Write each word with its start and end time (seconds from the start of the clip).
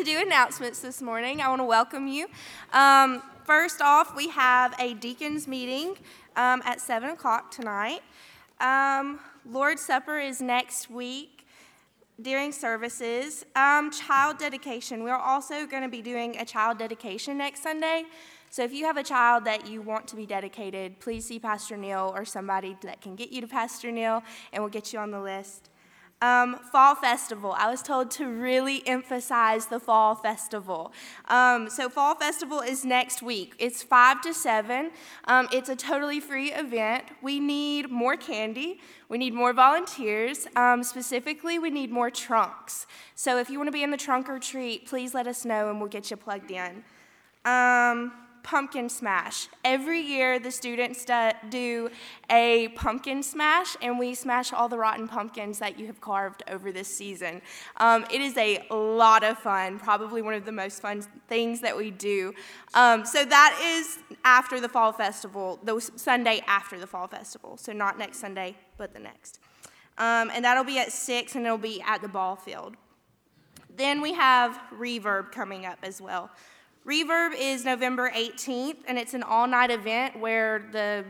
to 0.00 0.04
do 0.04 0.18
announcements 0.18 0.80
this 0.80 1.02
morning. 1.02 1.42
I 1.42 1.48
want 1.48 1.60
to 1.60 1.64
welcome 1.64 2.06
you. 2.06 2.26
Um, 2.72 3.22
first 3.44 3.82
off, 3.82 4.16
we 4.16 4.28
have 4.28 4.74
a 4.80 4.94
deacons 4.94 5.46
meeting 5.46 5.94
um, 6.36 6.62
at 6.64 6.80
7 6.80 7.10
o'clock 7.10 7.50
tonight. 7.50 8.00
Um, 8.60 9.20
Lord's 9.44 9.82
Supper 9.82 10.18
is 10.18 10.40
next 10.40 10.88
week 10.88 11.44
during 12.22 12.50
services. 12.50 13.44
Um, 13.54 13.90
child 13.90 14.38
dedication. 14.38 15.04
We're 15.04 15.16
also 15.16 15.66
going 15.66 15.82
to 15.82 15.88
be 15.90 16.00
doing 16.00 16.38
a 16.38 16.46
child 16.46 16.78
dedication 16.78 17.36
next 17.36 17.62
Sunday. 17.62 18.04
So 18.48 18.64
if 18.64 18.72
you 18.72 18.86
have 18.86 18.96
a 18.96 19.04
child 19.04 19.44
that 19.44 19.68
you 19.68 19.82
want 19.82 20.08
to 20.08 20.16
be 20.16 20.24
dedicated, 20.24 20.98
please 20.98 21.26
see 21.26 21.38
Pastor 21.38 21.76
Neil 21.76 22.10
or 22.16 22.24
somebody 22.24 22.74
that 22.84 23.02
can 23.02 23.16
get 23.16 23.32
you 23.32 23.42
to 23.42 23.46
Pastor 23.46 23.90
Neil, 23.90 24.22
and 24.54 24.62
we'll 24.62 24.72
get 24.72 24.94
you 24.94 24.98
on 24.98 25.10
the 25.10 25.20
list. 25.20 25.68
Um, 26.22 26.58
fall 26.70 26.94
festival. 26.94 27.54
I 27.56 27.70
was 27.70 27.80
told 27.80 28.10
to 28.12 28.26
really 28.26 28.86
emphasize 28.86 29.66
the 29.66 29.80
fall 29.80 30.14
festival. 30.14 30.92
Um, 31.28 31.70
so, 31.70 31.88
fall 31.88 32.14
festival 32.14 32.60
is 32.60 32.84
next 32.84 33.22
week. 33.22 33.54
It's 33.58 33.82
5 33.82 34.20
to 34.22 34.34
7. 34.34 34.90
Um, 35.24 35.48
it's 35.50 35.70
a 35.70 35.76
totally 35.76 36.20
free 36.20 36.52
event. 36.52 37.04
We 37.22 37.40
need 37.40 37.90
more 37.90 38.16
candy. 38.16 38.80
We 39.08 39.16
need 39.16 39.32
more 39.32 39.54
volunteers. 39.54 40.46
Um, 40.56 40.82
specifically, 40.82 41.58
we 41.58 41.70
need 41.70 41.90
more 41.90 42.10
trunks. 42.10 42.86
So, 43.14 43.38
if 43.38 43.48
you 43.48 43.58
want 43.58 43.68
to 43.68 43.72
be 43.72 43.82
in 43.82 43.90
the 43.90 43.96
trunk 43.96 44.28
or 44.28 44.38
treat, 44.38 44.86
please 44.86 45.14
let 45.14 45.26
us 45.26 45.46
know 45.46 45.70
and 45.70 45.80
we'll 45.80 45.88
get 45.88 46.10
you 46.10 46.18
plugged 46.18 46.50
in. 46.50 46.84
Um, 48.40 48.42
pumpkin 48.42 48.88
smash. 48.88 49.48
Every 49.64 50.00
year, 50.00 50.38
the 50.38 50.50
students 50.50 51.04
do 51.48 51.90
a 52.30 52.68
pumpkin 52.68 53.22
smash, 53.22 53.76
and 53.82 53.98
we 53.98 54.14
smash 54.14 54.52
all 54.52 54.68
the 54.68 54.78
rotten 54.78 55.08
pumpkins 55.08 55.58
that 55.58 55.78
you 55.78 55.86
have 55.86 56.00
carved 56.00 56.42
over 56.48 56.72
this 56.72 56.88
season. 56.88 57.42
Um, 57.76 58.04
it 58.10 58.20
is 58.20 58.36
a 58.36 58.64
lot 58.70 59.22
of 59.24 59.38
fun, 59.38 59.78
probably 59.78 60.22
one 60.22 60.34
of 60.34 60.44
the 60.44 60.52
most 60.52 60.80
fun 60.80 61.02
things 61.28 61.60
that 61.60 61.76
we 61.76 61.90
do. 61.90 62.34
Um, 62.74 63.04
so, 63.04 63.24
that 63.24 63.58
is 63.62 63.98
after 64.24 64.60
the 64.60 64.68
Fall 64.68 64.92
Festival, 64.92 65.58
the 65.62 65.80
Sunday 65.80 66.42
after 66.46 66.78
the 66.78 66.86
Fall 66.86 67.08
Festival. 67.08 67.56
So, 67.56 67.72
not 67.72 67.98
next 67.98 68.18
Sunday, 68.18 68.56
but 68.76 68.92
the 68.92 69.00
next. 69.00 69.40
Um, 69.98 70.30
and 70.32 70.44
that'll 70.44 70.64
be 70.64 70.78
at 70.78 70.92
6, 70.92 71.34
and 71.34 71.44
it'll 71.44 71.58
be 71.58 71.82
at 71.82 72.02
the 72.02 72.08
ball 72.08 72.36
field. 72.36 72.76
Then 73.76 74.00
we 74.00 74.14
have 74.14 74.60
Reverb 74.72 75.32
coming 75.32 75.66
up 75.66 75.78
as 75.82 76.00
well. 76.00 76.30
Reverb 76.86 77.34
is 77.38 77.62
November 77.62 78.10
18th, 78.10 78.78
and 78.88 78.98
it's 78.98 79.12
an 79.12 79.22
all 79.22 79.46
night 79.46 79.70
event 79.70 80.18
where 80.18 80.66
the 80.72 81.04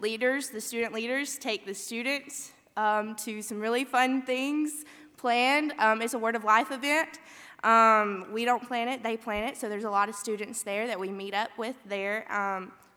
leaders, 0.00 0.48
the 0.48 0.62
student 0.62 0.94
leaders, 0.94 1.36
take 1.36 1.66
the 1.66 1.74
students 1.74 2.52
um, 2.78 3.14
to 3.16 3.42
some 3.42 3.60
really 3.60 3.84
fun 3.84 4.22
things 4.22 4.86
planned. 5.18 5.74
Um, 5.78 6.00
it's 6.00 6.14
a 6.14 6.18
Word 6.18 6.36
of 6.36 6.44
Life 6.44 6.72
event. 6.72 7.18
Um, 7.62 8.28
we 8.32 8.46
don't 8.46 8.66
plan 8.66 8.88
it, 8.88 9.02
they 9.02 9.18
plan 9.18 9.44
it, 9.44 9.58
so 9.58 9.68
there's 9.68 9.84
a 9.84 9.90
lot 9.90 10.08
of 10.08 10.14
students 10.14 10.62
there 10.62 10.86
that 10.86 10.98
we 10.98 11.10
meet 11.10 11.34
up 11.34 11.50
with 11.58 11.76
there. 11.84 12.26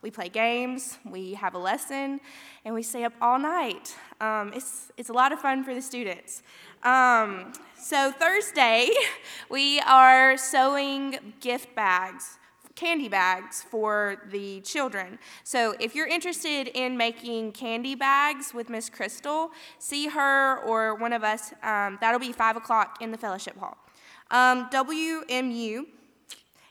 We 0.01 0.11
play 0.11 0.29
games, 0.29 0.99
we 1.09 1.33
have 1.33 1.55
a 1.55 1.57
lesson, 1.57 2.19
and 2.63 2.75
we 2.75 2.83
stay 2.83 3.03
up 3.03 3.13
all 3.19 3.39
night. 3.39 3.95
Um, 4.21 4.53
it's, 4.53 4.91
it's 4.95 5.09
a 5.09 5.13
lot 5.13 5.31
of 5.31 5.39
fun 5.39 5.63
for 5.63 5.73
the 5.73 5.81
students. 5.81 6.43
Um, 6.83 7.51
so, 7.75 8.11
Thursday, 8.11 8.91
we 9.49 9.79
are 9.81 10.37
sewing 10.37 11.33
gift 11.39 11.73
bags, 11.73 12.37
candy 12.75 13.09
bags 13.09 13.65
for 13.71 14.21
the 14.31 14.61
children. 14.61 15.17
So, 15.43 15.75
if 15.79 15.95
you're 15.95 16.07
interested 16.07 16.67
in 16.67 16.95
making 16.95 17.53
candy 17.53 17.95
bags 17.95 18.53
with 18.53 18.69
Miss 18.69 18.89
Crystal, 18.89 19.49
see 19.79 20.07
her 20.09 20.59
or 20.59 20.93
one 20.93 21.11
of 21.11 21.23
us. 21.23 21.53
Um, 21.63 21.97
that'll 22.01 22.19
be 22.19 22.31
5 22.31 22.57
o'clock 22.57 23.01
in 23.01 23.11
the 23.11 23.17
fellowship 23.17 23.57
hall. 23.57 23.77
Um, 24.29 24.69
WMU 24.69 25.85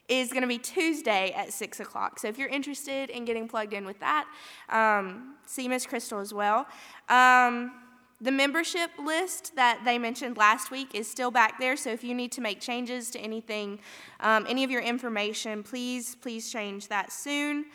is 0.09 0.31
going 0.31 0.43
to 0.43 0.49
be 0.49 0.59
Tuesday 0.59 1.33
at 1.33 1.53
6 1.53 1.81
o'clock. 1.81 2.19
So 2.19 2.29
if 2.29 2.39
you're 2.39 2.49
interested 2.49 3.11
in 3.11 3.25
getting 3.25 3.49
plugged 3.49 3.73
in 3.73 3.85
with 3.85 3.99
that, 4.01 4.27
um, 4.69 5.35
see 5.47 5.69
Miss 5.69 5.87
Crystal 5.87 6.21
as 6.21 6.33
well. 6.33 6.67
Um, 7.09 7.73
the 8.21 8.33
membership 8.33 8.91
list 9.03 9.57
that 9.57 9.83
they 9.85 9.99
mentioned 9.99 10.39
last 10.39 10.71
week 10.71 10.95
is 10.95 11.11
still 11.11 11.31
back 11.31 11.59
there, 11.59 11.77
so 11.77 11.91
if 11.91 12.03
you 12.03 12.15
need 12.15 12.33
to 12.33 12.41
make 12.41 12.61
changes 12.61 13.11
to 13.11 13.19
anything, 13.19 13.79
um, 14.21 14.47
any 14.49 14.65
of 14.65 14.71
your 14.71 14.81
information, 14.81 15.63
please, 15.63 16.15
please 16.15 16.51
change 16.51 16.89
that 16.89 17.13
soon. 17.13 17.67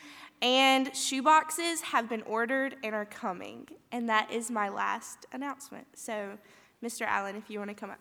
And 0.42 0.96
shoe 0.96 1.22
boxes 1.22 1.82
have 1.82 2.10
been 2.10 2.24
ordered 2.24 2.76
and 2.84 2.96
are 2.96 3.06
coming. 3.06 3.68
And 3.92 4.10
that 4.10 4.32
is 4.32 4.50
my 4.50 4.70
last 4.70 5.28
announcement. 5.32 5.86
So, 5.94 6.40
Mr. 6.84 7.06
Allen, 7.06 7.36
if 7.36 7.48
you 7.48 7.60
want 7.60 7.70
to 7.70 7.76
come 7.76 7.92
up. 7.92 8.00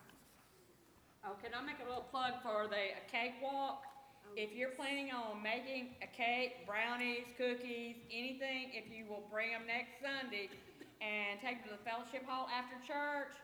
Oh, 1.22 1.32
can 1.42 1.50
I 1.54 1.62
make 1.62 1.76
a 1.84 1.86
little 1.86 2.06
plug 2.10 2.34
for 2.42 2.66
the 2.66 2.76
a 2.76 3.10
cakewalk? 3.12 3.84
If 4.40 4.56
you're 4.56 4.72
planning 4.72 5.12
on 5.12 5.44
making 5.44 6.00
a 6.00 6.08
cake, 6.08 6.64
brownies, 6.64 7.28
cookies, 7.36 8.00
anything, 8.08 8.72
if 8.72 8.88
you 8.88 9.04
will 9.04 9.28
bring 9.28 9.52
them 9.52 9.68
next 9.68 10.00
Sunday 10.00 10.48
and 11.04 11.36
take 11.44 11.60
them 11.60 11.68
to 11.68 11.76
the 11.76 11.84
fellowship 11.84 12.24
hall 12.24 12.48
after 12.48 12.72
church, 12.80 13.36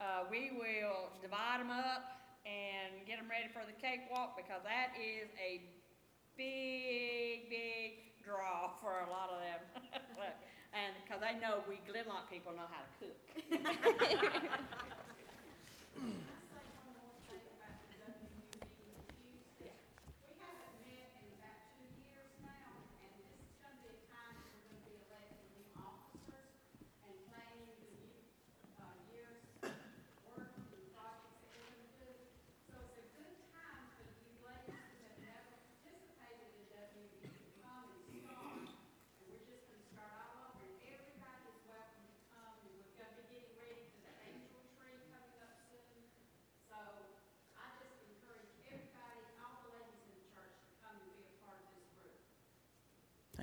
uh, 0.00 0.24
we 0.32 0.56
will 0.56 1.12
divide 1.20 1.60
them 1.60 1.68
up 1.68 2.32
and 2.48 2.96
get 3.04 3.20
them 3.20 3.28
ready 3.28 3.52
for 3.52 3.60
the 3.68 3.76
cakewalk 3.76 4.40
because 4.40 4.64
that 4.64 4.96
is 4.96 5.28
a 5.36 5.68
big, 6.40 7.52
big 7.52 8.16
draw 8.24 8.72
for 8.80 9.04
a 9.04 9.08
lot 9.12 9.28
of 9.28 9.44
them. 9.44 9.60
and 10.72 10.96
because 11.04 11.20
they 11.20 11.36
know 11.44 11.60
we 11.68 11.76
Glenlock 11.84 12.24
people 12.32 12.56
know 12.56 12.72
how 12.72 12.88
to 12.88 12.92
cook. 12.96 13.20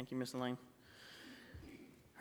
Thank 0.05 0.11
you, 0.11 0.17
Miss 0.19 0.35
Elaine. 0.35 0.57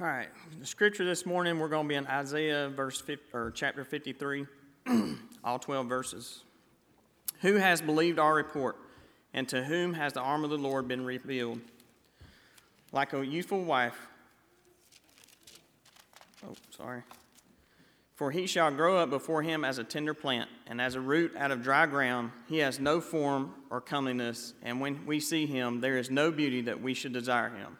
All 0.00 0.06
right, 0.06 0.28
the 0.58 0.64
scripture 0.64 1.04
this 1.04 1.26
morning 1.26 1.58
we're 1.58 1.68
going 1.68 1.84
to 1.84 1.88
be 1.90 1.96
in 1.96 2.06
Isaiah 2.06 2.70
verse 2.70 2.98
50, 2.98 3.24
or 3.34 3.50
chapter 3.50 3.84
53, 3.84 4.46
all 5.44 5.58
12 5.58 5.86
verses. 5.86 6.44
Who 7.42 7.56
has 7.56 7.82
believed 7.82 8.18
our 8.18 8.32
report, 8.32 8.76
and 9.34 9.46
to 9.50 9.62
whom 9.62 9.92
has 9.92 10.14
the 10.14 10.22
arm 10.22 10.44
of 10.44 10.48
the 10.48 10.56
Lord 10.56 10.88
been 10.88 11.04
revealed? 11.04 11.60
Like 12.90 13.12
a 13.12 13.22
youthful 13.22 13.62
wife. 13.62 14.06
Oh, 16.42 16.54
sorry. 16.74 17.02
For 18.14 18.30
he 18.30 18.46
shall 18.46 18.70
grow 18.70 18.96
up 18.98 19.10
before 19.10 19.42
him 19.42 19.64
as 19.64 19.78
a 19.78 19.84
tender 19.84 20.14
plant, 20.14 20.48
and 20.68 20.80
as 20.80 20.94
a 20.94 21.00
root 21.00 21.34
out 21.36 21.50
of 21.50 21.62
dry 21.62 21.86
ground. 21.86 22.30
He 22.46 22.58
has 22.58 22.78
no 22.78 23.00
form 23.00 23.54
or 23.70 23.80
comeliness, 23.80 24.54
and 24.62 24.80
when 24.80 25.04
we 25.04 25.18
see 25.18 25.46
him, 25.46 25.80
there 25.80 25.98
is 25.98 26.10
no 26.10 26.30
beauty 26.30 26.60
that 26.62 26.80
we 26.80 26.94
should 26.94 27.12
desire 27.12 27.48
him. 27.48 27.76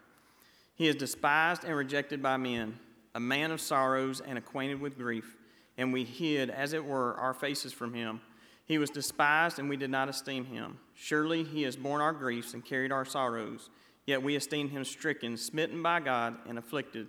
He 0.75 0.89
is 0.89 0.97
despised 0.97 1.63
and 1.63 1.77
rejected 1.77 2.21
by 2.21 2.37
men, 2.37 2.79
a 3.15 3.21
man 3.21 3.53
of 3.53 3.61
sorrows 3.61 4.21
and 4.21 4.37
acquainted 4.37 4.81
with 4.81 4.99
grief, 4.99 5.37
and 5.79 5.93
we 5.93 6.03
hid, 6.03 6.51
as 6.51 6.73
it 6.73 6.85
were, 6.85 7.15
our 7.15 7.33
faces 7.33 7.73
from 7.73 7.95
him. 7.95 8.21
He 8.67 8.79
was 8.79 8.91
despised, 8.91 9.61
and 9.61 9.69
we 9.69 9.77
did 9.77 9.91
not 9.91 10.09
esteem 10.09 10.47
him. 10.47 10.79
Surely 10.95 11.45
he 11.45 11.63
has 11.63 11.77
borne 11.77 12.01
our 12.01 12.13
griefs 12.13 12.55
and 12.55 12.65
carried 12.65 12.91
our 12.91 13.05
sorrows, 13.05 13.71
yet 14.05 14.23
we 14.23 14.35
esteemed 14.35 14.71
him 14.71 14.85
stricken, 14.85 15.37
smitten 15.37 15.81
by 15.81 16.01
God, 16.01 16.39
and 16.49 16.59
afflicted. 16.59 17.07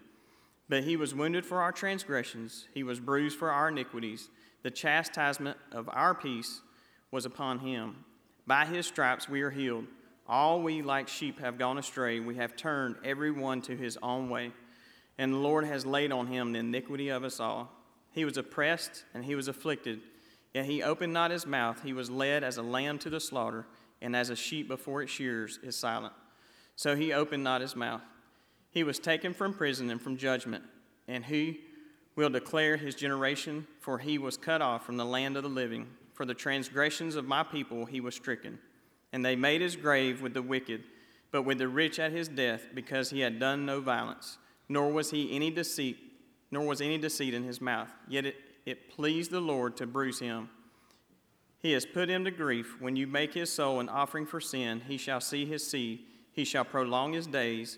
But 0.68 0.84
he 0.84 0.98
was 0.98 1.14
wounded 1.14 1.46
for 1.46 1.62
our 1.62 1.72
transgressions, 1.72 2.68
he 2.74 2.84
was 2.84 3.00
bruised 3.00 3.38
for 3.38 3.52
our 3.52 3.70
iniquities. 3.70 4.30
The 4.64 4.72
chastisement 4.72 5.58
of 5.72 5.88
our 5.92 6.16
peace 6.16 6.62
was 7.12 7.26
upon 7.26 7.60
him. 7.60 8.04
By 8.48 8.66
his 8.66 8.88
stripes 8.88 9.30
we 9.30 9.44
are 9.44 9.52
healed. 9.52 9.86
All 10.28 10.62
we 10.62 10.82
like 10.82 11.08
sheep 11.08 11.40
have 11.40 11.60
gone 11.60 11.78
astray. 11.78 12.20
We 12.20 12.36
have 12.36 12.56
turned 12.56 12.96
every 13.04 13.30
one 13.30 13.62
to 13.64 13.78
his 13.78 13.98
own 14.02 14.30
way. 14.30 14.52
And 15.20 15.34
the 15.34 15.38
Lord 15.38 15.66
has 15.66 15.86
laid 15.86 16.12
on 16.12 16.28
him 16.28 16.52
the 16.52 16.60
iniquity 16.60 17.10
of 17.10 17.24
us 17.24 17.40
all. 17.40 17.72
He 18.12 18.26
was 18.26 18.38
oppressed 18.38 19.04
and 19.14 19.24
he 19.24 19.36
was 19.36 19.48
afflicted, 19.48 20.02
yet 20.54 20.66
he 20.66 20.82
opened 20.82 21.14
not 21.14 21.32
his 21.32 21.46
mouth. 21.46 21.82
He 21.84 21.94
was 21.94 22.10
led 22.10 22.44
as 22.44 22.58
a 22.58 22.64
lamb 22.64 22.98
to 23.00 23.10
the 23.10 23.20
slaughter, 23.20 23.68
and 24.02 24.16
as 24.16 24.30
a 24.30 24.36
sheep 24.36 24.68
before 24.68 25.02
its 25.02 25.12
shears 25.12 25.60
is 25.62 25.76
silent. 25.76 26.14
So 26.76 26.96
he 26.96 27.14
opened 27.14 27.44
not 27.44 27.62
his 27.62 27.76
mouth. 27.76 28.02
He 28.76 28.84
was 28.84 29.00
taken 29.00 29.34
from 29.34 29.54
prison 29.54 29.90
and 29.90 30.02
from 30.02 30.18
judgment, 30.18 30.66
and 31.08 31.24
he 31.24 31.62
will 32.18 32.30
declare 32.30 32.76
his 32.76 32.94
generation, 32.94 33.66
for 33.80 33.98
he 33.98 34.18
was 34.18 34.36
cut 34.36 34.62
off 34.62 34.86
from 34.86 34.98
the 34.98 35.06
land 35.06 35.38
of 35.38 35.44
the 35.44 35.50
living. 35.50 35.88
For 36.14 36.26
the 36.26 36.34
transgressions 36.34 37.16
of 37.16 37.26
my 37.26 37.42
people 37.42 37.86
he 37.86 38.02
was 38.02 38.16
stricken. 38.16 38.60
And 39.14 39.24
they 39.24 39.38
made 39.38 39.62
his 39.62 39.78
grave 39.78 40.22
with 40.22 40.34
the 40.34 40.42
wicked, 40.42 40.84
but 41.32 41.44
with 41.44 41.58
the 41.58 41.70
rich 41.70 42.00
at 42.00 42.12
his 42.12 42.28
death, 42.28 42.68
because 42.74 43.10
he 43.10 43.22
had 43.22 43.40
done 43.40 43.66
no 43.66 43.80
violence, 43.80 44.38
nor 44.68 44.92
was 44.92 45.10
he 45.10 45.34
any 45.34 45.52
deceit, 45.52 45.98
nor 46.52 46.66
was 46.66 46.82
any 46.82 46.98
deceit 46.98 47.34
in 47.34 47.44
his 47.44 47.62
mouth. 47.62 47.94
Yet 48.10 48.26
it, 48.26 48.36
it 48.66 48.90
pleased 48.90 49.32
the 49.32 49.40
Lord 49.40 49.78
to 49.78 49.88
bruise 49.88 50.20
him. 50.20 50.50
He 51.60 51.72
has 51.72 51.86
put 51.86 52.10
him 52.10 52.26
to 52.26 52.32
grief. 52.32 52.76
When 52.82 52.98
you 52.98 53.08
make 53.08 53.34
his 53.34 53.54
soul 53.54 53.80
an 53.80 53.88
offering 53.88 54.26
for 54.26 54.42
sin, 54.42 54.82
he 54.86 54.98
shall 54.98 55.22
see 55.22 55.46
his 55.46 55.66
seed. 55.66 56.02
He 56.34 56.44
shall 56.44 56.66
prolong 56.66 57.14
his 57.14 57.28
days, 57.28 57.78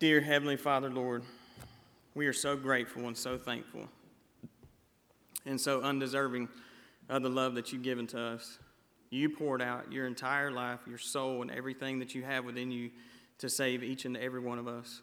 Dear 0.00 0.20
Heavenly 0.20 0.56
Father, 0.56 0.90
Lord, 0.90 1.22
we 2.16 2.26
are 2.26 2.32
so 2.32 2.56
grateful 2.56 3.06
and 3.06 3.16
so 3.16 3.38
thankful 3.38 3.88
and 5.46 5.60
so 5.60 5.82
undeserving 5.82 6.48
of 7.08 7.22
the 7.22 7.28
love 7.28 7.54
that 7.54 7.72
you've 7.72 7.84
given 7.84 8.08
to 8.08 8.20
us. 8.20 8.58
You 9.10 9.30
poured 9.30 9.62
out 9.62 9.92
your 9.92 10.08
entire 10.08 10.50
life, 10.50 10.80
your 10.88 10.98
soul, 10.98 11.42
and 11.42 11.50
everything 11.52 12.00
that 12.00 12.12
you 12.12 12.24
have 12.24 12.44
within 12.44 12.72
you 12.72 12.90
to 13.38 13.48
save 13.48 13.84
each 13.84 14.04
and 14.04 14.16
every 14.16 14.40
one 14.40 14.58
of 14.58 14.66
us. 14.66 15.00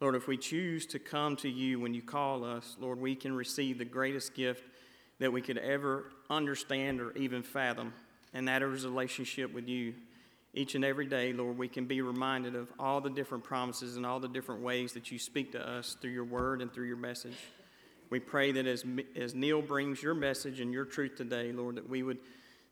Lord, 0.00 0.14
if 0.14 0.28
we 0.28 0.36
choose 0.36 0.86
to 0.86 1.00
come 1.00 1.34
to 1.36 1.48
you 1.48 1.80
when 1.80 1.92
you 1.92 2.00
call 2.00 2.44
us, 2.44 2.76
Lord, 2.78 3.00
we 3.00 3.16
can 3.16 3.32
receive 3.32 3.76
the 3.76 3.84
greatest 3.84 4.34
gift 4.34 4.62
that 5.18 5.32
we 5.32 5.42
could 5.42 5.58
ever 5.58 6.12
understand 6.30 7.00
or 7.00 7.10
even 7.16 7.42
fathom, 7.42 7.92
and 8.32 8.46
that 8.46 8.62
is 8.62 8.84
a 8.84 8.88
relationship 8.88 9.52
with 9.52 9.66
you. 9.66 9.94
Each 10.58 10.74
and 10.74 10.84
every 10.84 11.06
day, 11.06 11.32
Lord, 11.32 11.56
we 11.56 11.68
can 11.68 11.84
be 11.84 12.00
reminded 12.00 12.56
of 12.56 12.72
all 12.80 13.00
the 13.00 13.10
different 13.10 13.44
promises 13.44 13.96
and 13.96 14.04
all 14.04 14.18
the 14.18 14.26
different 14.26 14.60
ways 14.60 14.92
that 14.94 15.12
you 15.12 15.16
speak 15.16 15.52
to 15.52 15.64
us 15.64 15.96
through 16.00 16.10
your 16.10 16.24
word 16.24 16.60
and 16.60 16.72
through 16.72 16.88
your 16.88 16.96
message. 16.96 17.36
We 18.10 18.18
pray 18.18 18.50
that 18.50 18.66
as, 18.66 18.84
as 19.14 19.36
Neil 19.36 19.62
brings 19.62 20.02
your 20.02 20.14
message 20.14 20.58
and 20.58 20.72
your 20.72 20.84
truth 20.84 21.14
today, 21.14 21.52
Lord, 21.52 21.76
that 21.76 21.88
we 21.88 22.02
would 22.02 22.18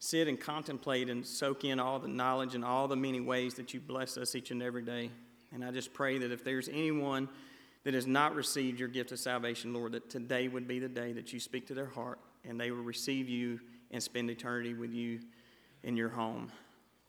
sit 0.01 0.27
and 0.27 0.41
contemplate 0.41 1.09
and 1.09 1.25
soak 1.25 1.65
in 1.65 1.79
all 1.79 2.01
the 2.01 2.09
knowledge 2.09 2.57
and 2.57 2.65
all 2.65 2.89
the 2.89 2.97
many 2.97 3.21
ways 3.21 3.55
that 3.55 3.73
you 3.73 3.79
bless 3.79 4.17
us 4.17 4.35
each 4.35 4.51
and 4.51 4.65
every 4.65 4.83
day. 4.83 5.09
And 5.55 5.65
I 5.65 5.71
just 5.71 5.95
pray 5.95 6.19
that 6.19 6.33
if 6.33 6.43
there's 6.43 6.69
anyone 6.69 7.29
that 7.85 7.95
has 7.95 8.09
not 8.09 8.35
received 8.35 8.81
your 8.81 8.89
gift 8.89 9.13
of 9.13 9.21
salvation, 9.21 9.73
Lord, 9.73 9.93
that 9.93 10.11
today 10.11 10.49
would 10.49 10.67
be 10.67 10.81
the 10.81 10.89
day 10.89 11.13
that 11.13 11.33
you 11.33 11.39
speak 11.39 11.69
to 11.69 11.75
their 11.75 11.87
heart 11.87 12.19
and 12.45 12.61
they 12.61 12.73
will 12.73 12.83
receive 12.83 13.29
you 13.29 13.61
and 13.93 14.03
spend 14.03 14.29
eternity 14.29 14.75
with 14.75 14.93
you 14.93 15.21
in 15.85 15.97
your 15.97 16.09
home. 16.09 16.51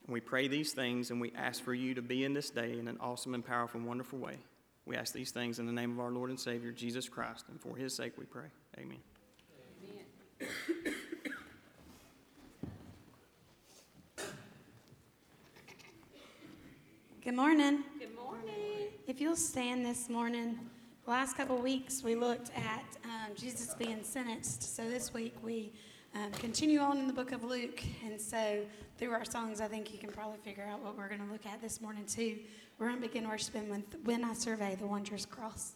And 0.07 0.13
we 0.13 0.21
pray 0.21 0.48
these 0.48 0.71
things 0.71 1.12
and 1.12 1.19
we 1.19 1.33
ask 1.36 1.62
for 1.62 1.74
you 1.74 1.94
to 1.94 2.01
be 2.01 2.24
in 2.24 2.33
this 2.33 2.50
day 2.50 2.80
in 2.80 2.88
an 2.88 2.98
awesome 3.01 3.33
and 3.33 3.45
powerful 3.45 3.80
and 3.80 3.88
wonderful 3.88 4.18
way. 4.18 4.38
We 4.86 4.95
ask 4.95 5.13
these 5.13 5.31
things 5.31 5.59
in 5.59 5.65
the 5.65 5.74
name 5.74 5.92
of 5.92 6.00
our 6.00 6.12
Lord 6.12 6.30
and 6.30 6.39
Savior, 6.39 6.71
Jesus 6.71 7.09
Christ, 7.09 7.44
and 7.50 7.59
for 7.59 7.75
his 7.75 7.94
sake 7.94 8.13
we 8.18 8.24
pray. 8.24 8.45
Amen. 8.80 9.00
Good 17.21 17.36
morning. 17.36 17.83
Good 18.00 18.15
morning. 18.15 18.88
If 19.07 19.19
you'll 19.19 19.36
stand 19.36 19.86
this 19.86 20.07
morning, 20.10 20.57
the 21.03 21.12
last 21.12 21.36
couple 21.36 21.57
of 21.57 21.63
weeks 21.63 22.01
we 22.01 22.15
looked 22.15 22.51
at 22.56 22.86
um, 23.03 23.36
Jesus 23.36 23.75
being 23.75 24.01
sentenced. 24.03 24.74
So 24.74 24.89
this 24.89 25.13
week 25.13 25.36
we 25.44 25.74
um, 26.18 26.31
continue 26.34 26.80
on 26.80 26.98
in 26.98 27.08
the 27.08 27.14
book 27.14 27.31
of 27.31 27.44
Luke. 27.44 27.81
And 28.06 28.19
so 28.19 28.60
through 28.98 29.12
our 29.12 29.25
songs, 29.25 29.62
I 29.62 29.68
think 29.68 29.94
you 29.94 30.00
can 30.00 30.10
probably 30.10 30.38
figure 30.44 30.64
out 30.64 30.84
what 30.84 30.98
we're 30.98 31.10
going 31.10 31.25
to 31.25 31.31
look 31.31 31.46
at 31.46 31.62
this 31.62 31.81
morning 31.81 32.06
too. 32.06 32.38
We're 32.80 32.88
going 32.88 33.02
to 33.02 33.08
begin 33.08 33.28
worshiping 33.28 33.69
with 33.69 33.84
When 34.04 34.24
I 34.24 34.34
Survey 34.34 34.75
the 34.75 34.88
Wondrous 34.88 35.25
Cross. 35.25 35.74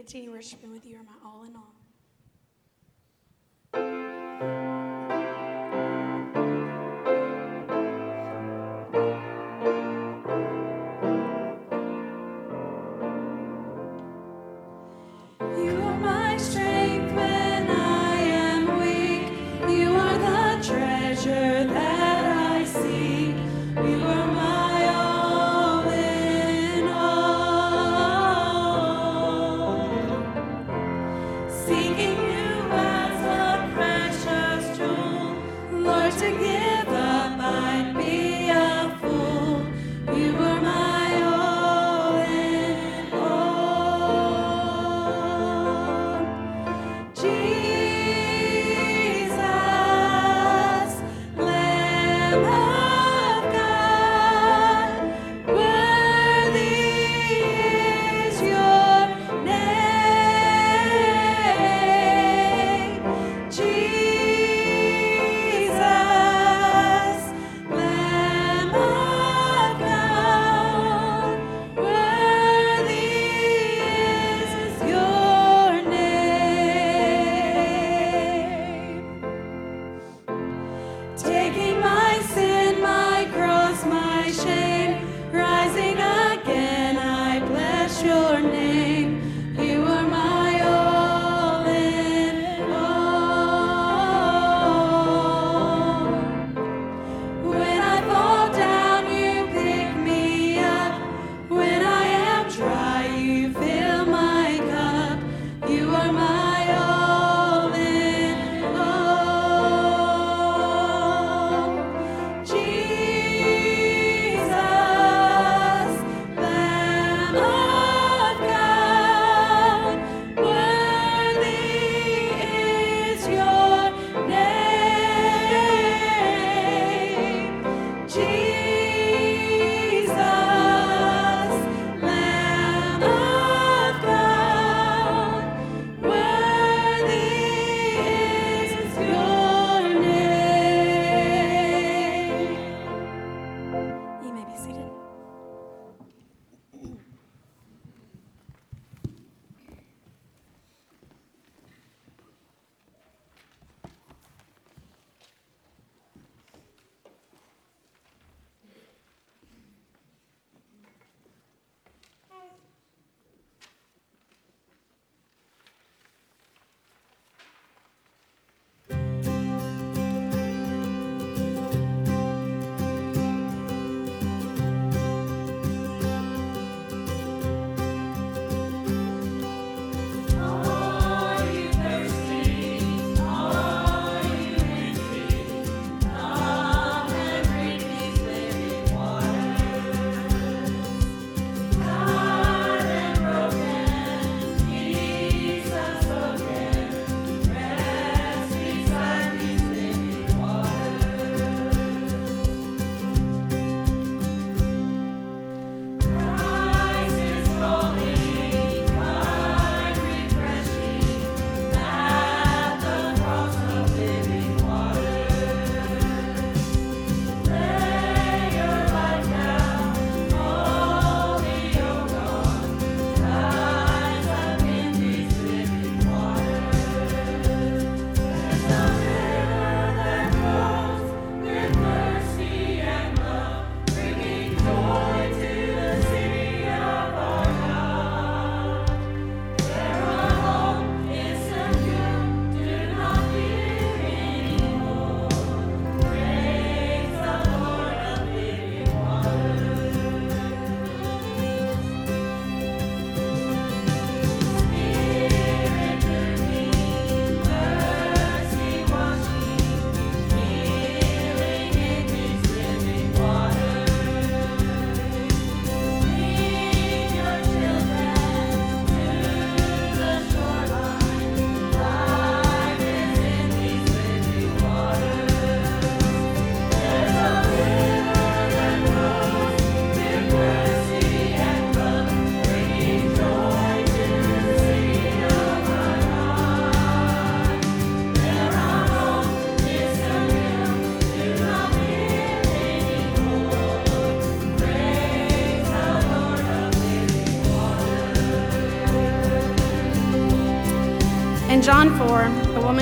Continue 0.00 0.30
worshiping 0.32 0.69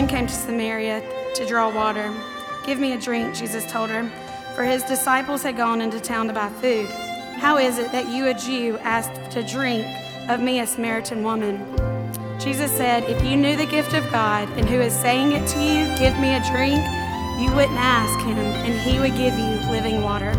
came 0.08 0.26
to 0.26 0.34
Samaria 0.34 1.02
to 1.34 1.46
draw 1.46 1.72
water. 1.74 2.12
Give 2.64 2.78
me 2.78 2.92
a 2.92 3.00
drink, 3.00 3.34
Jesus 3.34 3.70
told 3.70 3.90
her, 3.90 4.08
for 4.54 4.64
his 4.64 4.82
disciples 4.84 5.42
had 5.42 5.56
gone 5.56 5.82
into 5.82 6.00
town 6.00 6.28
to 6.28 6.32
buy 6.32 6.48
food. 6.48 6.86
How 7.36 7.58
is 7.58 7.78
it 7.78 7.92
that 7.92 8.08
you, 8.08 8.26
a 8.26 8.34
Jew, 8.34 8.78
ask 8.78 9.12
to 9.30 9.42
drink 9.42 9.86
of 10.28 10.40
me, 10.40 10.60
a 10.60 10.66
Samaritan 10.66 11.22
woman? 11.22 11.58
Jesus 12.40 12.72
said, 12.72 13.04
If 13.04 13.22
you 13.22 13.36
knew 13.36 13.56
the 13.56 13.66
gift 13.66 13.92
of 13.92 14.10
God 14.10 14.48
and 14.56 14.68
who 14.68 14.80
is 14.80 14.94
saying 14.94 15.32
it 15.32 15.46
to 15.48 15.62
you, 15.62 15.84
give 15.98 16.18
me 16.18 16.34
a 16.34 16.42
drink, 16.50 16.80
you 17.38 17.54
wouldn't 17.54 17.78
ask 17.78 18.18
him, 18.20 18.38
and 18.38 18.80
he 18.80 18.98
would 18.98 19.14
give 19.16 19.38
you 19.38 19.70
living 19.70 20.02
water. 20.02 20.32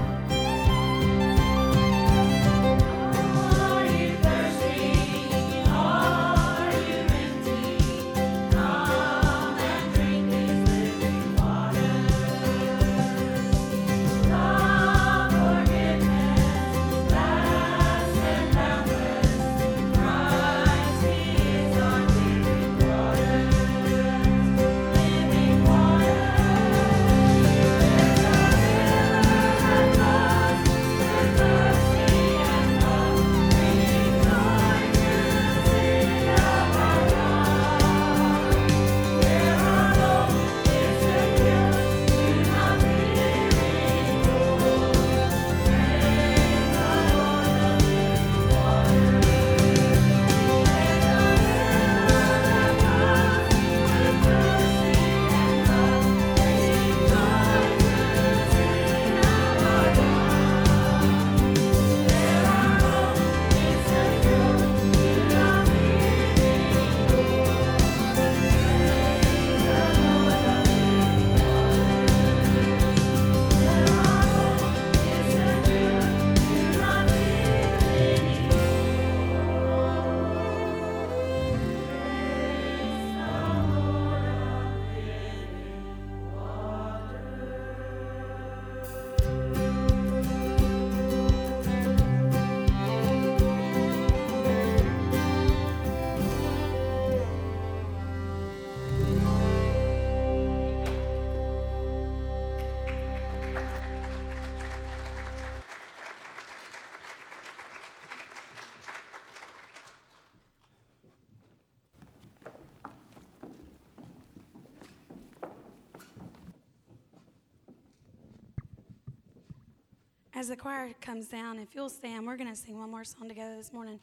As 120.40 120.48
the 120.48 120.56
choir 120.56 120.94
comes 121.02 121.28
down, 121.28 121.60
if 121.60 121.76
you'll 121.76 121.90
stand, 121.90 122.26
we're 122.26 122.38
going 122.38 122.50
to 122.50 122.56
sing 122.56 122.80
one 122.80 122.90
more 122.90 123.04
song 123.04 123.28
together 123.28 123.58
this 123.58 123.74
morning. 123.74 124.00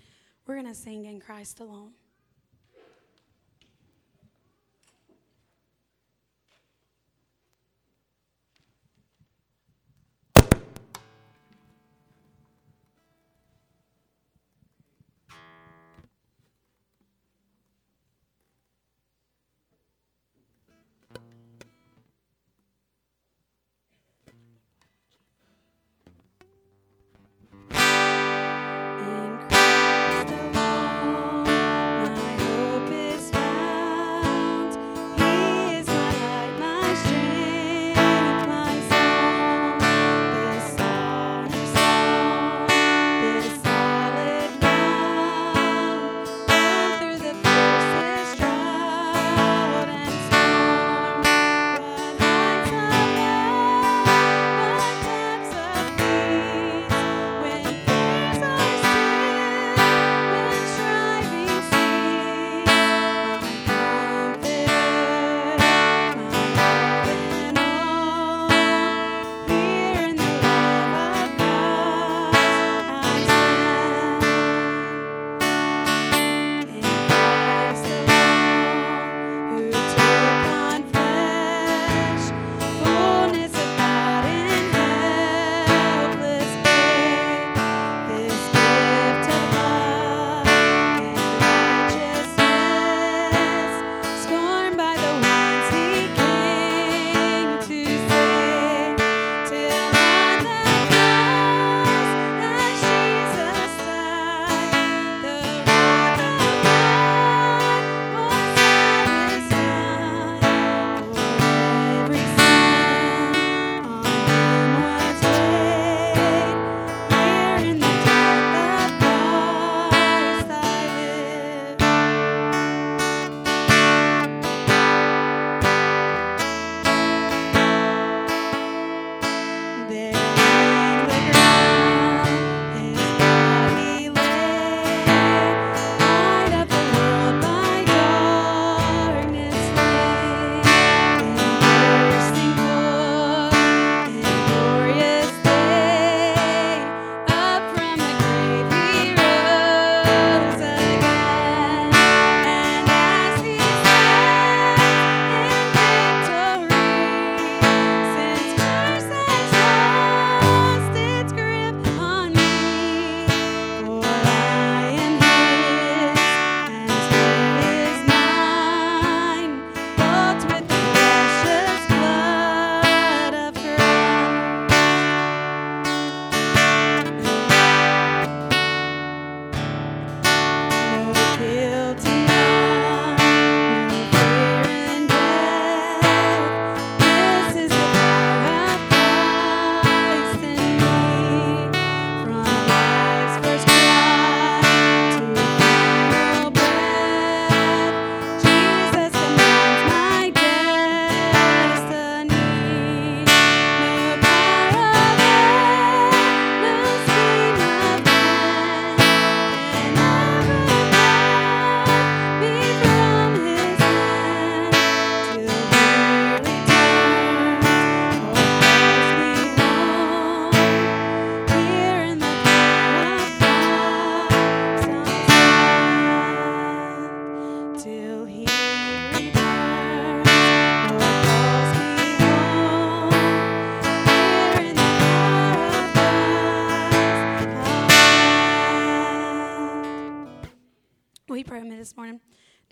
We're 0.47 0.57
going 0.57 0.67
to 0.67 0.75
sing 0.75 1.07
In 1.07 1.19
Christ 1.19 1.61
Alone. 1.61 1.93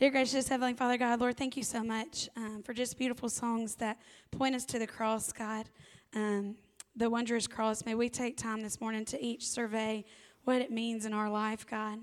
Dear 0.05 0.11
gracious 0.11 0.49
Heavenly 0.49 0.75
Father, 0.75 0.99
God, 0.99 1.19
Lord, 1.19 1.39
thank 1.39 1.57
you 1.57 1.63
so 1.63 1.83
much 1.83 2.29
um, 2.37 2.63
for 2.63 2.75
just 2.75 2.99
beautiful 2.99 3.31
songs 3.31 3.75
that 3.77 3.97
point 4.31 4.55
us 4.55 4.67
to 4.67 4.79
the 4.79 4.87
cross, 4.87 5.33
God, 5.33 5.71
um, 6.15 6.57
the 6.95 7.09
wondrous 7.09 7.47
cross. 7.47 7.87
May 7.87 7.95
we 7.95 8.11
take 8.11 8.37
time 8.37 8.61
this 8.61 8.83
morning 8.83 9.07
to 9.07 9.25
each 9.25 9.49
survey 9.49 10.05
what 10.45 10.61
it 10.61 10.71
means 10.71 11.07
in 11.07 11.15
our 11.15 11.31
life, 11.31 11.67
God. 11.67 12.01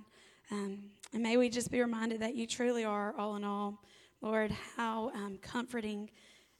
Um, 0.49 0.79
and 1.13 1.21
may 1.21 1.37
we 1.37 1.47
just 1.47 1.69
be 1.69 1.79
reminded 1.79 2.21
that 2.21 2.33
you 2.33 2.47
truly 2.47 2.83
are 2.83 3.13
all 3.19 3.35
in 3.35 3.43
all. 3.43 3.83
Lord, 4.21 4.49
how 4.75 5.11
um, 5.13 5.37
comforting 5.39 6.09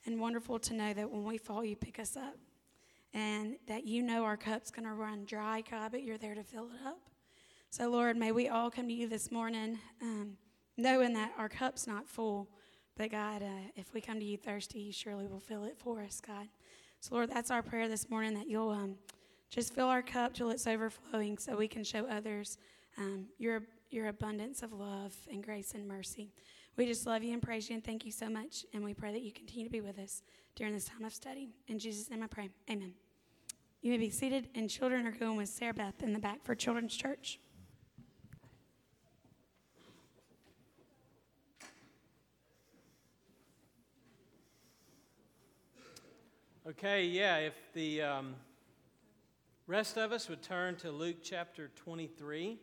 and 0.06 0.20
wonderful 0.20 0.60
to 0.60 0.74
know 0.74 0.94
that 0.94 1.10
when 1.10 1.24
we 1.24 1.38
fall, 1.38 1.64
you 1.64 1.74
pick 1.74 1.98
us 1.98 2.16
up. 2.16 2.36
And 3.14 3.56
that 3.66 3.84
you 3.84 4.04
know 4.04 4.22
our 4.22 4.36
cup's 4.36 4.70
going 4.70 4.86
to 4.86 4.94
run 4.94 5.24
dry, 5.24 5.64
God, 5.68 5.90
but 5.90 6.04
you're 6.04 6.18
there 6.18 6.36
to 6.36 6.44
fill 6.44 6.66
it 6.66 6.86
up. 6.86 7.00
So, 7.70 7.90
Lord, 7.90 8.16
may 8.16 8.30
we 8.30 8.48
all 8.48 8.70
come 8.70 8.86
to 8.86 8.94
you 8.94 9.08
this 9.08 9.32
morning 9.32 9.80
um, 10.00 10.36
knowing 10.76 11.12
that 11.14 11.32
our 11.38 11.48
cup's 11.48 11.86
not 11.86 12.08
full. 12.08 12.48
But, 12.96 13.10
God, 13.10 13.42
uh, 13.42 13.70
if 13.74 13.94
we 13.94 14.00
come 14.00 14.18
to 14.18 14.24
you 14.24 14.36
thirsty, 14.36 14.80
you 14.80 14.92
surely 14.92 15.26
will 15.26 15.40
fill 15.40 15.64
it 15.64 15.78
for 15.78 16.02
us, 16.02 16.20
God. 16.20 16.48
So, 17.00 17.14
Lord, 17.14 17.30
that's 17.30 17.50
our 17.50 17.62
prayer 17.62 17.88
this 17.88 18.10
morning 18.10 18.34
that 18.34 18.48
you'll 18.48 18.70
um, 18.70 18.96
just 19.50 19.74
fill 19.74 19.88
our 19.88 20.02
cup 20.02 20.34
till 20.34 20.50
it's 20.50 20.66
overflowing 20.66 21.38
so 21.38 21.56
we 21.56 21.68
can 21.68 21.84
show 21.84 22.06
others 22.06 22.58
um, 22.98 23.26
your, 23.38 23.62
your 23.90 24.08
abundance 24.08 24.62
of 24.62 24.72
love 24.72 25.14
and 25.30 25.42
grace 25.42 25.72
and 25.74 25.88
mercy. 25.88 26.32
We 26.76 26.86
just 26.86 27.06
love 27.06 27.22
you 27.22 27.32
and 27.32 27.42
praise 27.42 27.68
you 27.68 27.74
and 27.74 27.84
thank 27.84 28.06
you 28.06 28.12
so 28.12 28.28
much. 28.28 28.64
And 28.72 28.84
we 28.84 28.94
pray 28.94 29.12
that 29.12 29.22
you 29.22 29.32
continue 29.32 29.64
to 29.66 29.70
be 29.70 29.80
with 29.80 29.98
us 29.98 30.22
during 30.54 30.72
this 30.72 30.84
time 30.84 31.04
of 31.04 31.12
study. 31.12 31.48
In 31.68 31.78
Jesus' 31.78 32.10
name 32.10 32.22
I 32.22 32.26
pray. 32.26 32.50
Amen. 32.70 32.92
You 33.82 33.90
may 33.90 33.98
be 33.98 34.10
seated, 34.10 34.48
and 34.54 34.70
children 34.70 35.06
are 35.06 35.12
going 35.12 35.36
with 35.36 35.48
Sarah 35.48 35.74
Beth 35.74 36.04
in 36.04 36.12
the 36.12 36.18
back 36.20 36.44
for 36.44 36.54
Children's 36.54 36.94
Church. 36.94 37.40
Okay, 46.64 47.06
yeah, 47.06 47.38
if 47.38 47.54
the 47.74 48.02
um, 48.02 48.36
rest 49.66 49.96
of 49.96 50.12
us 50.12 50.28
would 50.28 50.42
turn 50.42 50.76
to 50.76 50.92
Luke 50.92 51.16
chapter 51.20 51.72
23. 51.74 52.56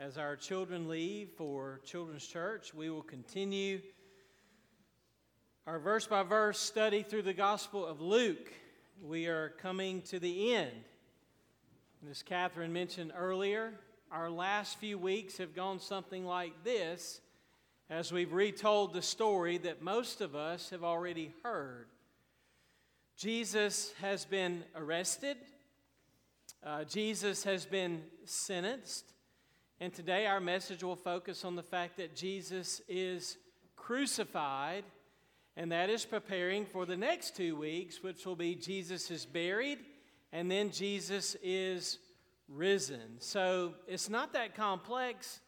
As 0.00 0.18
our 0.18 0.34
children 0.34 0.88
leave 0.88 1.28
for 1.36 1.80
Children's 1.84 2.26
Church, 2.26 2.74
we 2.74 2.90
will 2.90 3.04
continue 3.04 3.80
our 5.68 5.78
verse 5.78 6.08
by 6.08 6.24
verse 6.24 6.58
study 6.58 7.04
through 7.04 7.22
the 7.22 7.32
Gospel 7.32 7.86
of 7.86 8.00
Luke. 8.00 8.52
We 9.00 9.28
are 9.28 9.50
coming 9.50 10.02
to 10.02 10.18
the 10.18 10.56
end. 10.56 10.82
And 12.02 12.10
as 12.10 12.24
Catherine 12.24 12.72
mentioned 12.72 13.12
earlier, 13.16 13.74
our 14.10 14.28
last 14.28 14.78
few 14.80 14.98
weeks 14.98 15.38
have 15.38 15.54
gone 15.54 15.78
something 15.78 16.26
like 16.26 16.64
this 16.64 17.20
as 17.88 18.10
we've 18.10 18.32
retold 18.32 18.92
the 18.92 19.00
story 19.00 19.58
that 19.58 19.80
most 19.80 20.20
of 20.20 20.34
us 20.34 20.70
have 20.70 20.82
already 20.82 21.32
heard. 21.44 21.86
Jesus 23.16 23.94
has 24.02 24.26
been 24.26 24.62
arrested, 24.74 25.38
uh, 26.62 26.84
Jesus 26.84 27.44
has 27.44 27.64
been 27.64 28.02
sentenced, 28.26 29.06
and 29.80 29.90
today 29.90 30.26
our 30.26 30.38
message 30.38 30.82
will 30.82 30.96
focus 30.96 31.42
on 31.42 31.56
the 31.56 31.62
fact 31.62 31.96
that 31.96 32.14
Jesus 32.14 32.82
is 32.86 33.38
crucified, 33.74 34.84
and 35.56 35.72
that 35.72 35.88
is 35.88 36.04
preparing 36.04 36.66
for 36.66 36.84
the 36.84 36.96
next 36.96 37.34
two 37.34 37.56
weeks, 37.56 38.02
which 38.02 38.26
will 38.26 38.36
be 38.36 38.54
Jesus 38.54 39.10
is 39.10 39.24
buried, 39.24 39.78
and 40.30 40.50
then 40.50 40.70
Jesus 40.70 41.38
is 41.42 41.98
risen. 42.50 43.16
So 43.18 43.72
it's 43.88 44.10
not 44.10 44.34
that 44.34 44.54
complex, 44.54 45.40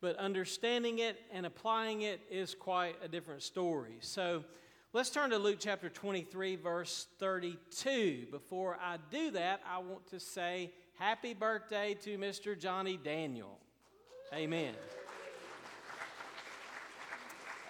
but 0.00 0.14
understanding 0.18 1.00
it 1.00 1.18
and 1.32 1.46
applying 1.46 2.02
it 2.02 2.20
is 2.30 2.54
quite 2.54 2.94
a 3.02 3.08
different 3.08 3.42
story. 3.42 3.96
So 4.02 4.44
Let's 4.94 5.10
turn 5.10 5.28
to 5.30 5.38
Luke 5.38 5.58
chapter 5.60 5.90
23, 5.90 6.56
verse 6.56 7.08
32. 7.18 8.28
Before 8.30 8.78
I 8.80 8.96
do 9.10 9.30
that, 9.32 9.60
I 9.70 9.80
want 9.80 10.06
to 10.12 10.18
say 10.18 10.70
happy 10.98 11.34
birthday 11.34 11.92
to 12.04 12.16
Mr. 12.16 12.58
Johnny 12.58 12.96
Daniel. 12.96 13.58
Amen. 14.32 14.72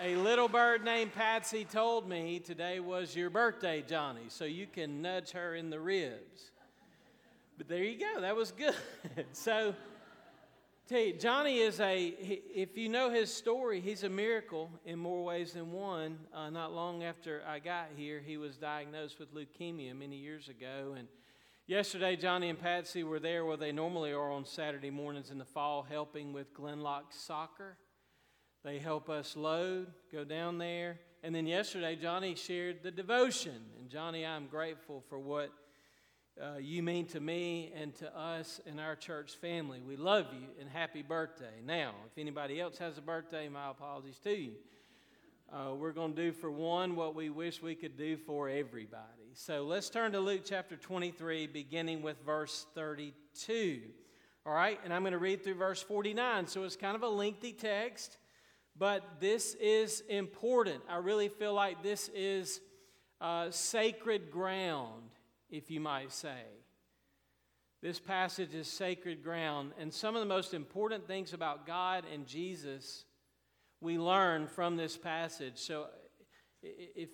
A 0.01 0.15
little 0.15 0.47
bird 0.47 0.85
named 0.85 1.13
Patsy 1.13 1.65
told 1.65 2.09
me 2.09 2.39
today 2.39 2.79
was 2.79 3.17
your 3.17 3.31
birthday, 3.31 3.83
Johnny, 3.85 4.27
so 4.29 4.45
you 4.45 4.69
can 4.69 5.03
nudge 5.03 5.33
her 5.33 5.57
in 5.57 5.71
the 5.71 5.81
ribs. 5.81 6.53
But 7.57 7.67
there 7.67 7.83
you 7.83 7.99
go, 7.99 8.21
that 8.21 8.37
was 8.37 8.53
good. 8.53 8.77
so, 9.33 9.75
Tell 10.89 11.01
you, 11.01 11.13
Johnny 11.13 11.59
is 11.59 11.81
a, 11.81 12.15
if 12.19 12.79
you 12.79 12.89
know 12.89 13.11
his 13.11 13.31
story, 13.31 13.79
he's 13.83 14.05
a 14.05 14.09
miracle 14.09 14.71
in 14.87 14.99
more 14.99 15.23
ways 15.23 15.53
than 15.53 15.71
one. 15.71 16.19
Uh, 16.33 16.49
not 16.49 16.73
long 16.73 17.05
after 17.05 17.43
I 17.47 17.59
got 17.59 17.89
here, 17.95 18.23
he 18.25 18.39
was 18.39 18.57
diagnosed 18.57 19.19
with 19.19 19.35
leukemia 19.35 19.95
many 19.95 20.17
years 20.17 20.49
ago. 20.49 20.95
And 20.97 21.07
yesterday, 21.67 22.17
Johnny 22.17 22.49
and 22.49 22.59
Patsy 22.59 23.05
were 23.05 23.21
there 23.21 23.45
where 23.45 23.59
they 23.59 23.71
normally 23.71 24.13
are 24.13 24.31
on 24.31 24.47
Saturday 24.47 24.89
mornings 24.89 25.31
in 25.31 25.37
the 25.37 25.45
fall, 25.45 25.83
helping 25.87 26.33
with 26.33 26.55
Glenlock 26.55 27.11
soccer. 27.11 27.77
They 28.65 28.79
help 28.79 29.11
us 29.11 29.37
load, 29.37 29.89
go 30.11 30.25
down 30.25 30.57
there. 30.57 31.01
And 31.23 31.35
then 31.35 31.47
yesterday, 31.47 31.97
Johnny 31.97 32.35
shared 32.35 32.83
the 32.83 32.91
devotion. 32.91 33.61
And 33.79 33.91
Johnny, 33.91 34.25
I'm 34.25 34.47
grateful 34.47 35.05
for 35.11 35.19
what 35.19 35.53
uh, 36.41 36.59
you 36.59 36.83
mean 36.83 37.07
to 37.07 37.21
me 37.21 37.73
and 37.75 37.95
to 37.97 38.17
us 38.17 38.61
and 38.67 38.81
our 38.81 38.95
church 38.95 39.37
family. 39.37 39.81
We 39.81 39.97
love 39.97 40.27
you 40.33 40.47
and 40.61 40.69
happy 40.69 41.03
birthday. 41.03 41.61
Now, 41.65 41.95
if 42.07 42.19
anybody 42.19 42.61
else 42.61 42.79
has 42.79 42.99
a 42.99 43.01
birthday, 43.01 43.49
my 43.49 43.71
apologies 43.71 44.19
to 44.21 44.37
you. 44.37 44.53
Uh, 45.53 45.75
we're 45.75 45.93
going 45.93 46.15
to 46.15 46.23
do 46.23 46.33
for 46.33 46.51
one 46.51 46.95
what 46.95 47.15
we 47.15 47.31
wish 47.31 47.63
we 47.63 47.75
could 47.75 47.97
do 47.97 48.17
for 48.17 48.49
everybody. 48.49 49.33
So 49.35 49.65
let's 49.65 49.89
turn 49.89 50.13
to 50.13 50.21
Luke 50.21 50.43
chapter 50.45 50.77
23, 50.77 51.47
beginning 51.47 52.03
with 52.03 52.17
verse 52.25 52.67
32. 52.75 53.81
All 54.45 54.53
right, 54.53 54.79
and 54.85 54.93
I'm 54.93 55.03
going 55.03 55.13
to 55.13 55.19
read 55.19 55.43
through 55.43 55.55
verse 55.55 55.83
49. 55.83 56.47
So 56.47 56.65
it's 56.65 56.77
kind 56.77 56.95
of 56.95 57.03
a 57.03 57.09
lengthy 57.09 57.53
text, 57.53 58.19
but 58.79 59.03
this 59.21 59.55
is 59.55 60.03
important. 60.09 60.83
I 60.89 60.99
really 60.99 61.29
feel 61.29 61.55
like 61.55 61.83
this 61.83 62.11
is 62.15 62.61
uh, 63.21 63.51
sacred 63.51 64.31
ground 64.31 65.11
if 65.51 65.71
you 65.71 65.81
might 65.81 66.13
say. 66.13 66.43
This 67.81 68.01
passage 68.01 68.55
is 68.55 68.67
sacred 68.67 69.23
ground, 69.23 69.73
and 69.79 69.93
some 69.93 70.17
of 70.17 70.21
the 70.21 70.27
most 70.27 70.53
important 70.53 71.07
things 71.07 71.33
about 71.33 71.67
God 71.67 72.05
and 72.13 72.27
Jesus 72.27 73.05
we 73.81 73.99
learn 73.99 74.47
from 74.47 74.77
this 74.77 74.97
passage. 74.97 75.59
So, 75.59 75.87
if 76.63 77.09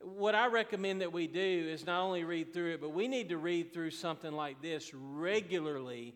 what 0.00 0.34
I 0.34 0.48
recommend 0.48 1.00
that 1.00 1.12
we 1.12 1.26
do 1.26 1.40
is 1.40 1.86
not 1.86 2.02
only 2.02 2.24
read 2.24 2.52
through 2.52 2.74
it, 2.74 2.80
but 2.80 2.90
we 2.90 3.08
need 3.08 3.30
to 3.30 3.38
read 3.38 3.72
through 3.72 3.90
something 3.90 4.32
like 4.32 4.60
this 4.60 4.92
regularly 4.92 6.14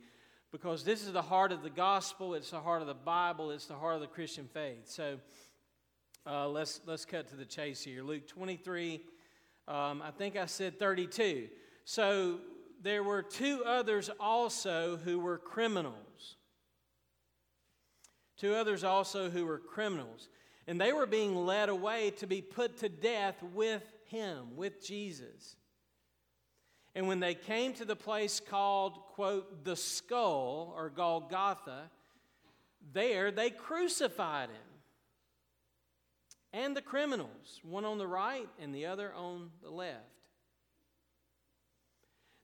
because 0.52 0.84
this 0.84 1.02
is 1.06 1.12
the 1.12 1.22
heart 1.22 1.52
of 1.52 1.62
the 1.62 1.70
gospel, 1.70 2.34
it's 2.34 2.50
the 2.50 2.60
heart 2.60 2.80
of 2.80 2.88
the 2.88 2.94
Bible, 2.94 3.50
it's 3.50 3.66
the 3.66 3.74
heart 3.74 3.94
of 3.94 4.00
the 4.00 4.06
Christian 4.06 4.48
faith. 4.52 4.88
So, 4.88 5.18
uh, 6.26 6.48
let's, 6.48 6.80
let's 6.86 7.04
cut 7.04 7.28
to 7.28 7.36
the 7.36 7.44
chase 7.44 7.82
here. 7.82 8.02
Luke 8.02 8.26
23 8.26 9.00
um, 9.68 10.02
I 10.02 10.10
think 10.10 10.36
I 10.36 10.46
said 10.46 10.78
32. 10.78 11.48
So 11.84 12.38
there 12.82 13.02
were 13.02 13.22
two 13.22 13.62
others 13.64 14.10
also 14.20 14.96
who 14.98 15.18
were 15.18 15.38
criminals. 15.38 16.36
Two 18.36 18.54
others 18.54 18.84
also 18.84 19.30
who 19.30 19.46
were 19.46 19.58
criminals. 19.58 20.28
And 20.66 20.80
they 20.80 20.92
were 20.92 21.06
being 21.06 21.46
led 21.46 21.68
away 21.68 22.10
to 22.18 22.26
be 22.26 22.42
put 22.42 22.78
to 22.78 22.88
death 22.88 23.42
with 23.54 23.82
him, 24.06 24.56
with 24.56 24.84
Jesus. 24.84 25.56
And 26.94 27.08
when 27.08 27.20
they 27.20 27.34
came 27.34 27.72
to 27.74 27.84
the 27.84 27.96
place 27.96 28.40
called, 28.40 28.94
quote, 29.14 29.64
the 29.64 29.76
skull 29.76 30.72
or 30.76 30.90
Golgotha, 30.90 31.90
there 32.92 33.30
they 33.30 33.50
crucified 33.50 34.48
him 34.48 34.65
and 36.56 36.74
the 36.74 36.82
criminals, 36.82 37.60
one 37.62 37.84
on 37.84 37.98
the 37.98 38.06
right 38.06 38.48
and 38.58 38.74
the 38.74 38.86
other 38.86 39.12
on 39.14 39.50
the 39.62 39.70
left. 39.70 40.00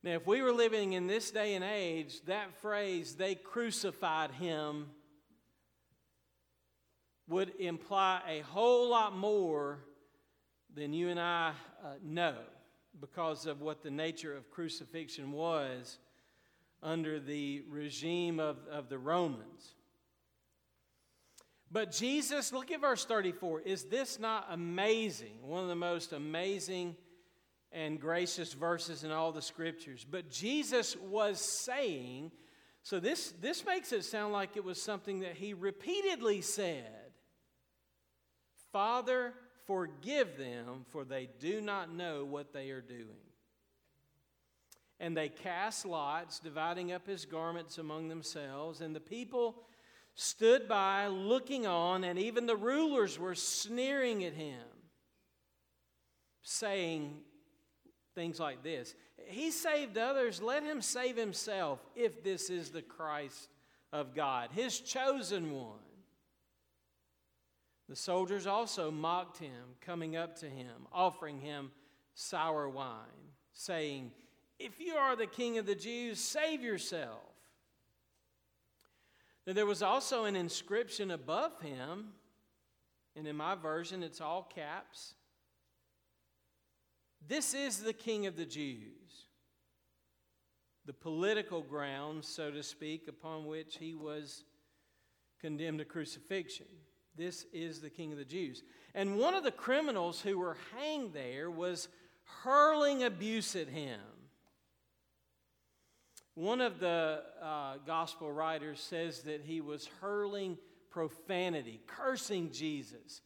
Now, 0.03 0.13
if 0.13 0.27
we 0.27 0.43
were 0.43 0.53
living 0.53 0.93
in 0.93 1.07
this 1.07 1.31
day 1.31 1.55
and 1.55 1.65
age, 1.65 2.21
that 2.27 2.61
phrase, 2.61 3.15
they 3.15 3.35
crucified 3.35 4.33
him, 4.33 4.91
would 7.27 7.53
imply 7.59 8.21
a 8.29 8.41
whole 8.41 8.91
lot 8.91 9.17
more 9.17 9.79
than 10.75 10.93
you 10.93 11.09
and 11.09 11.21
I 11.21 11.53
uh, 11.83 11.95
know 12.03 12.35
because 13.01 13.47
of 13.47 13.63
what 13.63 13.83
the 13.83 13.91
nature 13.91 14.37
of 14.37 14.51
crucifixion 14.51 15.33
was 15.33 15.99
under 16.83 17.19
the 17.19 17.63
regime 17.71 18.41
of, 18.41 18.59
of 18.71 18.91
the 18.91 18.99
Romans. 18.99 19.75
But 21.73 21.91
Jesus, 21.91 22.53
look 22.53 22.71
at 22.71 22.83
verse 22.83 23.07
34. 23.07 23.63
Is 23.63 23.85
this 23.85 24.21
not 24.21 24.47
amazing? 24.51 25.39
One 25.41 25.63
of 25.63 25.69
the 25.69 25.75
most 25.75 26.13
amazing 26.13 26.97
and 27.73 27.99
gracious 27.99 28.53
verses 28.53 29.05
in 29.05 29.11
all 29.11 29.33
the 29.33 29.41
scriptures. 29.41 30.07
But 30.09 30.31
Jesus 30.31 30.95
was 30.97 31.41
saying 31.41 32.31
So 32.83 33.01
this, 33.01 33.33
this 33.41 33.65
makes 33.65 33.93
it 33.93 34.05
sound 34.05 34.33
like 34.33 34.57
it 34.57 34.65
was 34.65 34.83
something 34.83 35.21
that 35.21 35.37
he 35.37 35.55
repeatedly 35.55 36.43
said 36.43 37.13
Father, 38.73 39.35
forgive 39.67 40.37
them, 40.39 40.87
for 40.91 41.05
they 41.05 41.29
do 41.39 41.61
not 41.61 41.95
know 41.95 42.25
what 42.25 42.53
they 42.53 42.71
are 42.71 42.81
doing. 42.81 43.29
And 44.99 45.17
they 45.17 45.29
cast 45.29 45.85
lots, 45.85 46.39
dividing 46.39 46.93
up 46.93 47.07
his 47.07 47.25
garments 47.25 47.79
among 47.79 48.09
themselves. 48.09 48.81
And 48.81 48.95
the 48.95 49.01
people 49.01 49.63
stood 50.15 50.69
by, 50.69 51.07
looking 51.07 51.67
on, 51.67 52.05
and 52.05 52.19
even 52.19 52.47
the 52.47 52.57
rulers 52.57 53.19
were 53.19 53.35
sneering 53.35 54.25
at 54.25 54.35
him, 54.35 54.61
saying 56.43 57.15
things 58.15 58.39
like 58.39 58.63
this 58.63 58.95
He 59.27 59.51
saved 59.51 59.97
others, 59.97 60.43
let 60.43 60.63
him 60.63 60.83
save 60.83 61.17
himself, 61.17 61.81
if 61.95 62.23
this 62.23 62.51
is 62.51 62.71
the 62.71 62.83
Christ 62.83 63.49
of 63.93 64.15
God, 64.15 64.51
his 64.53 64.81
chosen 64.81 65.53
one. 65.53 65.79
The 67.89 67.97
soldiers 67.97 68.47
also 68.47 68.91
mocked 68.91 69.39
him, 69.39 69.77
coming 69.81 70.17
up 70.17 70.37
to 70.39 70.47
him, 70.47 70.87
offering 70.93 71.41
him 71.41 71.71
sour 72.15 72.69
wine, 72.69 73.33
saying, 73.53 74.13
If 74.59 74.81
you 74.81 74.95
are 74.95 75.17
the 75.17 75.27
king 75.27 75.59
of 75.59 75.67
the 75.67 75.75
Jews, 75.75 76.19
save 76.19 76.63
yourself. 76.63 77.32
There 79.47 79.67
was 79.67 79.83
also 79.83 80.25
an 80.25 80.37
inscription 80.37 81.11
above 81.11 81.61
him, 81.61 82.09
and 83.17 83.27
in 83.27 83.37
my 83.37 83.55
version, 83.55 84.03
it's 84.03 84.21
all 84.21 84.43
caps. 84.55 85.15
This 87.27 87.55
is 87.55 87.81
the 87.81 87.93
king 87.93 88.27
of 88.27 88.37
the 88.37 88.47
Jews, 88.47 89.27
the 90.87 90.93
political 90.93 91.63
ground, 91.63 92.25
so 92.25 92.51
to 92.51 92.63
speak, 92.63 93.09
upon 93.09 93.47
which 93.47 93.77
he 93.79 93.95
was 93.95 94.45
condemned 95.41 95.79
to 95.81 95.85
crucifixion. 95.85 96.67
This 97.17 97.45
is 97.53 97.81
the 97.81 97.91
King 97.91 98.13
of 98.13 98.19
the 98.19 98.25
Jews. 98.25 98.63
And 98.95 99.19
one 99.19 99.35
of 99.35 99.45
the 99.45 99.51
criminals 99.51 100.21
who 100.21 100.39
were 100.39 100.57
hanged 100.75 101.13
there 101.13 101.51
was 101.51 101.89
hurling 102.43 103.03
abuse 103.03 103.55
at 103.55 103.69
him. 103.69 104.01
One 106.35 106.61
of 106.61 106.81
the 106.81 107.23
uh, 107.43 107.75
gospel 107.87 108.33
writers 108.33 108.81
says 108.81 109.21
that 109.23 109.43
he 109.43 109.61
was 109.61 109.89
hurling 110.01 110.57
profanity, 110.91 111.81
cursing 111.87 112.51
Jesus. 112.51 113.21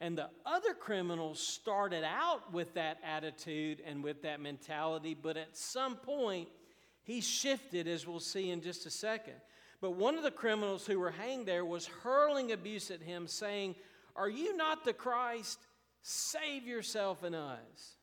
And 0.00 0.16
the 0.16 0.30
other 0.46 0.74
criminals 0.74 1.40
started 1.40 2.04
out 2.04 2.52
with 2.52 2.74
that 2.74 2.98
attitude 3.04 3.82
and 3.86 4.02
with 4.02 4.22
that 4.22 4.40
mentality, 4.40 5.14
but 5.14 5.36
at 5.36 5.56
some 5.56 5.96
point, 5.96 6.48
he 7.02 7.20
shifted, 7.20 7.88
as 7.88 8.06
we'll 8.06 8.20
see 8.20 8.50
in 8.50 8.60
just 8.60 8.86
a 8.86 8.90
second. 8.90 9.34
But 9.80 9.92
one 9.92 10.16
of 10.16 10.22
the 10.22 10.30
criminals 10.30 10.86
who 10.86 10.98
were 10.98 11.10
hanged 11.10 11.46
there 11.46 11.64
was 11.64 11.86
hurling 11.86 12.52
abuse 12.52 12.90
at 12.90 13.02
him, 13.02 13.26
saying, 13.26 13.74
Are 14.16 14.28
you 14.28 14.56
not 14.56 14.84
the 14.84 14.92
Christ? 14.92 15.58
Save 16.02 16.66
yourself 16.66 17.22
and 17.22 17.34
us. 17.34 17.96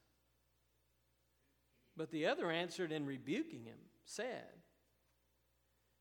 But 1.96 2.12
the 2.12 2.28
other 2.28 2.52
answered 2.52 2.91
in 2.91 3.06
rebuking 3.06 3.63
him, 3.63 3.78
said, 4.08 4.48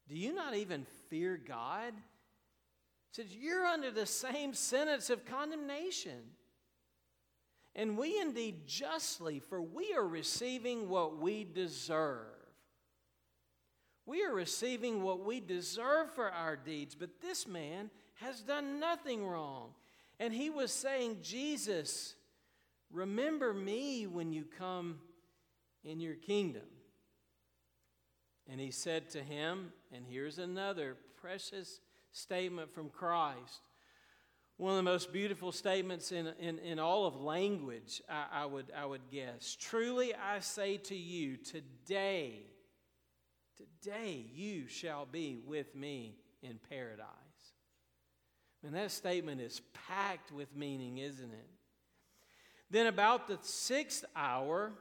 Do 0.09 0.17
you 0.17 0.33
not 0.35 0.55
even 0.55 0.87
fear 1.11 1.37
God? 1.37 1.93
He 1.93 3.23
says, 3.23 3.35
You're 3.35 3.67
under 3.67 3.91
the 3.91 4.07
same 4.07 4.55
sentence 4.55 5.11
of 5.11 5.27
condemnation. 5.27 6.23
And 7.75 7.99
we 7.99 8.19
indeed 8.19 8.67
justly, 8.67 9.39
for 9.39 9.61
we 9.61 9.93
are 9.95 10.07
receiving 10.07 10.89
what 10.89 11.19
we 11.19 11.45
deserve. 11.45 12.29
We 14.07 14.25
are 14.25 14.33
receiving 14.33 15.03
what 15.03 15.25
we 15.25 15.41
deserve 15.41 16.15
for 16.15 16.31
our 16.31 16.57
deeds, 16.57 16.95
but 16.95 17.21
this 17.21 17.47
man 17.47 17.91
has 18.15 18.41
done 18.41 18.81
nothing 18.81 19.27
wrong. 19.27 19.71
And 20.19 20.33
he 20.33 20.49
was 20.49 20.73
saying, 20.73 21.19
Jesus, 21.23 22.15
remember 22.91 23.53
me 23.53 24.07
when 24.07 24.33
you 24.33 24.47
come 24.59 25.01
in 25.85 26.01
your 26.01 26.15
kingdom. 26.15 26.63
And 28.51 28.61
he 28.61 28.71
said 28.71 29.11
to 29.11 29.23
him, 29.23 29.73
and 29.93 30.05
here's 30.09 30.39
another 30.39 30.97
precious 31.21 31.81
statement 32.13 32.73
from 32.73 32.89
Christ. 32.89 33.61
One 34.57 34.71
of 34.73 34.77
the 34.77 34.83
most 34.83 35.13
beautiful 35.13 35.53
statements 35.53 36.13
in, 36.13 36.29
in, 36.39 36.59
in 36.61 36.79
all 36.79 37.07
of 37.07 37.17
language, 37.17 38.01
I, 38.09 38.43
I, 38.43 38.47
would, 38.47 38.73
I 38.77 38.87
would 38.87 39.11
guess. 39.11 39.57
Truly 39.61 40.15
I 40.15 40.41
say 40.41 40.77
to 40.79 40.95
you, 40.95 41.37
today, 41.37 42.45
Today 43.57 44.27
you 44.35 44.69
shall 44.69 45.07
be 45.07 45.39
with 45.47 45.75
me 45.75 46.17
in 46.43 46.59
paradise. 46.69 47.07
And 48.65 48.75
that 48.75 48.91
statement 48.91 49.41
is 49.41 49.63
packed 49.89 50.33
with 50.33 50.55
meaning, 50.55 50.99
isn't 50.99 51.33
it? 51.33 51.49
Then, 52.69 52.89
about 52.89 53.29
the 53.29 53.39
sixth 53.43 54.05
hour, 54.17 54.73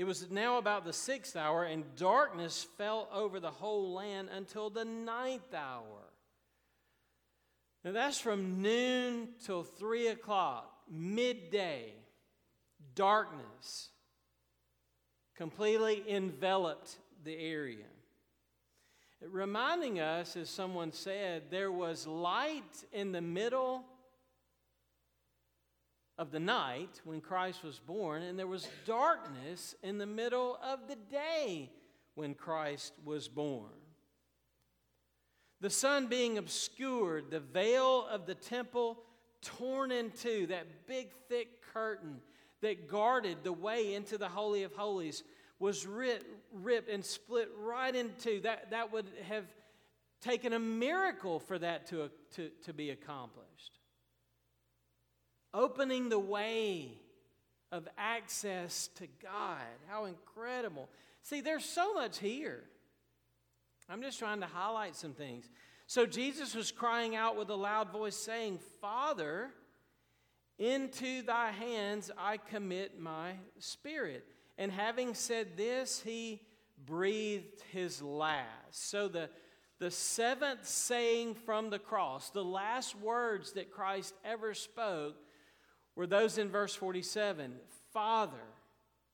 it 0.00 0.06
was 0.06 0.30
now 0.30 0.56
about 0.56 0.86
the 0.86 0.94
sixth 0.94 1.36
hour, 1.36 1.64
and 1.64 1.84
darkness 1.94 2.66
fell 2.78 3.06
over 3.12 3.38
the 3.38 3.50
whole 3.50 3.92
land 3.92 4.30
until 4.34 4.70
the 4.70 4.86
ninth 4.86 5.52
hour. 5.52 6.08
Now, 7.84 7.92
that's 7.92 8.18
from 8.18 8.62
noon 8.62 9.28
till 9.44 9.62
three 9.62 10.08
o'clock, 10.08 10.72
midday, 10.90 11.92
darkness 12.94 13.90
completely 15.36 16.02
enveloped 16.08 16.96
the 17.22 17.36
area. 17.36 17.84
Reminding 19.20 20.00
us, 20.00 20.34
as 20.34 20.48
someone 20.48 20.92
said, 20.92 21.50
there 21.50 21.70
was 21.70 22.06
light 22.06 22.86
in 22.94 23.12
the 23.12 23.20
middle 23.20 23.84
of 26.20 26.30
the 26.30 26.38
night 26.38 27.00
when 27.04 27.22
Christ 27.22 27.64
was 27.64 27.78
born, 27.78 28.22
and 28.22 28.38
there 28.38 28.46
was 28.46 28.68
darkness 28.84 29.74
in 29.82 29.96
the 29.96 30.04
middle 30.04 30.58
of 30.62 30.80
the 30.86 30.96
day 31.10 31.70
when 32.14 32.34
Christ 32.34 32.92
was 33.06 33.26
born. 33.26 33.70
The 35.62 35.70
sun 35.70 36.08
being 36.08 36.36
obscured, 36.36 37.30
the 37.30 37.40
veil 37.40 38.06
of 38.06 38.26
the 38.26 38.34
temple 38.34 38.98
torn 39.40 39.90
in 39.90 40.10
two, 40.10 40.46
that 40.48 40.86
big 40.86 41.08
thick 41.30 41.62
curtain 41.72 42.20
that 42.60 42.86
guarded 42.86 43.38
the 43.42 43.54
way 43.54 43.94
into 43.94 44.18
the 44.18 44.28
Holy 44.28 44.62
of 44.62 44.74
Holies 44.74 45.22
was 45.58 45.86
ripped, 45.86 46.26
ripped 46.52 46.90
and 46.90 47.02
split 47.02 47.48
right 47.58 47.94
in 47.94 48.10
two. 48.20 48.40
That, 48.42 48.70
that 48.72 48.92
would 48.92 49.06
have 49.26 49.46
taken 50.20 50.52
a 50.52 50.58
miracle 50.58 51.40
for 51.40 51.58
that 51.58 51.86
to, 51.86 52.10
to, 52.34 52.50
to 52.64 52.74
be 52.74 52.90
accomplished. 52.90 53.79
Opening 55.52 56.08
the 56.08 56.18
way 56.18 56.92
of 57.72 57.88
access 57.98 58.88
to 58.96 59.06
God. 59.22 59.60
How 59.88 60.04
incredible. 60.04 60.88
See, 61.22 61.40
there's 61.40 61.64
so 61.64 61.94
much 61.94 62.18
here. 62.18 62.62
I'm 63.88 64.02
just 64.02 64.18
trying 64.18 64.40
to 64.40 64.46
highlight 64.46 64.96
some 64.96 65.12
things. 65.12 65.48
So 65.86 66.06
Jesus 66.06 66.54
was 66.54 66.70
crying 66.70 67.16
out 67.16 67.36
with 67.36 67.50
a 67.50 67.56
loud 67.56 67.90
voice, 67.90 68.16
saying, 68.16 68.60
Father, 68.80 69.50
into 70.58 71.22
thy 71.22 71.50
hands 71.50 72.10
I 72.16 72.36
commit 72.36 73.00
my 73.00 73.32
spirit. 73.58 74.24
And 74.58 74.70
having 74.70 75.14
said 75.14 75.56
this, 75.56 76.00
he 76.00 76.42
breathed 76.86 77.62
his 77.72 78.00
last. 78.02 78.88
So 78.88 79.08
the, 79.08 79.30
the 79.78 79.90
seventh 79.90 80.66
saying 80.66 81.34
from 81.34 81.70
the 81.70 81.78
cross, 81.78 82.30
the 82.30 82.44
last 82.44 82.94
words 83.00 83.52
that 83.52 83.72
Christ 83.72 84.14
ever 84.24 84.54
spoke, 84.54 85.16
were 85.96 86.06
those 86.06 86.38
in 86.38 86.50
verse 86.50 86.74
47 86.74 87.54
Father, 87.92 88.36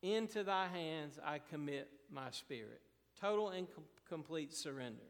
into 0.03 0.45
thy 0.45 0.67
hands 0.69 1.19
I 1.25 1.39
commit 1.39 1.89
my 2.11 2.31
spirit. 2.31 2.81
Total 3.21 3.49
and 3.49 3.67
com- 3.75 3.85
complete 4.09 4.53
surrender. 4.55 5.03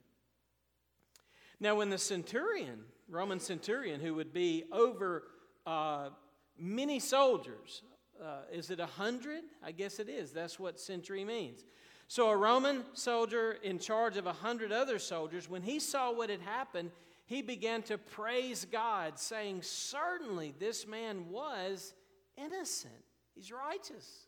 Now, 1.58 1.74
when 1.74 1.90
the 1.90 1.98
centurion, 1.98 2.84
Roman 3.08 3.40
centurion, 3.40 4.00
who 4.00 4.14
would 4.14 4.32
be 4.32 4.64
over 4.70 5.24
uh, 5.66 6.10
many 6.58 7.00
soldiers. 7.00 7.82
Uh, 8.22 8.42
is 8.52 8.70
it 8.70 8.80
a 8.80 8.86
hundred? 8.86 9.42
I 9.62 9.72
guess 9.72 9.98
it 9.98 10.08
is. 10.08 10.32
That's 10.32 10.58
what 10.58 10.80
century 10.80 11.24
means. 11.24 11.64
So, 12.08 12.30
a 12.30 12.36
Roman 12.36 12.84
soldier 12.94 13.56
in 13.62 13.78
charge 13.78 14.16
of 14.16 14.26
a 14.26 14.32
hundred 14.32 14.72
other 14.72 14.98
soldiers, 14.98 15.50
when 15.50 15.62
he 15.62 15.80
saw 15.80 16.12
what 16.12 16.30
had 16.30 16.40
happened, 16.40 16.92
he 17.26 17.42
began 17.42 17.82
to 17.82 17.98
praise 17.98 18.64
God, 18.64 19.18
saying, 19.18 19.62
Certainly 19.62 20.54
this 20.58 20.86
man 20.86 21.28
was 21.28 21.92
innocent. 22.36 22.94
He's 23.34 23.52
righteous. 23.52 24.26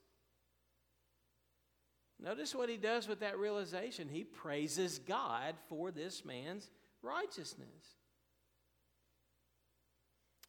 Notice 2.20 2.54
what 2.54 2.68
he 2.68 2.76
does 2.76 3.06
with 3.06 3.20
that 3.20 3.38
realization. 3.38 4.08
He 4.08 4.24
praises 4.24 4.98
God 4.98 5.54
for 5.68 5.92
this 5.92 6.24
man's 6.24 6.68
righteousness. 7.00 7.96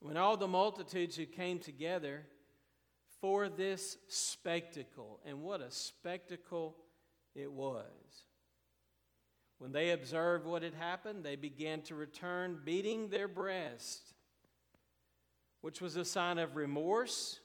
When 0.02 0.18
all 0.18 0.36
the 0.36 0.48
multitudes 0.48 1.16
who 1.16 1.28
came 1.28 1.60
together 1.60 2.26
for 3.22 3.48
this 3.48 3.98
spectacle, 4.08 5.20
and 5.26 5.42
what 5.42 5.62
a 5.62 5.70
spectacle 5.70 6.76
it 7.36 7.52
was. 7.52 7.86
When 9.60 9.74
they 9.74 9.92
observed 9.92 10.46
what 10.46 10.64
had 10.64 10.74
happened, 10.74 11.24
they 11.24 11.36
began 11.36 11.82
to 11.84 11.96
return, 11.96 12.60
beating 12.64 13.10
their 13.10 13.28
breast, 13.28 14.14
which 15.62 15.82
was 15.82 15.98
a 15.98 16.06
sign 16.06 16.38
of 16.38 16.56
remorse, 16.56 17.42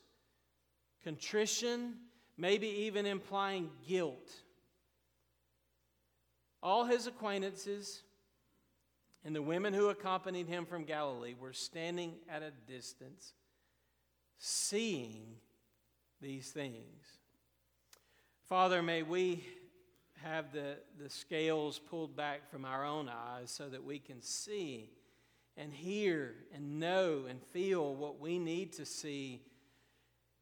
contrition, 1.03 1.94
maybe 2.37 2.68
even 2.68 3.05
implying 3.05 3.68
guilt. 3.87 4.31
All 6.62 6.85
his 6.85 7.09
acquaintances 7.09 8.03
and 9.24 9.35
the 9.35 9.42
women 9.42 9.74
who 9.74 9.88
accompanied 9.88 10.46
him 10.46 10.66
from 10.66 10.85
Galilee 10.85 11.35
were 11.38 11.53
standing 11.53 12.14
at 12.29 12.42
a 12.42 12.53
distance, 12.70 13.33
seeing 14.38 15.37
these 16.20 16.53
things. 16.53 17.05
Father, 18.48 18.83
may 18.83 19.03
we 19.03 19.44
have 20.22 20.53
the, 20.53 20.77
the 21.03 21.11
scales 21.11 21.79
pulled 21.79 22.16
back 22.16 22.50
from 22.50 22.64
our 22.64 22.85
own 22.85 23.09
eyes 23.09 23.50
so 23.50 23.68
that 23.68 23.85
we 23.85 23.98
can 23.98 24.22
see 24.22 24.90
and 25.57 25.72
hear 25.72 26.35
and 26.55 26.79
know 26.79 27.27
and 27.29 27.42
feel 27.42 27.94
what 27.94 28.20
we 28.20 28.38
need 28.38 28.72
to 28.72 28.85
see 28.85 29.42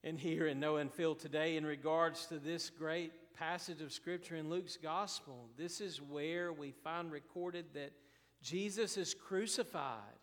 and 0.04 0.18
hear 0.18 0.46
and 0.46 0.60
know 0.60 0.76
and 0.76 0.92
feel 0.92 1.14
today 1.14 1.56
in 1.56 1.64
regards 1.64 2.26
to 2.26 2.38
this 2.38 2.70
great 2.70 3.12
passage 3.34 3.80
of 3.80 3.92
Scripture 3.92 4.36
in 4.36 4.48
Luke's 4.48 4.76
Gospel. 4.76 5.48
This 5.56 5.80
is 5.80 6.00
where 6.00 6.52
we 6.52 6.70
find 6.70 7.10
recorded 7.10 7.66
that 7.74 7.92
Jesus 8.42 8.96
is 8.96 9.14
crucified. 9.14 10.18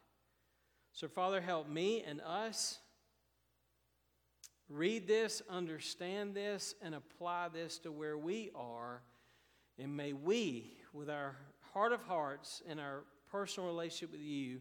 So, 0.91 1.07
Father, 1.07 1.39
help 1.39 1.69
me 1.69 2.03
and 2.05 2.19
us 2.21 2.79
read 4.69 5.07
this, 5.07 5.41
understand 5.49 6.35
this, 6.35 6.75
and 6.81 6.93
apply 6.93 7.49
this 7.49 7.79
to 7.79 7.91
where 7.91 8.17
we 8.17 8.51
are. 8.55 9.01
And 9.79 9.95
may 9.95 10.13
we, 10.13 10.73
with 10.93 11.09
our 11.09 11.35
heart 11.73 11.93
of 11.93 12.01
hearts 12.03 12.61
and 12.67 12.79
our 12.79 13.03
personal 13.31 13.69
relationship 13.69 14.11
with 14.11 14.21
you, 14.21 14.59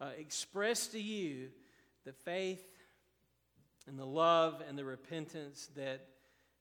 uh, 0.00 0.10
express 0.18 0.88
to 0.88 1.00
you 1.00 1.48
the 2.04 2.12
faith 2.12 2.64
and 3.86 3.98
the 3.98 4.06
love 4.06 4.62
and 4.68 4.76
the 4.76 4.84
repentance 4.84 5.70
that, 5.76 6.06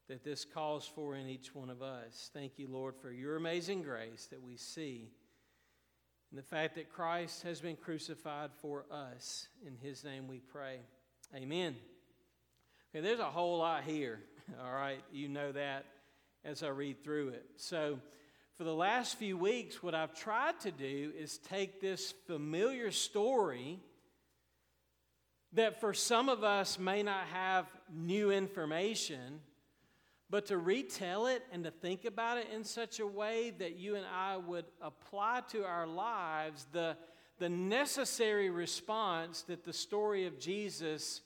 that 0.07 0.23
this 0.23 0.45
calls 0.45 0.85
for 0.88 1.15
in 1.15 1.27
each 1.27 1.53
one 1.53 1.69
of 1.69 1.81
us. 1.81 2.29
Thank 2.33 2.57
you, 2.57 2.67
Lord, 2.69 2.95
for 2.95 3.12
your 3.12 3.35
amazing 3.35 3.81
grace 3.81 4.27
that 4.31 4.41
we 4.41 4.55
see 4.55 5.09
and 6.31 6.38
the 6.38 6.43
fact 6.43 6.75
that 6.75 6.91
Christ 6.91 7.43
has 7.43 7.59
been 7.59 7.75
crucified 7.75 8.51
for 8.62 8.85
us. 8.91 9.47
In 9.65 9.75
his 9.75 10.03
name 10.03 10.27
we 10.27 10.39
pray. 10.39 10.79
Amen. 11.35 11.75
Okay, 12.91 13.01
there's 13.01 13.19
a 13.19 13.25
whole 13.25 13.57
lot 13.57 13.83
here. 13.83 14.19
All 14.63 14.71
right, 14.71 15.01
you 15.12 15.27
know 15.27 15.51
that 15.51 15.85
as 16.43 16.63
I 16.63 16.69
read 16.69 17.04
through 17.04 17.30
it. 17.30 17.45
So, 17.58 17.99
for 18.58 18.65
the 18.65 18.73
last 18.73 19.17
few 19.17 19.38
weeks, 19.38 19.82
what 19.82 19.95
I've 19.95 20.13
tried 20.13 20.60
to 20.62 20.71
do 20.71 21.13
is 21.17 21.38
take 21.38 21.80
this 21.80 22.13
familiar 22.28 22.91
story 22.91 23.80
that 25.54 25.80
for 25.80 25.93
some 25.93 26.28
of 26.28 26.43
us 26.43 26.78
may 26.78 27.02
not 27.02 27.25
have 27.28 27.67
new 27.89 28.32
information, 28.32 29.39
but 30.30 30.47
to 30.47 30.58
retell 30.58 31.28
it 31.28 31.43
and 31.52 31.63
to 31.63 31.71
think 31.71 32.06
about 32.06 32.38
it 32.38 32.47
in 32.54 32.63
such 32.63 32.99
a 32.99 33.08
way 33.08 33.52
that 33.58 33.78
you 33.78 33.95
and 33.95 34.06
I 34.06 34.38
would 34.38 34.65
apply 34.82 35.43
to 35.52 35.63
our 35.65 35.88
lives 35.88 36.67
the, 36.71 36.97
the 37.39 37.49
necessary 37.49 38.49
response 38.49 39.43
that 39.43 39.63
the 39.63 39.73
story 39.73 40.28
of 40.28 40.38
Jesus 40.38 41.21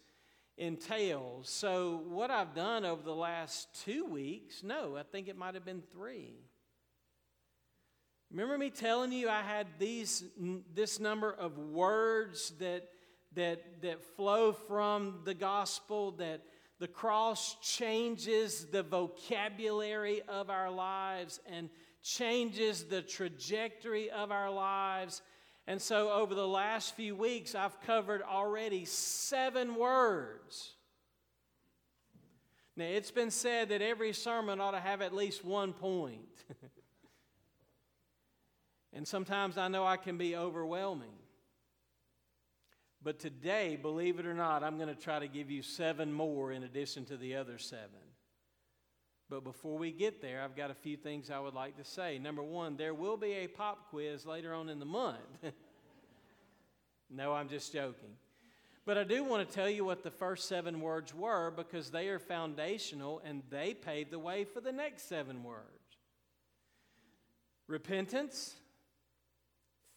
entails. 0.57 1.49
So, 1.49 2.03
what 2.07 2.31
I've 2.31 2.53
done 2.53 2.85
over 2.85 3.01
the 3.01 3.15
last 3.15 3.67
two 3.83 4.05
weeks, 4.05 4.63
no, 4.63 4.95
I 4.97 5.03
think 5.03 5.27
it 5.27 5.37
might 5.37 5.55
have 5.55 5.65
been 5.65 5.83
three. 5.91 6.35
Remember 8.31 8.57
me 8.57 8.71
telling 8.71 9.11
you 9.11 9.29
I 9.29 9.41
had 9.41 9.67
these, 9.77 10.23
this 10.73 10.99
number 10.99 11.31
of 11.31 11.57
words 11.57 12.53
that, 12.59 12.89
that, 13.35 13.81
that 13.83 14.01
flow 14.15 14.53
from 14.53 15.19
the 15.23 15.35
gospel 15.35 16.11
that 16.13 16.41
the 16.79 16.87
cross 16.87 17.55
changes 17.61 18.65
the 18.65 18.81
vocabulary 18.81 20.21
of 20.27 20.49
our 20.49 20.71
lives 20.71 21.39
and 21.45 21.69
changes 22.01 22.85
the 22.85 23.01
trajectory 23.01 24.09
of 24.09 24.31
our 24.31 24.49
lives. 24.49 25.21
And 25.65 25.81
so, 25.81 26.11
over 26.11 26.35
the 26.35 26.47
last 26.47 26.95
few 26.95 27.15
weeks, 27.15 27.55
I've 27.55 27.79
covered 27.81 28.21
already 28.21 28.83
seven 28.83 29.75
words. 29.75 30.73
Now, 32.75 32.85
it's 32.85 33.11
been 33.11 33.31
said 33.31 33.69
that 33.69 33.81
every 33.81 34.13
sermon 34.13 34.59
ought 34.59 34.71
to 34.71 34.79
have 34.79 35.01
at 35.01 35.13
least 35.13 35.45
one 35.45 35.73
point. 35.73 36.43
and 38.93 39.07
sometimes 39.07 39.57
I 39.57 39.69
know 39.69 39.85
I 39.85 39.97
can 39.97 40.17
be 40.17 40.35
overwhelming. 40.35 41.15
But 43.01 43.19
today, 43.19 43.77
believe 43.81 44.19
it 44.19 44.25
or 44.25 44.33
not, 44.33 44.63
I'm 44.63 44.77
going 44.77 44.93
to 44.93 45.01
try 45.01 45.19
to 45.19 45.27
give 45.27 45.51
you 45.51 45.61
seven 45.61 46.11
more 46.11 46.51
in 46.51 46.63
addition 46.63 47.05
to 47.05 47.17
the 47.17 47.35
other 47.35 47.57
seven. 47.57 48.02
But 49.33 49.43
before 49.43 49.79
we 49.79 49.91
get 49.91 50.21
there, 50.21 50.43
I've 50.43 50.55
got 50.55 50.69
a 50.69 50.75
few 50.75 50.95
things 50.95 51.31
I 51.31 51.39
would 51.39 51.55
like 51.55 51.75
to 51.77 51.83
say. 51.83 52.19
Number 52.19 52.43
one, 52.43 52.77
there 52.77 52.93
will 52.93 53.17
be 53.17 53.31
a 53.31 53.47
pop 53.47 53.89
quiz 53.89 54.27
later 54.27 54.53
on 54.53 54.69
in 54.69 54.77
the 54.77 54.85
month. 54.85 55.17
no, 57.09 57.33
I'm 57.33 57.49
just 57.49 57.73
joking. 57.73 58.11
But 58.85 58.99
I 58.99 59.03
do 59.03 59.23
want 59.23 59.49
to 59.49 59.51
tell 59.51 59.67
you 59.67 59.85
what 59.85 60.03
the 60.03 60.11
first 60.11 60.47
seven 60.47 60.81
words 60.81 61.15
were 61.15 61.49
because 61.49 61.89
they 61.89 62.09
are 62.09 62.19
foundational 62.19 63.23
and 63.25 63.41
they 63.49 63.73
pave 63.73 64.11
the 64.11 64.19
way 64.19 64.43
for 64.43 64.61
the 64.61 64.71
next 64.71 65.09
seven 65.09 65.43
words 65.43 65.97
repentance, 67.67 68.53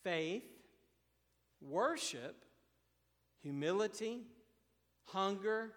faith, 0.02 0.44
worship, 1.60 2.42
humility, 3.42 4.22
hunger, 5.04 5.72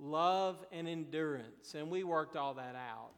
love, 0.00 0.56
and 0.72 0.88
endurance. 0.88 1.74
And 1.74 1.90
we 1.90 2.02
worked 2.04 2.36
all 2.36 2.54
that 2.54 2.74
out. 2.74 3.10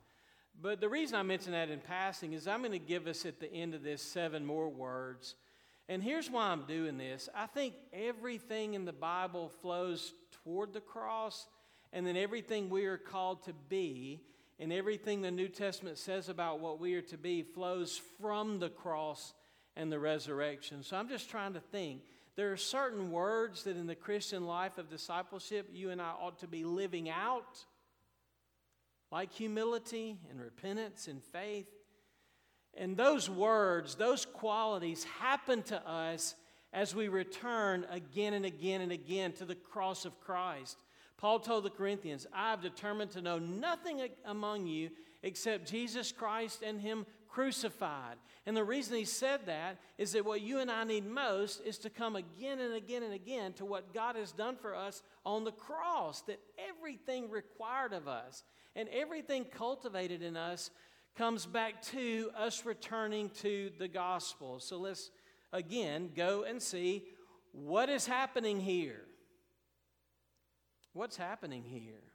But 0.61 0.80
the 0.80 0.89
reason 0.89 1.16
I 1.16 1.22
mention 1.22 1.53
that 1.53 1.70
in 1.70 1.80
passing 1.80 2.33
is 2.33 2.47
I'm 2.47 2.61
going 2.61 2.72
to 2.72 2.78
give 2.78 3.07
us 3.07 3.24
at 3.24 3.41
the 3.41 3.53
end 3.53 3.74
of 3.74 3.83
this 3.83 4.03
seven 4.03 4.45
more 4.45 4.68
words. 4.68 5.35
And 5.89 6.03
here's 6.03 6.30
why 6.30 6.49
I'm 6.49 6.64
doing 6.66 6.99
this. 6.99 7.28
I 7.35 7.47
think 7.47 7.74
everything 7.93 8.74
in 8.74 8.85
the 8.85 8.93
Bible 8.93 9.51
flows 9.61 10.12
toward 10.45 10.72
the 10.72 10.80
cross, 10.80 11.47
and 11.93 12.07
then 12.07 12.16
everything 12.16 12.70
we 12.70 12.87
are 12.87 12.99
called 12.99 13.45
to 13.45 13.53
be, 13.68 14.20
and 14.59 14.72
everything 14.72 15.22
the 15.22 15.30
New 15.30 15.49
Testament 15.49 15.99
says 15.99 16.28
about 16.28 16.61
what 16.61 16.78
we 16.78 16.95
are 16.95 17.03
to 17.03 17.18
be 17.18 17.43
flows 17.43 18.01
from 18.20 18.59
the 18.59 18.68
cross 18.68 19.35
and 19.76 19.91
the 19.91 19.99
resurrection. 19.99 20.83
So 20.83 20.97
I'm 20.97 21.09
just 21.09 21.30
trying 21.30 21.55
to 21.55 21.61
think 21.61 22.03
there 22.37 22.53
are 22.53 22.57
certain 22.57 23.11
words 23.11 23.64
that 23.64 23.76
in 23.76 23.87
the 23.87 23.95
Christian 23.95 24.47
life 24.47 24.78
of 24.78 24.89
discipleship 24.89 25.68
you 25.72 25.91
and 25.91 26.01
I 26.01 26.11
ought 26.11 26.39
to 26.39 26.47
be 26.47 26.64
living 26.64 27.11
out, 27.11 27.64
like 29.11 29.33
humility 29.33 30.16
and 30.30 30.41
repentance 30.41 31.09
and 31.09 31.22
faith. 31.22 31.68
And 32.74 32.97
those 32.97 33.28
words, 33.28 33.97
those 33.97 34.24
qualities 34.24 35.05
happen 35.05 35.62
to 35.64 35.87
us 35.87 36.35
as 36.72 36.95
we 36.95 37.09
return 37.09 37.87
again 37.91 38.33
and 38.33 38.47
again 38.47 38.80
and 38.80 38.93
again 38.93 39.33
to 39.33 39.45
the 39.45 39.55
cross 39.55 40.07
of 40.07 40.18
Christ. 40.20 40.78
Paul 41.18 41.39
told 41.39 41.64
the 41.64 41.70
Corinthians, 41.70 42.26
I 42.33 42.51
have 42.51 42.62
determined 42.62 43.11
to 43.12 43.20
know 43.20 43.39
nothing 43.39 44.01
among 44.24 44.66
you 44.66 44.91
except 45.22 45.70
Jesus 45.70 46.11
Christ 46.11 46.62
and 46.62 46.80
Him 46.80 47.05
crucified. 47.33 48.16
And 48.47 48.57
the 48.57 48.64
reason 48.64 48.97
he 48.97 49.05
said 49.05 49.47
that 49.47 49.78
is 49.99 50.12
that 50.12 50.24
what 50.24 50.43
you 50.43 50.59
and 50.59 50.70
I 50.70 50.85
need 50.85 51.07
most 51.07 51.62
is 51.64 51.78
to 51.78 51.91
come 51.91 52.16
again 52.16 52.61
and 52.61 52.74
again 52.74 53.03
and 53.03 53.14
again 53.14 53.55
to 53.55 53.64
what 53.64 53.95
God 53.95 54.16
has 54.16 54.33
done 54.33 54.57
for 54.57 54.74
us 54.74 55.03
on 55.24 55.45
the 55.45 55.53
cross, 55.53 56.20
that 56.22 56.41
everything 56.70 57.30
required 57.30 57.93
of 57.93 58.07
us 58.07 58.43
and 58.76 58.89
everything 58.91 59.45
cultivated 59.45 60.22
in 60.22 60.37
us 60.37 60.70
comes 61.16 61.47
back 61.47 61.83
to 61.83 62.30
us 62.37 62.64
returning 62.64 63.30
to 63.41 63.70
the 63.78 63.89
gospel. 63.89 64.61
So 64.61 64.78
let's 64.78 65.11
again 65.53 66.11
go 66.14 66.45
and 66.45 66.61
see 66.61 67.05
what 67.53 67.89
is 67.89 68.07
happening 68.07 68.61
here. 68.61 69.05
What's 70.95 71.16
happening 71.16 71.64
here? 71.64 72.12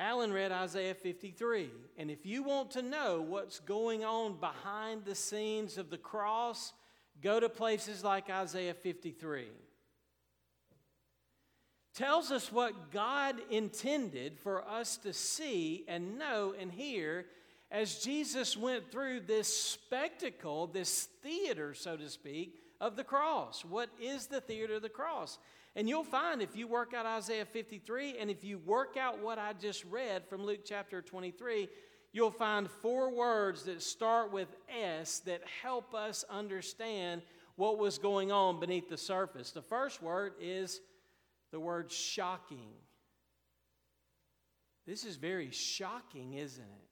Alan 0.00 0.32
read 0.32 0.50
Isaiah 0.50 0.94
53. 0.94 1.70
And 1.98 2.10
if 2.10 2.24
you 2.24 2.42
want 2.42 2.70
to 2.70 2.80
know 2.80 3.20
what's 3.20 3.60
going 3.60 4.02
on 4.02 4.40
behind 4.40 5.04
the 5.04 5.14
scenes 5.14 5.76
of 5.76 5.90
the 5.90 5.98
cross, 5.98 6.72
go 7.20 7.38
to 7.38 7.50
places 7.50 8.02
like 8.02 8.30
Isaiah 8.30 8.72
53. 8.72 9.48
Tells 11.94 12.30
us 12.30 12.50
what 12.50 12.90
God 12.90 13.36
intended 13.50 14.38
for 14.38 14.66
us 14.66 14.96
to 14.98 15.12
see 15.12 15.84
and 15.86 16.18
know 16.18 16.54
and 16.58 16.72
hear 16.72 17.26
as 17.70 17.98
Jesus 18.02 18.56
went 18.56 18.90
through 18.90 19.20
this 19.20 19.54
spectacle, 19.54 20.66
this 20.66 21.08
theater, 21.22 21.74
so 21.74 21.98
to 21.98 22.08
speak, 22.08 22.54
of 22.80 22.96
the 22.96 23.04
cross. 23.04 23.66
What 23.66 23.90
is 24.00 24.28
the 24.28 24.40
theater 24.40 24.76
of 24.76 24.82
the 24.82 24.88
cross? 24.88 25.38
And 25.76 25.88
you'll 25.88 26.04
find 26.04 26.42
if 26.42 26.56
you 26.56 26.66
work 26.66 26.94
out 26.94 27.06
Isaiah 27.06 27.44
53 27.44 28.18
and 28.18 28.30
if 28.30 28.42
you 28.42 28.58
work 28.58 28.96
out 28.96 29.22
what 29.22 29.38
I 29.38 29.52
just 29.52 29.84
read 29.84 30.26
from 30.26 30.44
Luke 30.44 30.60
chapter 30.64 31.00
23, 31.00 31.68
you'll 32.12 32.30
find 32.30 32.68
four 32.68 33.14
words 33.14 33.64
that 33.64 33.80
start 33.80 34.32
with 34.32 34.48
S 34.68 35.20
that 35.20 35.42
help 35.62 35.94
us 35.94 36.24
understand 36.28 37.22
what 37.54 37.78
was 37.78 37.98
going 37.98 38.32
on 38.32 38.58
beneath 38.58 38.88
the 38.88 38.96
surface. 38.96 39.52
The 39.52 39.62
first 39.62 40.02
word 40.02 40.32
is 40.40 40.80
the 41.52 41.60
word 41.60 41.92
shocking. 41.92 42.72
This 44.86 45.04
is 45.04 45.16
very 45.16 45.50
shocking, 45.50 46.34
isn't 46.34 46.64
it? 46.64 46.88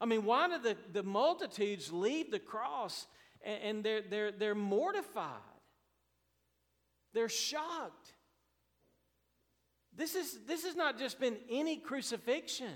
I 0.00 0.04
mean, 0.04 0.24
why 0.24 0.48
do 0.48 0.58
the, 0.58 0.76
the 0.92 1.02
multitudes 1.02 1.92
leave 1.92 2.30
the 2.30 2.38
cross 2.38 3.06
and, 3.44 3.62
and 3.62 3.84
they're, 3.84 4.02
they're, 4.02 4.32
they're 4.32 4.54
mortified? 4.54 5.40
They're 7.12 7.28
shocked. 7.28 8.14
This, 9.94 10.14
is, 10.14 10.38
this 10.46 10.64
has 10.64 10.74
not 10.74 10.98
just 10.98 11.20
been 11.20 11.36
any 11.50 11.76
crucifixion. 11.76 12.74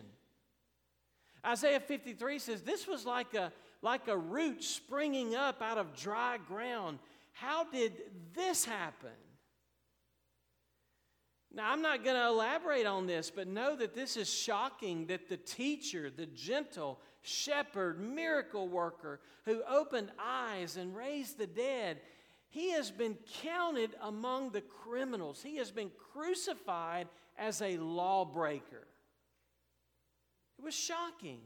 Isaiah 1.45 1.81
53 1.81 2.39
says 2.39 2.63
this 2.63 2.87
was 2.87 3.07
like 3.07 3.35
a, 3.35 3.53
like 3.81 4.09
a 4.09 4.17
root 4.17 4.63
springing 4.63 5.35
up 5.35 5.63
out 5.63 5.79
of 5.79 5.97
dry 5.97 6.39
ground. 6.47 6.99
How 7.33 7.65
did 7.65 7.93
this 8.35 8.65
happen? 8.65 9.11
Now, 11.55 11.73
I'm 11.73 11.81
not 11.81 12.05
going 12.05 12.17
to 12.17 12.27
elaborate 12.27 12.85
on 12.85 13.07
this, 13.07 13.31
but 13.31 13.49
know 13.49 13.77
that 13.77 13.95
this 13.95 14.19
is 14.19 14.31
shocking 14.31 15.07
that 15.07 15.29
the 15.29 15.39
teacher, 15.39 16.11
the 16.15 16.27
gentle 16.27 17.01
shepherd, 17.23 17.99
miracle 17.99 18.69
worker 18.69 19.21
who 19.47 19.63
opened 19.67 20.11
eyes 20.23 20.77
and 20.77 20.95
raised 20.95 21.39
the 21.39 21.47
dead, 21.47 22.01
he 22.57 22.71
has 22.71 22.91
been 22.91 23.19
counted 23.43 23.91
among 24.01 24.49
the 24.49 24.63
criminals. 24.63 25.43
He 25.43 25.57
has 25.57 25.71
been 25.71 25.91
crucified 26.15 27.07
as 27.37 27.61
a 27.61 27.77
lawbreaker. 27.77 28.87
It 30.59 30.65
was 30.65 30.75
shocking. 30.75 31.41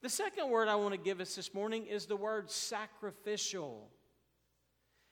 The 0.00 0.08
second 0.08 0.50
word 0.50 0.68
I 0.68 0.76
want 0.76 0.94
to 0.94 1.00
give 1.00 1.20
us 1.20 1.34
this 1.34 1.52
morning 1.52 1.86
is 1.86 2.06
the 2.06 2.14
word 2.14 2.48
sacrificial. 2.48 3.90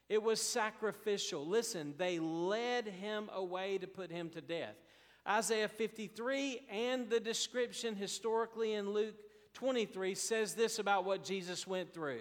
It 0.08 0.22
was 0.22 0.40
sacrificial. 0.40 1.44
Listen, 1.44 1.94
they 1.98 2.20
led 2.20 2.86
him 2.86 3.28
away 3.34 3.78
to 3.78 3.88
put 3.88 4.12
him 4.12 4.30
to 4.30 4.40
death. 4.40 4.76
Isaiah 5.28 5.66
53 5.66 6.60
and 6.70 7.10
the 7.10 7.18
description 7.18 7.96
historically 7.96 8.74
in 8.74 8.90
Luke 8.90 9.16
23 9.54 10.14
says 10.14 10.54
this 10.54 10.78
about 10.78 11.04
what 11.04 11.24
Jesus 11.24 11.66
went 11.66 11.92
through. 11.92 12.20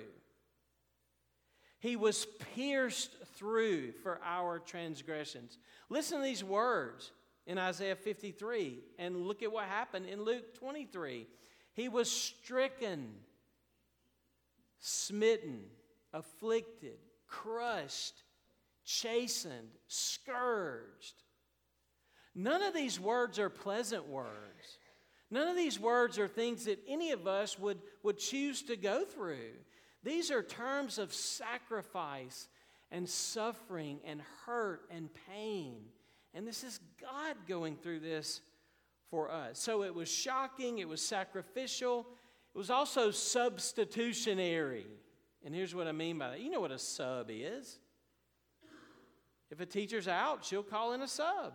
He 1.86 1.96
was 1.96 2.26
pierced 2.56 3.12
through 3.36 3.92
for 4.02 4.20
our 4.26 4.58
transgressions. 4.58 5.60
Listen 5.88 6.18
to 6.18 6.24
these 6.24 6.44
words 6.44 7.12
in 7.46 7.60
Isaiah 7.60 7.96
53 7.96 8.80
and 8.98 9.28
look 9.28 9.44
at 9.44 9.52
what 9.52 9.66
happened 9.66 10.08
in 10.08 10.24
Luke 10.24 10.56
23. 10.58 11.28
He 11.76 11.88
was 11.88 12.10
stricken, 12.10 13.14
smitten, 14.80 15.62
afflicted, 16.12 16.98
crushed, 17.28 18.24
chastened, 18.84 19.70
scourged. 19.88 21.22
None 22.34 22.64
of 22.64 22.74
these 22.74 23.00
words 23.00 23.38
are 23.38 23.52
pleasant 23.52 24.08
words. 24.08 24.80
None 25.30 25.48
of 25.48 25.56
these 25.56 25.80
words 25.80 26.18
are 26.18 26.28
things 26.28 26.66
that 26.66 26.80
any 26.88 27.12
of 27.12 27.28
us 27.28 27.60
would, 27.60 27.78
would 28.02 28.18
choose 28.18 28.64
to 28.64 28.76
go 28.76 29.06
through. 29.06 29.52
These 30.06 30.30
are 30.30 30.44
terms 30.44 31.00
of 31.00 31.12
sacrifice 31.12 32.48
and 32.92 33.10
suffering 33.10 34.00
and 34.06 34.22
hurt 34.46 34.82
and 34.92 35.10
pain. 35.28 35.78
And 36.36 36.48
this 36.48 36.64
is 36.64 36.80
God 37.02 37.36
going 37.48 37.76
through 37.76 38.02
this 38.02 38.42
for 39.10 39.32
us. 39.32 39.58
So 39.58 39.84
it 39.84 39.96
was 39.96 40.08
shocking, 40.08 40.78
it 40.78 40.88
was 40.88 41.02
sacrificial, 41.02 42.06
it 42.54 42.58
was 42.58 42.70
also 42.70 43.10
substitutionary. 43.10 44.86
And 45.44 45.56
here's 45.56 45.74
what 45.74 45.88
I 45.88 45.92
mean 45.92 46.20
by 46.20 46.30
that 46.30 46.40
you 46.40 46.52
know 46.52 46.62
what 46.62 46.72
a 46.72 46.80
sub 46.80 47.32
is. 47.32 47.80
If 49.50 49.60
a 49.60 49.66
teacher's 49.66 50.08
out, 50.08 50.46
she'll 50.46 50.64
call 50.64 50.94
in 50.94 51.02
a 51.02 51.08
sub. 51.08 51.54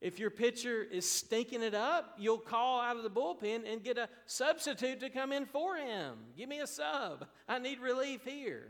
If 0.00 0.18
your 0.20 0.30
pitcher 0.30 0.82
is 0.82 1.10
stinking 1.10 1.62
it 1.62 1.74
up, 1.74 2.14
you'll 2.18 2.38
call 2.38 2.80
out 2.80 2.96
of 2.96 3.02
the 3.02 3.10
bullpen 3.10 3.70
and 3.70 3.82
get 3.82 3.98
a 3.98 4.08
substitute 4.26 5.00
to 5.00 5.10
come 5.10 5.32
in 5.32 5.44
for 5.44 5.76
him. 5.76 6.18
Give 6.36 6.48
me 6.48 6.60
a 6.60 6.68
sub. 6.68 7.26
I 7.48 7.58
need 7.58 7.80
relief 7.80 8.24
here. 8.24 8.68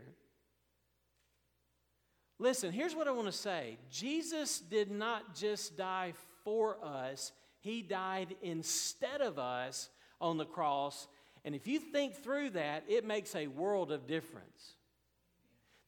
Listen, 2.39 2.71
here's 2.71 2.95
what 2.95 3.07
I 3.07 3.11
want 3.11 3.27
to 3.27 3.33
say 3.33 3.77
Jesus 3.91 4.59
did 4.59 4.89
not 4.89 5.35
just 5.35 5.77
die 5.77 6.13
for 6.43 6.83
us, 6.83 7.31
He 7.59 7.81
died 7.81 8.35
instead 8.41 9.21
of 9.21 9.37
us 9.37 9.89
on 10.19 10.37
the 10.37 10.45
cross. 10.45 11.07
And 11.45 11.55
if 11.55 11.67
you 11.67 11.79
think 11.79 12.15
through 12.15 12.51
that, 12.51 12.83
it 12.87 13.05
makes 13.05 13.35
a 13.35 13.47
world 13.47 13.91
of 13.91 14.07
difference. 14.07 14.73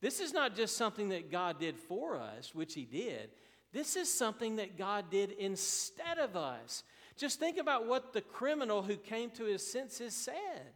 This 0.02 0.20
is 0.20 0.34
not 0.34 0.56
just 0.56 0.78
something 0.78 1.10
that 1.10 1.32
God 1.32 1.60
did 1.60 1.78
for 1.78 2.20
us, 2.20 2.56
which 2.56 2.74
He 2.74 2.86
did. 2.86 3.32
This 3.74 3.96
is 3.96 4.14
something 4.14 4.58
that 4.58 4.78
God 4.78 5.10
did 5.10 5.32
instead 5.32 6.18
of 6.18 6.36
us. 6.36 6.84
Just 7.18 7.40
think 7.40 7.58
about 7.58 7.88
what 7.88 8.14
the 8.14 8.22
criminal 8.22 8.82
who 8.82 8.98
came 8.98 9.30
to 9.32 9.46
his 9.46 9.66
senses 9.66 10.14
said. 10.14 10.74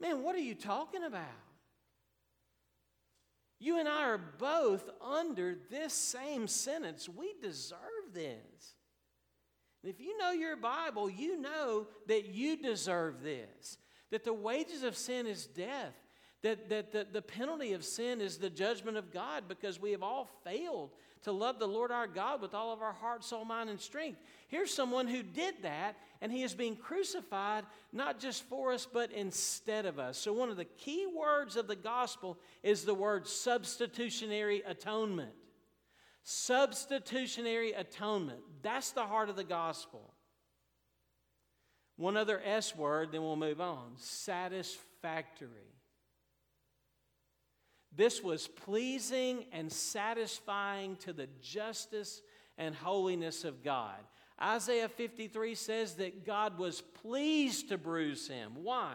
Man, 0.00 0.22
what 0.22 0.34
are 0.34 0.40
you 0.40 0.54
talking 0.54 1.04
about? 1.04 1.24
You 3.60 3.80
and 3.80 3.88
I 3.88 4.04
are 4.04 4.18
both 4.18 4.88
under 5.02 5.56
this 5.70 5.92
same 5.92 6.46
sentence. 6.46 7.08
We 7.08 7.34
deserve 7.42 7.78
this. 8.12 8.74
And 9.82 9.92
if 9.92 10.00
you 10.00 10.16
know 10.18 10.30
your 10.30 10.56
Bible, 10.56 11.10
you 11.10 11.40
know 11.40 11.86
that 12.06 12.26
you 12.26 12.56
deserve 12.56 13.22
this. 13.22 13.78
That 14.10 14.24
the 14.24 14.34
wages 14.34 14.82
of 14.82 14.96
sin 14.96 15.26
is 15.26 15.46
death. 15.46 15.94
That, 16.42 16.68
that 16.68 16.92
the, 16.92 17.06
the 17.12 17.22
penalty 17.22 17.72
of 17.72 17.84
sin 17.84 18.20
is 18.20 18.38
the 18.38 18.50
judgment 18.50 18.96
of 18.96 19.12
God 19.12 19.44
because 19.48 19.80
we 19.80 19.90
have 19.90 20.04
all 20.04 20.28
failed 20.44 20.90
to 21.22 21.32
love 21.32 21.58
the 21.58 21.66
Lord 21.66 21.90
our 21.90 22.06
God 22.06 22.40
with 22.40 22.54
all 22.54 22.72
of 22.72 22.80
our 22.80 22.92
heart, 22.92 23.24
soul, 23.24 23.44
mind, 23.44 23.70
and 23.70 23.80
strength. 23.80 24.20
Here's 24.46 24.72
someone 24.72 25.08
who 25.08 25.22
did 25.22 25.62
that, 25.62 25.96
and 26.20 26.30
he 26.30 26.44
is 26.44 26.54
being 26.54 26.76
crucified 26.76 27.64
not 27.92 28.20
just 28.20 28.44
for 28.44 28.72
us, 28.72 28.86
but 28.90 29.10
instead 29.10 29.84
of 29.84 29.98
us. 29.98 30.16
So, 30.16 30.32
one 30.32 30.48
of 30.48 30.56
the 30.56 30.64
key 30.64 31.06
words 31.06 31.56
of 31.56 31.66
the 31.66 31.76
gospel 31.76 32.38
is 32.62 32.84
the 32.84 32.94
word 32.94 33.26
substitutionary 33.26 34.62
atonement. 34.64 35.32
Substitutionary 36.22 37.72
atonement. 37.72 38.40
That's 38.62 38.92
the 38.92 39.06
heart 39.06 39.28
of 39.28 39.36
the 39.36 39.44
gospel. 39.44 40.14
One 41.96 42.16
other 42.16 42.40
S 42.44 42.76
word, 42.76 43.10
then 43.10 43.22
we'll 43.22 43.34
move 43.34 43.60
on 43.60 43.94
satisfactory. 43.96 45.77
This 47.96 48.22
was 48.22 48.46
pleasing 48.46 49.46
and 49.52 49.72
satisfying 49.72 50.96
to 50.96 51.12
the 51.12 51.28
justice 51.42 52.22
and 52.56 52.74
holiness 52.74 53.44
of 53.44 53.62
God. 53.62 53.96
Isaiah 54.40 54.88
53 54.88 55.54
says 55.54 55.94
that 55.94 56.24
God 56.24 56.58
was 56.58 56.80
pleased 56.80 57.70
to 57.70 57.78
bruise 57.78 58.28
him. 58.28 58.52
Why? 58.62 58.94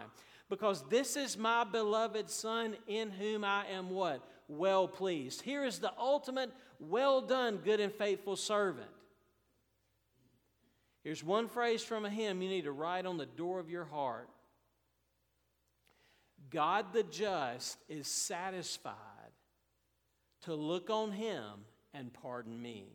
Because 0.50 0.88
this 0.90 1.18
is 1.18 1.38
my 1.38 1.64
beloved 1.64 2.30
Son 2.30 2.76
in 2.88 3.10
whom 3.10 3.44
I 3.44 3.66
am 3.68 3.90
what? 3.90 4.26
Well 4.48 4.88
pleased. 4.88 5.42
Here 5.42 5.66
is 5.66 5.80
the 5.80 5.94
ultimate 5.98 6.52
well 6.80 7.22
done, 7.22 7.58
good 7.58 7.80
and 7.80 7.94
faithful 7.94 8.36
servant. 8.36 8.90
Here's 11.04 11.24
one 11.24 11.50
phrase 11.50 11.84
from 11.84 12.06
a 12.06 12.10
hymn 12.10 12.42
you 12.42 12.50
need 12.50 12.64
to 12.64 12.72
write 12.72 13.06
on 13.06 13.18
the 13.18 13.26
door 13.26 13.60
of 13.60 13.70
your 13.70 13.86
heart 13.86 14.30
God 16.54 16.94
the 16.94 17.04
just 17.04 17.78
is 17.90 18.08
satisfied 18.08 18.94
to 20.44 20.54
look 20.54 20.90
on 20.90 21.12
him 21.12 21.66
and 21.94 22.14
pardon 22.14 22.62
me. 22.62 22.86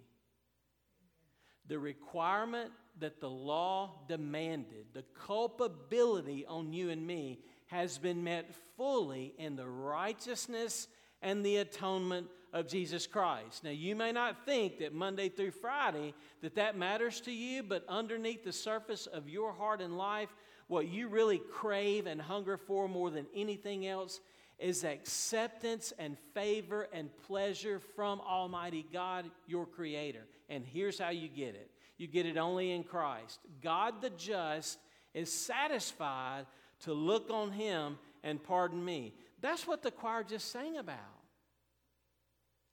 The 1.66 1.78
requirement 1.78 2.70
that 3.00 3.20
the 3.20 3.28
law 3.28 4.00
demanded, 4.08 4.86
the 4.94 5.04
culpability 5.26 6.46
on 6.46 6.72
you 6.72 6.90
and 6.90 7.06
me, 7.06 7.40
has 7.66 7.98
been 7.98 8.24
met 8.24 8.54
fully 8.76 9.34
in 9.38 9.56
the 9.56 9.68
righteousness 9.68 10.88
and 11.20 11.44
the 11.44 11.58
atonement 11.58 12.28
of 12.52 12.68
Jesus 12.68 13.06
Christ. 13.06 13.64
Now 13.64 13.70
you 13.70 13.94
may 13.94 14.12
not 14.12 14.46
think 14.46 14.78
that 14.78 14.94
Monday 14.94 15.28
through 15.28 15.50
Friday 15.50 16.14
that 16.42 16.54
that 16.54 16.78
matters 16.78 17.20
to 17.22 17.32
you, 17.32 17.62
but 17.62 17.84
underneath 17.88 18.44
the 18.44 18.52
surface 18.52 19.06
of 19.06 19.28
your 19.28 19.52
heart 19.52 19.80
and 19.82 19.98
life, 19.98 20.34
what 20.68 20.86
you 20.88 21.08
really 21.08 21.38
crave 21.38 22.06
and 22.06 22.20
hunger 22.20 22.56
for 22.56 22.88
more 22.88 23.10
than 23.10 23.26
anything 23.34 23.86
else 23.86 24.20
is 24.58 24.84
acceptance 24.84 25.92
and 25.98 26.16
favor 26.34 26.88
and 26.92 27.10
pleasure 27.26 27.80
from 27.96 28.20
Almighty 28.20 28.84
God, 28.92 29.30
your 29.46 29.66
Creator. 29.66 30.26
And 30.48 30.64
here's 30.64 30.98
how 30.98 31.10
you 31.10 31.28
get 31.28 31.54
it 31.54 31.70
you 31.96 32.06
get 32.06 32.26
it 32.26 32.36
only 32.36 32.70
in 32.70 32.84
Christ. 32.84 33.40
God 33.62 34.00
the 34.00 34.10
just 34.10 34.78
is 35.14 35.32
satisfied 35.32 36.46
to 36.80 36.92
look 36.92 37.30
on 37.30 37.50
Him 37.50 37.98
and 38.22 38.42
pardon 38.42 38.84
me. 38.84 39.14
That's 39.40 39.66
what 39.66 39.82
the 39.82 39.90
choir 39.90 40.22
just 40.22 40.52
sang 40.52 40.76
about 40.76 40.98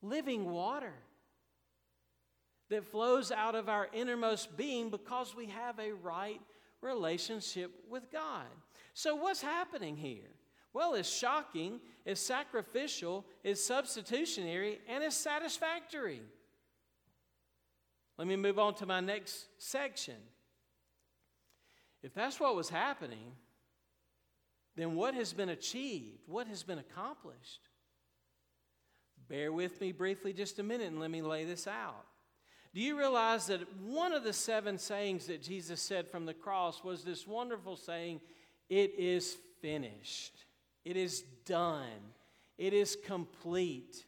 living 0.01 0.49
water. 0.49 0.93
that 2.69 2.83
flows 2.83 3.31
out 3.31 3.53
of 3.53 3.69
our 3.69 3.87
innermost 3.93 4.57
being 4.57 4.89
because 4.89 5.35
we 5.35 5.47
have 5.47 5.77
a 5.79 5.91
right 5.91 6.41
relationship 6.85 7.71
with 7.89 8.11
God. 8.11 8.45
So, 8.93 9.15
what's 9.15 9.41
happening 9.41 9.97
here? 9.97 10.29
Well, 10.73 10.93
it's 10.93 11.09
shocking, 11.09 11.79
it's 12.05 12.21
sacrificial, 12.21 13.25
it's 13.43 13.63
substitutionary, 13.63 14.79
and 14.87 15.03
it's 15.03 15.15
satisfactory. 15.15 16.21
Let 18.17 18.27
me 18.27 18.35
move 18.35 18.59
on 18.59 18.75
to 18.75 18.85
my 18.85 18.99
next 18.99 19.47
section. 19.57 20.15
If 22.03 22.13
that's 22.13 22.39
what 22.39 22.55
was 22.55 22.69
happening, 22.69 23.33
then 24.75 24.95
what 24.95 25.13
has 25.15 25.33
been 25.33 25.49
achieved? 25.49 26.27
What 26.27 26.47
has 26.47 26.63
been 26.63 26.79
accomplished? 26.79 27.61
Bear 29.27 29.51
with 29.51 29.81
me 29.81 29.91
briefly 29.91 30.33
just 30.33 30.59
a 30.59 30.63
minute 30.63 30.87
and 30.87 30.99
let 30.99 31.09
me 31.09 31.21
lay 31.21 31.45
this 31.45 31.67
out. 31.67 32.05
Do 32.75 32.81
you 32.81 32.97
realize 32.97 33.47
that 33.47 33.61
one 33.85 34.11
of 34.11 34.25
the 34.25 34.33
seven 34.33 34.77
sayings 34.77 35.27
that 35.27 35.41
Jesus 35.41 35.81
said 35.81 36.09
from 36.09 36.25
the 36.25 36.33
cross 36.33 36.83
was 36.83 37.05
this 37.05 37.25
wonderful 37.25 37.77
saying, 37.77 38.19
It 38.67 38.95
is 38.99 39.37
finished, 39.61 40.33
it 40.83 40.97
is 40.97 41.23
done, 41.45 42.11
it 42.57 42.73
is 42.73 42.97
complete? 43.05 44.03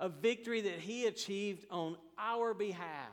A 0.00 0.08
victory 0.08 0.60
that 0.62 0.80
he 0.80 1.06
achieved 1.06 1.66
on 1.70 1.96
our 2.18 2.52
behalf. 2.52 3.12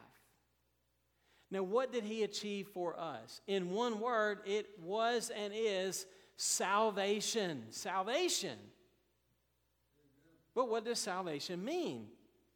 Now, 1.51 1.61
what 1.61 1.93
did 1.93 2.03
he 2.03 2.23
achieve 2.23 2.67
for 2.73 2.99
us? 2.99 3.39
In 3.45 3.69
one 3.69 3.99
word, 3.99 4.39
it 4.47 4.65
was 4.81 5.29
and 5.29 5.53
is 5.55 6.07
salvation. 6.35 7.65
Salvation. 7.69 8.57
But 10.55 10.69
what 10.69 10.83
does 10.83 10.97
salvation 10.97 11.63
mean? 11.63 12.07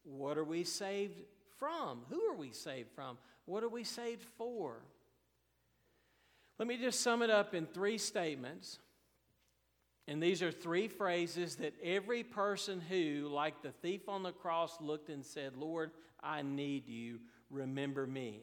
What 0.08 0.38
are 0.38 0.44
we 0.44 0.64
saved 0.64 1.22
from? 1.58 2.02
Who 2.10 2.22
are 2.32 2.36
we 2.36 2.52
saved 2.52 2.90
from? 2.96 3.18
What 3.46 3.64
are 3.64 3.70
we 3.70 3.84
saved 3.84 4.24
for? 4.38 4.78
Let 6.58 6.68
me 6.68 6.78
just 6.78 7.02
sum 7.02 7.22
it 7.22 7.30
up 7.30 7.54
in 7.54 7.66
three 7.66 7.98
statements. 7.98 8.80
And 10.08 10.24
these 10.24 10.42
are 10.42 10.52
three 10.52 10.88
phrases 10.88 11.58
that 11.58 11.74
every 11.84 12.24
person 12.24 12.82
who, 12.82 13.28
like 13.30 13.62
the 13.62 13.72
thief 13.72 14.08
on 14.08 14.24
the 14.24 14.32
cross, 14.32 14.80
looked 14.80 15.10
and 15.10 15.26
said, 15.26 15.58
Lord, 15.58 15.92
I 16.24 16.42
need 16.42 16.88
you, 16.88 17.20
remember 17.50 18.08
me. 18.08 18.42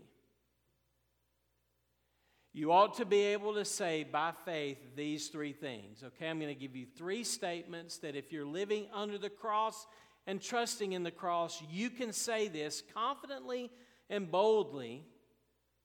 You 2.53 2.71
ought 2.71 2.95
to 2.99 3.05
be 3.05 3.23
able 3.23 3.55
to 3.55 3.65
say 3.65 4.05
by 4.05 4.33
faith 4.45 4.79
these 4.95 5.27
three 5.27 5.53
things. 5.53 6.05
Okay, 6.05 6.29
I'm 6.29 6.39
going 6.39 6.55
to 6.55 6.61
give 6.61 6.77
you 6.77 6.87
three 6.97 7.25
statements 7.25 7.99
that 7.99 8.15
if 8.15 8.31
you're 8.31 8.47
living 8.47 8.87
under 8.95 9.19
the 9.19 9.31
cross 9.31 9.87
and 10.27 10.41
trusting 10.41 10.93
in 10.93 11.03
the 11.03 11.11
cross, 11.11 11.63
you 11.71 11.91
can 11.91 12.13
say 12.13 12.49
this 12.49 12.83
confidently 12.95 13.71
and 14.09 14.31
boldly 14.31 15.05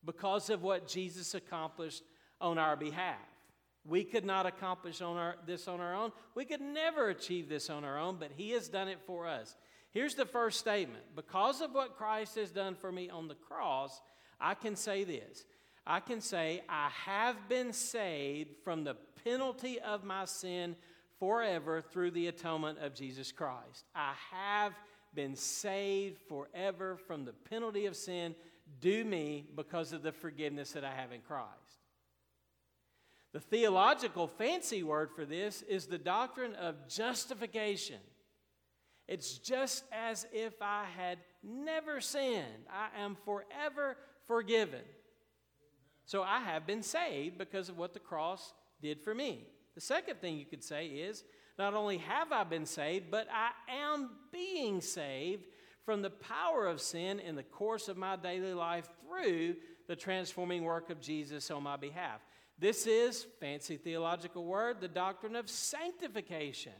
because 0.06 0.50
of 0.50 0.64
what 0.64 0.88
Jesus 0.88 1.36
accomplished 1.36 2.04
on 2.40 2.58
our 2.58 2.76
behalf. 2.76 3.18
We 3.86 4.04
could 4.04 4.26
not 4.26 4.46
accomplish 4.46 5.02
on 5.02 5.18
our, 5.18 5.36
this 5.46 5.68
on 5.68 5.80
our 5.80 5.96
own. 5.96 6.12
We 6.36 6.46
could 6.46 6.62
never 6.62 7.10
achieve 7.10 7.50
this 7.50 7.70
on 7.70 7.84
our 7.84 7.98
own, 7.98 8.18
but 8.20 8.32
He 8.36 8.52
has 8.52 8.70
done 8.70 8.88
it 8.88 9.00
for 9.06 9.28
us. 9.28 9.56
Here's 9.92 10.16
the 10.16 10.26
first 10.26 10.60
statement 10.60 11.04
Because 11.16 11.62
of 11.62 11.74
what 11.74 11.98
Christ 11.98 12.36
has 12.36 12.52
done 12.52 12.76
for 12.76 12.92
me 12.92 13.10
on 13.10 13.28
the 13.28 13.36
cross, 13.36 14.02
I 14.40 14.54
can 14.54 14.76
say 14.76 15.04
this 15.04 15.46
I 15.86 16.00
can 16.00 16.22
say, 16.22 16.62
I 16.70 16.90
have 17.06 17.50
been 17.50 17.74
saved 17.74 18.58
from 18.64 18.84
the 18.84 18.96
penalty 19.24 19.80
of 19.80 20.04
my 20.04 20.26
sin 20.26 20.76
forever 21.20 21.82
through 21.82 22.12
the 22.12 22.28
atonement 22.28 22.80
of 22.80 22.96
Jesus 22.96 23.32
Christ. 23.32 23.86
I 23.94 24.14
have 24.32 24.74
been 25.14 25.36
saved 25.36 26.20
forever 26.28 26.98
from 27.08 27.26
the 27.26 27.34
penalty 27.34 27.86
of 27.86 27.96
sin 27.96 28.36
due 28.80 29.04
me 29.04 29.46
because 29.56 29.94
of 29.94 30.04
the 30.04 30.12
forgiveness 30.12 30.72
that 30.72 30.86
I 30.86 30.92
have 30.92 31.12
in 31.12 31.22
Christ. 31.22 31.50
The 33.32 33.40
theological 33.40 34.28
fancy 34.28 34.82
word 34.82 35.10
for 35.16 35.26
this 35.26 35.62
is 35.64 35.86
the 35.86 35.98
doctrine 35.98 36.56
of 36.56 36.88
justification. 36.88 38.00
It's 39.08 39.38
just 39.38 39.84
as 39.92 40.26
if 40.32 40.54
I 40.62 40.86
had 40.96 41.20
never 41.44 42.00
sinned. 42.02 42.66
I 42.72 43.02
am 43.02 43.18
forever 43.26 43.98
forgiven. 44.28 44.82
So 46.06 46.24
I 46.24 46.40
have 46.40 46.66
been 46.66 46.84
saved 46.84 47.38
because 47.38 47.70
of 47.70 47.78
what 47.78 47.94
the 47.94 48.00
cross 48.00 48.54
did 48.82 49.02
for 49.02 49.14
me. 49.14 49.46
The 49.80 49.86
second 49.86 50.20
thing 50.20 50.38
you 50.38 50.44
could 50.44 50.62
say 50.62 50.88
is 50.88 51.24
not 51.58 51.74
only 51.74 52.00
have 52.00 52.34
I 52.34 52.44
been 52.44 52.66
saved, 52.66 53.10
but 53.10 53.30
I 53.34 53.52
am 53.72 54.10
being 54.30 54.82
saved 54.82 55.46
from 55.86 56.02
the 56.02 56.10
power 56.10 56.68
of 56.68 56.82
sin 56.82 57.22
in 57.22 57.38
the 57.38 57.44
course 57.44 57.88
of 57.88 57.96
my 57.96 58.18
daily 58.18 58.54
life 58.54 58.90
through 59.08 59.56
the 59.88 59.96
transforming 59.96 60.66
work 60.66 60.90
of 60.90 61.00
Jesus 61.00 61.50
on 61.50 61.64
my 61.64 61.78
behalf. 61.78 62.20
This 62.58 62.88
is, 62.88 63.26
fancy 63.40 63.78
theological 63.78 64.44
word, 64.44 64.82
the 64.82 64.90
doctrine 64.90 65.38
of 65.38 65.50
sanctification. 65.50 66.74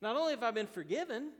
Not 0.00 0.16
only 0.16 0.32
have 0.32 0.42
I 0.42 0.52
been 0.52 0.66
forgiven, 0.66 1.32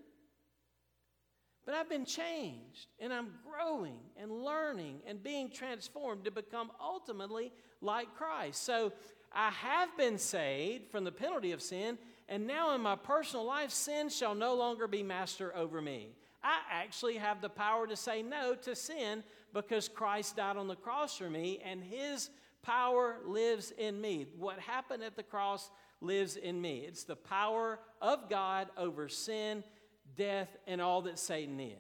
but 1.64 1.74
I've 1.74 1.88
been 1.88 2.04
changed 2.04 2.88
and 2.98 3.14
I'm 3.14 3.28
growing 3.50 4.00
and 4.20 4.30
learning 4.30 5.00
and 5.06 5.22
being 5.22 5.50
transformed 5.50 6.26
to 6.26 6.30
become 6.30 6.70
ultimately 6.82 7.50
like 7.80 8.14
Christ. 8.14 8.62
So 8.62 8.92
I 9.32 9.50
have 9.50 9.96
been 9.96 10.18
saved 10.18 10.90
from 10.90 11.04
the 11.04 11.12
penalty 11.12 11.52
of 11.52 11.62
sin, 11.62 11.98
and 12.28 12.46
now 12.46 12.74
in 12.74 12.80
my 12.80 12.96
personal 12.96 13.44
life, 13.44 13.70
sin 13.70 14.08
shall 14.08 14.34
no 14.34 14.54
longer 14.54 14.86
be 14.86 15.02
master 15.02 15.54
over 15.56 15.80
me. 15.80 16.10
I 16.42 16.58
actually 16.70 17.16
have 17.16 17.40
the 17.40 17.48
power 17.48 17.86
to 17.86 17.96
say 17.96 18.22
no 18.22 18.54
to 18.56 18.74
sin 18.74 19.22
because 19.52 19.88
Christ 19.88 20.36
died 20.36 20.56
on 20.56 20.68
the 20.68 20.76
cross 20.76 21.16
for 21.16 21.28
me, 21.28 21.60
and 21.64 21.82
his 21.82 22.30
power 22.62 23.16
lives 23.26 23.72
in 23.76 24.00
me. 24.00 24.26
What 24.38 24.58
happened 24.58 25.02
at 25.02 25.16
the 25.16 25.22
cross 25.22 25.70
lives 26.00 26.36
in 26.36 26.60
me. 26.60 26.84
It's 26.86 27.04
the 27.04 27.16
power 27.16 27.78
of 28.00 28.28
God 28.28 28.68
over 28.76 29.08
sin 29.08 29.62
death, 30.16 30.56
and 30.66 30.80
all 30.80 31.02
that 31.02 31.18
Satan 31.18 31.58
is. 31.60 31.76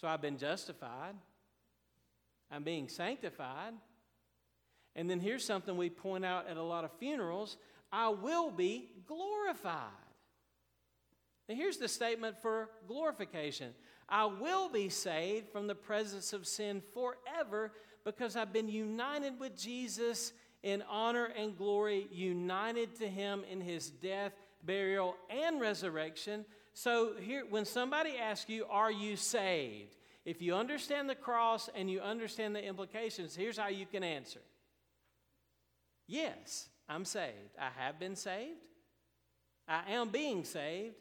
So 0.00 0.08
I've 0.08 0.20
been 0.20 0.38
justified, 0.38 1.14
I'm 2.50 2.62
being 2.62 2.88
sanctified. 2.88 3.74
And 4.96 5.10
then 5.10 5.20
here's 5.20 5.44
something 5.44 5.76
we 5.76 5.90
point 5.90 6.24
out 6.24 6.48
at 6.48 6.56
a 6.56 6.62
lot 6.62 6.84
of 6.84 6.92
funerals 6.98 7.56
I 7.92 8.08
will 8.08 8.50
be 8.50 8.88
glorified. 9.06 9.78
Now, 11.48 11.54
here's 11.54 11.76
the 11.76 11.88
statement 11.88 12.40
for 12.40 12.70
glorification 12.86 13.74
I 14.08 14.26
will 14.26 14.68
be 14.68 14.88
saved 14.88 15.50
from 15.50 15.66
the 15.66 15.74
presence 15.74 16.32
of 16.32 16.46
sin 16.46 16.82
forever 16.92 17.72
because 18.04 18.36
I've 18.36 18.52
been 18.52 18.68
united 18.68 19.38
with 19.38 19.56
Jesus 19.56 20.32
in 20.62 20.82
honor 20.88 21.30
and 21.36 21.56
glory, 21.56 22.06
united 22.10 22.96
to 22.96 23.08
him 23.08 23.44
in 23.50 23.60
his 23.60 23.90
death 23.90 24.32
burial, 24.64 25.16
and 25.30 25.60
resurrection. 25.60 26.44
So, 26.72 27.14
here, 27.20 27.44
when 27.48 27.64
somebody 27.64 28.16
asks 28.18 28.48
you, 28.48 28.66
Are 28.68 28.90
you 28.90 29.16
saved? 29.16 29.96
If 30.24 30.40
you 30.40 30.54
understand 30.54 31.08
the 31.08 31.14
cross 31.14 31.68
and 31.74 31.90
you 31.90 32.00
understand 32.00 32.56
the 32.56 32.64
implications, 32.64 33.36
here's 33.36 33.58
how 33.58 33.68
you 33.68 33.86
can 33.86 34.02
answer 34.02 34.40
Yes, 36.06 36.68
I'm 36.88 37.04
saved. 37.04 37.56
I 37.58 37.70
have 37.82 37.98
been 37.98 38.16
saved. 38.16 38.58
I 39.66 39.92
am 39.92 40.10
being 40.10 40.44
saved. 40.44 40.96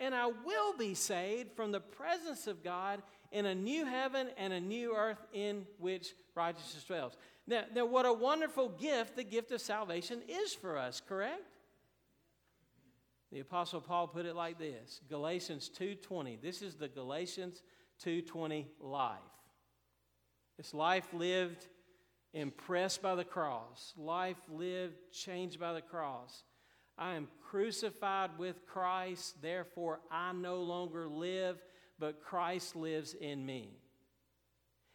And 0.00 0.14
I 0.14 0.26
will 0.26 0.76
be 0.76 0.94
saved 0.94 1.52
from 1.52 1.70
the 1.70 1.80
presence 1.80 2.46
of 2.46 2.64
God 2.64 3.02
in 3.30 3.46
a 3.46 3.54
new 3.54 3.84
heaven 3.84 4.28
and 4.36 4.52
a 4.52 4.60
new 4.60 4.96
earth 4.96 5.24
in 5.32 5.66
which 5.78 6.14
righteousness 6.34 6.84
dwells. 6.84 7.16
Now, 7.46 7.64
now, 7.74 7.86
what 7.86 8.06
a 8.06 8.12
wonderful 8.12 8.68
gift 8.68 9.16
the 9.16 9.24
gift 9.24 9.52
of 9.52 9.60
salvation 9.60 10.22
is 10.28 10.54
for 10.54 10.76
us, 10.76 11.00
correct? 11.00 11.42
The 13.32 13.40
apostle 13.40 13.80
Paul 13.80 14.08
put 14.08 14.26
it 14.26 14.36
like 14.36 14.58
this, 14.58 15.00
Galatians 15.08 15.68
2:20. 15.70 16.36
This 16.36 16.62
is 16.62 16.76
the 16.76 16.88
Galatians 16.88 17.62
2:20 17.98 18.68
life. 18.78 19.18
It's 20.58 20.74
life 20.74 21.12
lived 21.14 21.66
impressed 22.34 23.02
by 23.02 23.14
the 23.14 23.24
cross, 23.24 23.92
life 23.96 24.38
lived 24.48 24.94
changed 25.12 25.60
by 25.60 25.72
the 25.72 25.82
cross. 25.82 26.44
I 26.96 27.14
am 27.14 27.28
crucified 27.50 28.30
with 28.38 28.66
Christ, 28.66 29.40
therefore 29.42 30.00
I 30.10 30.32
no 30.32 30.62
longer 30.62 31.08
live, 31.08 31.58
but 31.98 32.22
Christ 32.22 32.76
lives 32.76 33.14
in 33.14 33.44
me. 33.44 33.76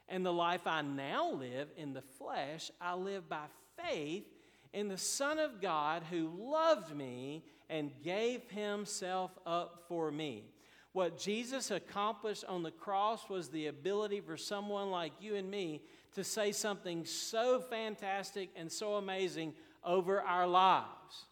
And 0.10 0.26
the 0.26 0.34
life 0.34 0.66
I 0.66 0.82
now 0.82 1.32
live 1.32 1.70
in 1.76 1.94
the 1.94 2.04
flesh, 2.18 2.72
I 2.80 2.96
live 2.96 3.28
by 3.28 3.46
faith 3.84 4.26
in 4.74 4.88
the 4.88 4.98
Son 4.98 5.38
of 5.38 5.62
God 5.62 6.04
who 6.10 6.32
loved 6.38 6.96
me 6.96 7.44
and 7.70 7.92
gave 8.04 8.50
himself 8.50 9.32
up 9.46 9.84
for 9.88 10.12
me. 10.12 10.46
What 10.94 11.20
Jesus 11.20 11.72
accomplished 11.72 12.46
on 12.46 12.64
the 12.64 12.72
cross 12.72 13.30
was 13.30 13.50
the 13.50 13.68
ability 13.68 14.22
for 14.22 14.38
someone 14.38 14.90
like 14.90 15.12
you 15.20 15.36
and 15.36 15.50
me 15.50 15.82
to 16.18 16.24
say 16.24 16.51
something 16.51 17.05
so 17.05 17.59
fantastic 17.59 18.49
and 18.55 18.72
so 18.72 18.95
amazing 18.95 19.53
over 19.84 20.20
our 20.20 20.47
lives. 20.47 21.26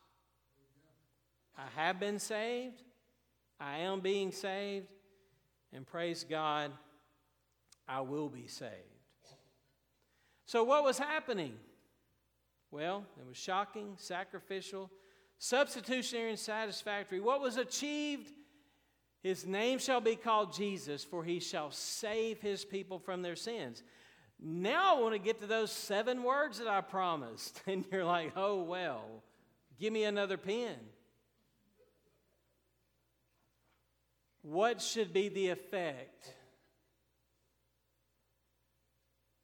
I 1.58 1.64
have 1.76 2.00
been 2.00 2.20
saved. 2.20 2.84
I 3.60 3.80
am 3.80 4.02
being 4.02 4.32
saved, 4.32 4.88
and 5.74 5.88
praise 5.88 6.24
God, 6.30 6.72
I 7.88 8.02
will 8.02 8.30
be 8.30 8.46
saved. 8.46 8.72
So, 10.46 10.64
what 10.64 10.84
was 10.84 11.00
happening? 11.00 11.54
Well, 12.70 13.06
it 13.20 13.26
was 13.26 13.38
shocking, 13.38 13.96
sacrificial, 13.98 14.92
substitutionary, 15.40 16.30
and 16.30 16.40
satisfactory. 16.40 17.22
What 17.22 17.42
was 17.42 17.58
achieved? 17.58 18.32
His 19.24 19.48
name 19.48 19.80
shall 19.80 20.02
be 20.02 20.16
called 20.16 20.54
Jesus, 20.54 21.04
for 21.04 21.24
he 21.24 21.40
shall 21.40 21.72
save 21.72 22.40
his 22.40 22.64
people 22.64 23.00
from 23.00 23.24
their 23.24 23.36
sins. 23.36 23.82
Now 24.42 24.98
I 24.98 25.02
want 25.02 25.14
to 25.14 25.20
get 25.20 25.40
to 25.42 25.48
those 25.48 25.72
seven 25.72 26.24
words 26.24 26.60
that 26.60 26.68
I 26.68 26.82
promised. 26.82 27.62
And 27.68 27.86
you're 27.92 28.06
like, 28.06 28.34
oh, 28.36 28.64
well, 28.64 29.24
give 29.80 29.92
me 29.92 30.04
another 30.04 30.38
pen. 30.38 30.76
What 34.42 34.82
should 34.82 35.12
be 35.12 35.30
the 35.30 35.50
effect? 35.50 36.32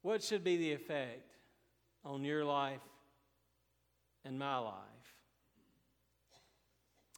What 0.02 0.22
should 0.22 0.44
be 0.44 0.56
the 0.56 0.72
effect 0.72 1.32
on 2.04 2.24
your 2.24 2.44
life 2.44 2.80
and 4.24 4.38
my 4.38 4.58
life? 4.58 4.74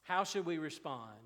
How 0.03 0.23
should 0.23 0.45
we 0.45 0.57
respond? 0.57 1.19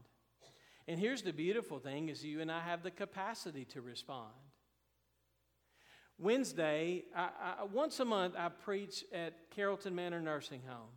And 0.88 1.00
here's 1.00 1.22
the 1.22 1.34
beautiful 1.34 1.80
thing 1.80 2.10
is 2.10 2.26
you 2.26 2.42
and 2.42 2.52
I 2.52 2.62
have 2.62 2.82
the 2.82 2.92
capacity 2.92 3.64
to 3.66 3.82
respond. 3.82 4.34
Wednesday, 6.20 7.06
I, 7.16 7.30
I, 7.60 7.64
once 7.64 8.00
a 8.00 8.06
month, 8.06 8.36
I 8.38 8.50
preach 8.50 9.06
at 9.14 9.34
Carrollton 9.56 9.96
Manor 9.96 10.22
Nursing 10.22 10.62
Home. 10.68 10.90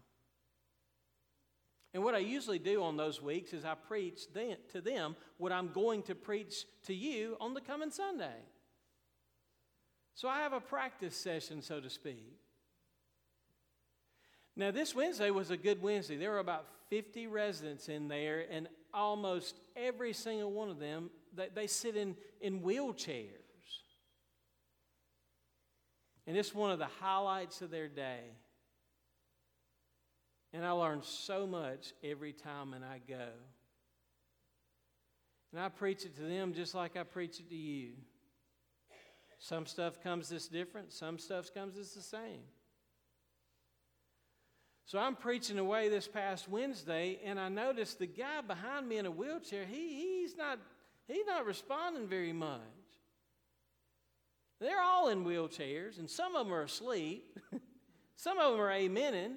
And 1.95 2.03
what 2.03 2.14
I 2.14 2.18
usually 2.18 2.59
do 2.59 2.83
on 2.83 2.97
those 2.97 3.23
weeks 3.23 3.53
is 3.53 3.64
I 3.64 3.75
preach 3.75 4.33
them, 4.33 4.57
to 4.73 4.81
them 4.81 5.14
what 5.39 5.53
I'm 5.53 5.68
going 5.68 6.03
to 6.05 6.14
preach 6.14 6.64
to 6.87 6.95
you 6.95 7.37
on 7.41 7.55
the 7.55 7.61
coming 7.61 7.91
Sunday. 7.91 8.41
So 10.14 10.29
I 10.29 10.41
have 10.41 10.53
a 10.53 10.61
practice 10.61 11.16
session, 11.16 11.62
so 11.62 11.81
to 11.81 11.89
speak. 11.89 12.39
Now, 14.57 14.70
this 14.70 14.95
Wednesday 14.95 15.31
was 15.31 15.51
a 15.51 15.57
good 15.57 15.81
Wednesday. 15.83 16.16
There 16.16 16.33
were 16.33 16.39
about 16.39 16.66
50 16.91 17.27
residents 17.27 17.89
in 17.89 18.09
there, 18.09 18.45
and 18.51 18.68
almost 18.93 19.61
every 19.77 20.12
single 20.12 20.53
one 20.53 20.68
of 20.68 20.79
them, 20.79 21.11
they, 21.35 21.49
they 21.55 21.66
sit 21.66 21.97
in, 21.97 22.16
in 22.41 22.61
wheelchairs. 22.61 23.41
And 26.27 26.37
it's 26.37 26.55
one 26.55 26.70
of 26.70 26.79
the 26.79 26.89
highlights 27.01 27.62
of 27.62 27.70
their 27.70 27.89
day. 27.89 28.20
And 30.53 30.64
I 30.64 30.70
learn 30.73 31.03
so 31.03 31.47
much 31.47 31.93
every 32.05 32.33
time 32.33 32.73
when 32.73 32.83
I 32.83 33.01
go. 33.09 33.29
And 35.53 35.61
I 35.61 35.68
preach 35.68 36.05
it 36.05 36.16
to 36.16 36.23
them 36.23 36.55
just 36.55 36.75
like 36.75 36.97
I 36.97 37.03
preach 37.03 37.41
it 37.41 37.49
to 37.49 37.57
you. 37.57 37.93
Some 39.39 39.66
stuff 39.66 40.01
comes 40.03 40.29
this 40.29 40.47
different, 40.47 40.93
some 40.93 41.18
stuff 41.18 41.53
comes 41.53 41.75
this 41.75 41.95
the 41.95 42.03
same. 42.03 42.43
So 44.85 44.99
I'm 44.99 45.16
preaching 45.16 45.59
away 45.59 45.89
this 45.89 46.07
past 46.07 46.49
Wednesday, 46.49 47.18
and 47.25 47.41
I 47.41 47.49
noticed 47.49 47.99
the 47.99 48.07
guy 48.07 48.41
behind 48.47 48.89
me 48.89 48.99
in 48.99 49.07
a 49.07 49.11
wheelchair, 49.11 49.64
he, 49.64 50.20
he's, 50.20 50.37
not, 50.37 50.59
he's 51.09 51.27
not 51.27 51.47
responding 51.47 52.07
very 52.07 52.33
much. 52.33 52.61
They're 54.62 54.80
all 54.80 55.08
in 55.08 55.24
wheelchairs, 55.24 55.98
and 55.98 56.08
some 56.08 56.36
of 56.36 56.46
them 56.46 56.54
are 56.54 56.62
asleep. 56.62 57.36
some 58.16 58.38
of 58.38 58.52
them 58.52 58.60
are 58.60 58.70
amening. 58.70 59.34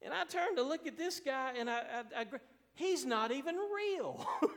And 0.00 0.14
I 0.14 0.24
turned 0.24 0.56
to 0.56 0.62
look 0.62 0.86
at 0.86 0.96
this 0.96 1.20
guy, 1.20 1.52
and 1.58 1.68
I, 1.68 1.82
I, 2.16 2.20
I 2.22 2.26
he's 2.74 3.04
not 3.04 3.32
even 3.32 3.56
real. 3.56 4.26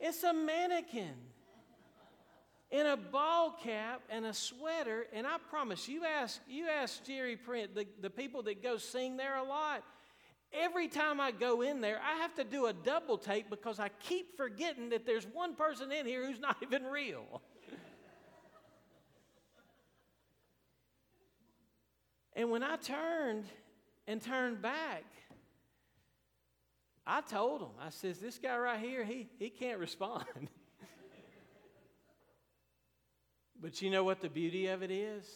it's 0.00 0.24
a 0.24 0.32
mannequin 0.32 1.14
in 2.72 2.86
a 2.86 2.96
ball 2.96 3.56
cap 3.62 4.02
and 4.10 4.26
a 4.26 4.34
sweater. 4.34 5.06
And 5.12 5.24
I 5.24 5.36
promise 5.50 5.88
you 5.88 6.04
ask 6.04 6.40
you 6.48 6.66
ask 6.68 7.04
Jerry 7.04 7.36
Print, 7.36 7.76
the, 7.76 7.86
the 8.00 8.10
people 8.10 8.42
that 8.42 8.60
go 8.60 8.76
sing 8.76 9.16
there 9.16 9.36
a 9.36 9.44
lot. 9.44 9.84
Every 10.52 10.88
time 10.88 11.20
I 11.20 11.30
go 11.30 11.60
in 11.60 11.80
there, 11.80 12.00
I 12.02 12.16
have 12.22 12.34
to 12.36 12.44
do 12.44 12.66
a 12.66 12.72
double 12.72 13.18
take 13.18 13.50
because 13.50 13.78
I 13.78 13.90
keep 14.00 14.36
forgetting 14.36 14.88
that 14.90 15.04
there's 15.04 15.26
one 15.26 15.54
person 15.54 15.92
in 15.92 16.06
here 16.06 16.26
who's 16.26 16.40
not 16.40 16.56
even 16.62 16.84
real. 16.84 17.42
and 22.34 22.50
when 22.50 22.62
I 22.62 22.76
turned 22.76 23.44
and 24.06 24.22
turned 24.22 24.62
back, 24.62 25.04
I 27.06 27.20
told 27.20 27.62
him, 27.62 27.68
I 27.80 27.90
says, 27.90 28.18
this 28.18 28.38
guy 28.38 28.56
right 28.56 28.80
here, 28.80 29.04
he, 29.04 29.28
he 29.38 29.50
can't 29.50 29.78
respond. 29.78 30.24
but 33.60 33.80
you 33.82 33.90
know 33.90 34.04
what 34.04 34.20
the 34.20 34.28
beauty 34.28 34.66
of 34.68 34.82
it 34.82 34.90
is? 34.90 35.26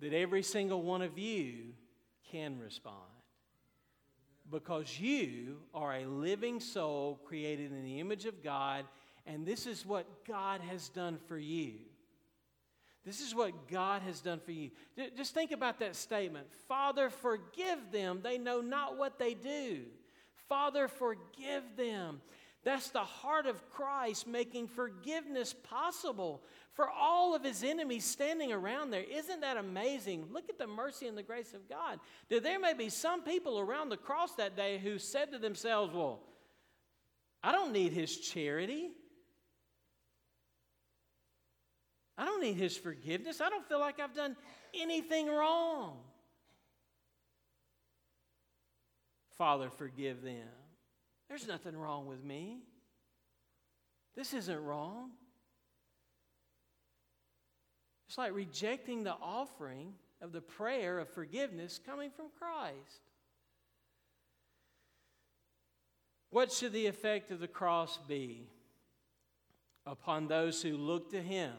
That 0.00 0.12
every 0.12 0.42
single 0.42 0.82
one 0.82 1.02
of 1.02 1.18
you 1.18 1.74
can 2.30 2.58
respond 2.58 3.17
because 4.50 4.98
you 4.98 5.58
are 5.74 5.94
a 5.96 6.06
living 6.06 6.60
soul 6.60 7.20
created 7.24 7.72
in 7.72 7.82
the 7.82 8.00
image 8.00 8.24
of 8.24 8.42
God, 8.42 8.84
and 9.26 9.46
this 9.46 9.66
is 9.66 9.84
what 9.84 10.24
God 10.26 10.60
has 10.62 10.88
done 10.88 11.18
for 11.28 11.38
you. 11.38 11.74
This 13.04 13.20
is 13.20 13.34
what 13.34 13.68
God 13.68 14.02
has 14.02 14.20
done 14.20 14.40
for 14.40 14.52
you. 14.52 14.70
Just 15.16 15.32
think 15.32 15.52
about 15.52 15.78
that 15.80 15.96
statement 15.96 16.46
Father, 16.66 17.10
forgive 17.10 17.90
them. 17.90 18.20
They 18.22 18.38
know 18.38 18.60
not 18.60 18.98
what 18.98 19.18
they 19.18 19.34
do. 19.34 19.82
Father, 20.48 20.88
forgive 20.88 21.62
them. 21.76 22.20
That's 22.64 22.90
the 22.90 23.00
heart 23.00 23.46
of 23.46 23.70
Christ 23.70 24.26
making 24.26 24.68
forgiveness 24.68 25.54
possible 25.54 26.42
for 26.78 26.88
all 26.88 27.34
of 27.34 27.42
his 27.42 27.64
enemies 27.64 28.04
standing 28.04 28.52
around 28.52 28.92
there. 28.92 29.02
Isn't 29.02 29.40
that 29.40 29.56
amazing? 29.56 30.26
Look 30.30 30.48
at 30.48 30.58
the 30.58 30.68
mercy 30.68 31.08
and 31.08 31.18
the 31.18 31.24
grace 31.24 31.52
of 31.52 31.68
God. 31.68 31.98
There 32.28 32.60
may 32.60 32.72
be 32.72 32.88
some 32.88 33.22
people 33.22 33.58
around 33.58 33.88
the 33.88 33.96
cross 33.96 34.36
that 34.36 34.54
day 34.54 34.78
who 34.78 34.96
said 35.00 35.32
to 35.32 35.40
themselves, 35.40 35.92
Well, 35.92 36.20
I 37.42 37.50
don't 37.50 37.72
need 37.72 37.92
his 37.92 38.16
charity. 38.16 38.90
I 42.16 42.24
don't 42.24 42.40
need 42.40 42.54
his 42.54 42.76
forgiveness. 42.76 43.40
I 43.40 43.48
don't 43.48 43.68
feel 43.68 43.80
like 43.80 43.98
I've 43.98 44.14
done 44.14 44.36
anything 44.72 45.26
wrong. 45.26 45.98
Father, 49.36 49.68
forgive 49.68 50.22
them. 50.22 50.46
There's 51.28 51.48
nothing 51.48 51.76
wrong 51.76 52.06
with 52.06 52.22
me. 52.22 52.60
This 54.14 54.32
isn't 54.32 54.62
wrong. 54.62 55.10
It's 58.08 58.16
like 58.16 58.34
rejecting 58.34 59.04
the 59.04 59.16
offering 59.20 59.92
of 60.22 60.32
the 60.32 60.40
prayer 60.40 60.98
of 60.98 61.10
forgiveness 61.10 61.78
coming 61.84 62.10
from 62.10 62.26
Christ. 62.38 63.02
What 66.30 66.50
should 66.50 66.72
the 66.72 66.86
effect 66.86 67.30
of 67.30 67.38
the 67.38 67.48
cross 67.48 67.98
be 68.08 68.48
upon 69.86 70.26
those 70.26 70.62
who 70.62 70.76
look 70.76 71.10
to 71.10 71.20
Him 71.20 71.52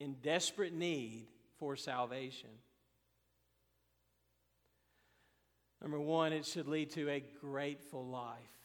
in 0.00 0.14
desperate 0.22 0.74
need 0.74 1.26
for 1.58 1.76
salvation? 1.76 2.50
Number 5.82 6.00
one, 6.00 6.32
it 6.32 6.46
should 6.46 6.68
lead 6.68 6.90
to 6.92 7.10
a 7.10 7.22
grateful 7.40 8.04
life. 8.06 8.55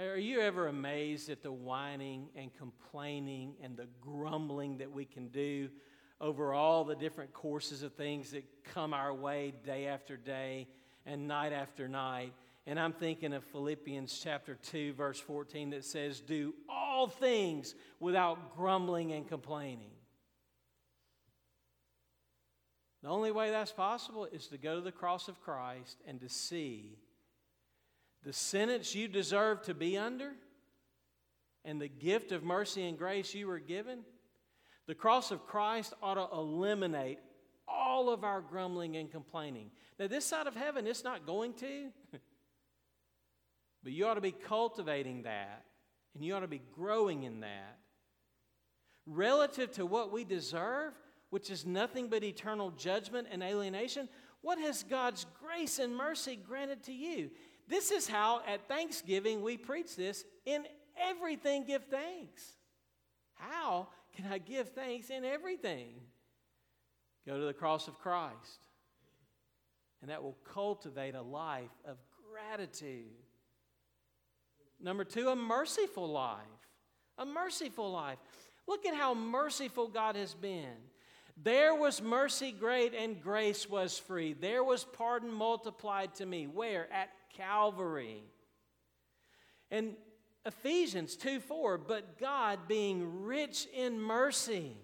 Are 0.00 0.16
you 0.16 0.40
ever 0.40 0.66
amazed 0.66 1.28
at 1.28 1.42
the 1.42 1.52
whining 1.52 2.30
and 2.34 2.50
complaining 2.56 3.56
and 3.62 3.76
the 3.76 3.86
grumbling 4.00 4.78
that 4.78 4.90
we 4.90 5.04
can 5.04 5.28
do 5.28 5.68
over 6.22 6.54
all 6.54 6.84
the 6.84 6.94
different 6.94 7.34
courses 7.34 7.82
of 7.82 7.92
things 7.92 8.30
that 8.30 8.44
come 8.64 8.94
our 8.94 9.12
way 9.12 9.52
day 9.62 9.88
after 9.88 10.16
day 10.16 10.68
and 11.04 11.28
night 11.28 11.52
after 11.52 11.86
night? 11.86 12.32
And 12.66 12.80
I'm 12.80 12.94
thinking 12.94 13.34
of 13.34 13.44
Philippians 13.44 14.18
chapter 14.24 14.54
2, 14.54 14.94
verse 14.94 15.20
14, 15.20 15.68
that 15.70 15.84
says, 15.84 16.20
Do 16.20 16.54
all 16.66 17.06
things 17.06 17.74
without 17.98 18.56
grumbling 18.56 19.12
and 19.12 19.28
complaining. 19.28 19.92
The 23.02 23.10
only 23.10 23.32
way 23.32 23.50
that's 23.50 23.72
possible 23.72 24.24
is 24.24 24.46
to 24.46 24.56
go 24.56 24.76
to 24.76 24.80
the 24.80 24.92
cross 24.92 25.28
of 25.28 25.42
Christ 25.42 25.98
and 26.06 26.18
to 26.20 26.28
see 26.30 26.96
the 28.24 28.32
sentence 28.32 28.94
you 28.94 29.08
deserve 29.08 29.62
to 29.62 29.74
be 29.74 29.96
under 29.96 30.32
and 31.64 31.80
the 31.80 31.88
gift 31.88 32.32
of 32.32 32.42
mercy 32.42 32.86
and 32.86 32.98
grace 32.98 33.34
you 33.34 33.46
were 33.46 33.58
given. 33.58 34.00
The 34.86 34.94
cross 34.94 35.30
of 35.30 35.46
Christ 35.46 35.94
ought 36.02 36.14
to 36.14 36.36
eliminate 36.36 37.18
all 37.68 38.10
of 38.10 38.24
our 38.24 38.40
grumbling 38.40 38.96
and 38.96 39.10
complaining. 39.10 39.70
Now, 39.98 40.08
this 40.08 40.24
side 40.24 40.46
of 40.46 40.56
heaven, 40.56 40.86
it's 40.86 41.04
not 41.04 41.26
going 41.26 41.54
to, 41.54 41.90
but 43.82 43.92
you 43.92 44.06
ought 44.06 44.14
to 44.14 44.20
be 44.20 44.32
cultivating 44.32 45.22
that 45.22 45.64
and 46.14 46.24
you 46.24 46.34
ought 46.34 46.40
to 46.40 46.48
be 46.48 46.62
growing 46.74 47.22
in 47.22 47.40
that. 47.40 47.78
Relative 49.06 49.70
to 49.72 49.86
what 49.86 50.12
we 50.12 50.24
deserve, 50.24 50.92
which 51.30 51.50
is 51.50 51.64
nothing 51.64 52.08
but 52.08 52.24
eternal 52.24 52.70
judgment 52.70 53.28
and 53.30 53.42
alienation, 53.42 54.08
what 54.42 54.58
has 54.58 54.82
God's 54.82 55.26
grace 55.42 55.78
and 55.78 55.94
mercy 55.94 56.36
granted 56.36 56.82
to 56.84 56.92
you? 56.92 57.30
This 57.70 57.92
is 57.92 58.08
how 58.08 58.42
at 58.48 58.66
Thanksgiving 58.66 59.42
we 59.42 59.56
preach 59.56 59.94
this 59.94 60.24
in 60.44 60.64
everything 61.00 61.64
give 61.64 61.84
thanks. 61.84 62.42
How 63.34 63.86
can 64.16 64.26
I 64.30 64.38
give 64.38 64.70
thanks 64.70 65.08
in 65.08 65.24
everything? 65.24 65.94
Go 67.24 67.38
to 67.38 67.46
the 67.46 67.54
cross 67.54 67.86
of 67.86 67.96
Christ, 68.00 68.58
and 70.02 70.10
that 70.10 70.20
will 70.20 70.36
cultivate 70.52 71.14
a 71.14 71.22
life 71.22 71.70
of 71.86 71.96
gratitude. 72.32 73.06
Number 74.80 75.04
two, 75.04 75.28
a 75.28 75.36
merciful 75.36 76.08
life. 76.08 76.40
A 77.18 77.24
merciful 77.24 77.92
life. 77.92 78.18
Look 78.66 78.84
at 78.84 78.94
how 78.94 79.14
merciful 79.14 79.86
God 79.86 80.16
has 80.16 80.34
been. 80.34 80.74
There 81.42 81.74
was 81.74 82.02
mercy 82.02 82.50
great 82.50 82.94
and 82.94 83.22
grace 83.22 83.68
was 83.68 83.98
free. 83.98 84.32
There 84.32 84.64
was 84.64 84.84
pardon 84.84 85.32
multiplied 85.32 86.14
to 86.16 86.26
me. 86.26 86.46
Where? 86.46 86.92
At 86.92 87.10
Calvary. 87.36 88.22
And 89.70 89.94
Ephesians 90.44 91.16
2 91.16 91.40
4, 91.40 91.78
but 91.78 92.18
God 92.18 92.60
being 92.66 93.24
rich 93.24 93.66
in 93.74 94.00
mercy, 94.00 94.76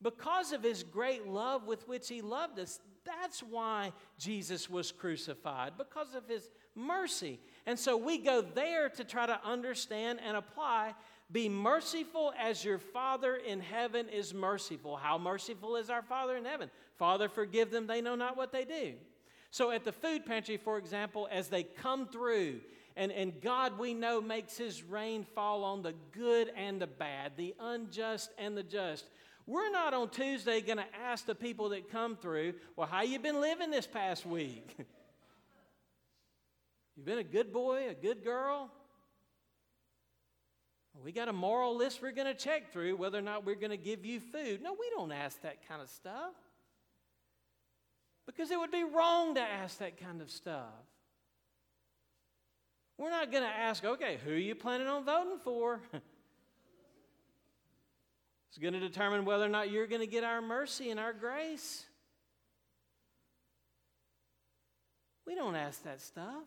because 0.00 0.52
of 0.52 0.62
his 0.62 0.82
great 0.82 1.26
love 1.28 1.66
with 1.66 1.86
which 1.88 2.08
he 2.08 2.20
loved 2.20 2.58
us, 2.58 2.80
that's 3.04 3.42
why 3.42 3.92
Jesus 4.18 4.68
was 4.68 4.92
crucified, 4.92 5.72
because 5.76 6.14
of 6.14 6.28
his 6.28 6.50
mercy. 6.74 7.40
And 7.66 7.78
so 7.78 7.96
we 7.96 8.18
go 8.18 8.42
there 8.42 8.88
to 8.90 9.04
try 9.04 9.26
to 9.26 9.40
understand 9.44 10.20
and 10.24 10.36
apply 10.36 10.94
be 11.30 11.48
merciful 11.48 12.34
as 12.38 12.62
your 12.62 12.78
Father 12.78 13.36
in 13.36 13.60
heaven 13.60 14.08
is 14.10 14.34
merciful. 14.34 14.96
How 14.96 15.16
merciful 15.16 15.76
is 15.76 15.88
our 15.88 16.02
Father 16.02 16.36
in 16.36 16.44
heaven? 16.44 16.70
Father, 16.98 17.28
forgive 17.28 17.70
them, 17.70 17.86
they 17.86 18.02
know 18.02 18.14
not 18.14 18.36
what 18.36 18.52
they 18.52 18.64
do. 18.64 18.94
So 19.52 19.70
at 19.70 19.84
the 19.84 19.92
food 19.92 20.24
pantry, 20.24 20.56
for 20.56 20.78
example, 20.78 21.28
as 21.30 21.48
they 21.48 21.62
come 21.62 22.06
through, 22.06 22.60
and, 22.96 23.12
and 23.12 23.38
God, 23.42 23.78
we 23.78 23.92
know, 23.92 24.22
makes 24.22 24.56
his 24.56 24.82
rain 24.82 25.26
fall 25.34 25.62
on 25.62 25.82
the 25.82 25.92
good 26.12 26.50
and 26.56 26.80
the 26.80 26.86
bad, 26.86 27.32
the 27.36 27.54
unjust 27.60 28.30
and 28.38 28.56
the 28.56 28.62
just. 28.62 29.04
We're 29.46 29.70
not 29.70 29.92
on 29.92 30.08
Tuesday 30.08 30.62
going 30.62 30.78
to 30.78 30.86
ask 31.04 31.26
the 31.26 31.34
people 31.34 31.68
that 31.68 31.90
come 31.90 32.16
through, 32.16 32.54
well, 32.76 32.86
how 32.86 33.02
you 33.02 33.18
been 33.18 33.42
living 33.42 33.70
this 33.70 33.86
past 33.86 34.24
week? 34.24 34.74
you 36.96 37.02
been 37.04 37.18
a 37.18 37.22
good 37.22 37.52
boy, 37.52 37.90
a 37.90 37.94
good 37.94 38.24
girl? 38.24 38.70
We 41.04 41.12
got 41.12 41.28
a 41.28 41.32
moral 41.32 41.76
list 41.76 42.00
we're 42.00 42.12
going 42.12 42.26
to 42.26 42.34
check 42.34 42.72
through 42.72 42.96
whether 42.96 43.18
or 43.18 43.22
not 43.22 43.44
we're 43.44 43.56
going 43.56 43.70
to 43.70 43.76
give 43.76 44.06
you 44.06 44.18
food. 44.18 44.62
No, 44.62 44.72
we 44.72 44.88
don't 44.96 45.12
ask 45.12 45.42
that 45.42 45.68
kind 45.68 45.82
of 45.82 45.90
stuff. 45.90 46.32
Because 48.26 48.50
it 48.50 48.58
would 48.58 48.70
be 48.70 48.84
wrong 48.84 49.34
to 49.34 49.40
ask 49.40 49.78
that 49.78 49.98
kind 49.98 50.20
of 50.20 50.30
stuff. 50.30 50.72
We're 52.98 53.10
not 53.10 53.32
going 53.32 53.42
to 53.42 53.48
ask, 53.48 53.84
okay, 53.84 54.18
who 54.24 54.32
are 54.32 54.36
you 54.36 54.54
planning 54.54 54.86
on 54.86 55.04
voting 55.04 55.38
for? 55.42 55.80
it's 58.48 58.58
going 58.60 58.74
to 58.74 58.80
determine 58.80 59.24
whether 59.24 59.44
or 59.44 59.48
not 59.48 59.70
you're 59.70 59.88
going 59.88 60.02
to 60.02 60.06
get 60.06 60.22
our 60.22 60.40
mercy 60.40 60.90
and 60.90 61.00
our 61.00 61.12
grace. 61.12 61.84
We 65.26 65.34
don't 65.34 65.56
ask 65.56 65.82
that 65.84 66.00
stuff. 66.00 66.44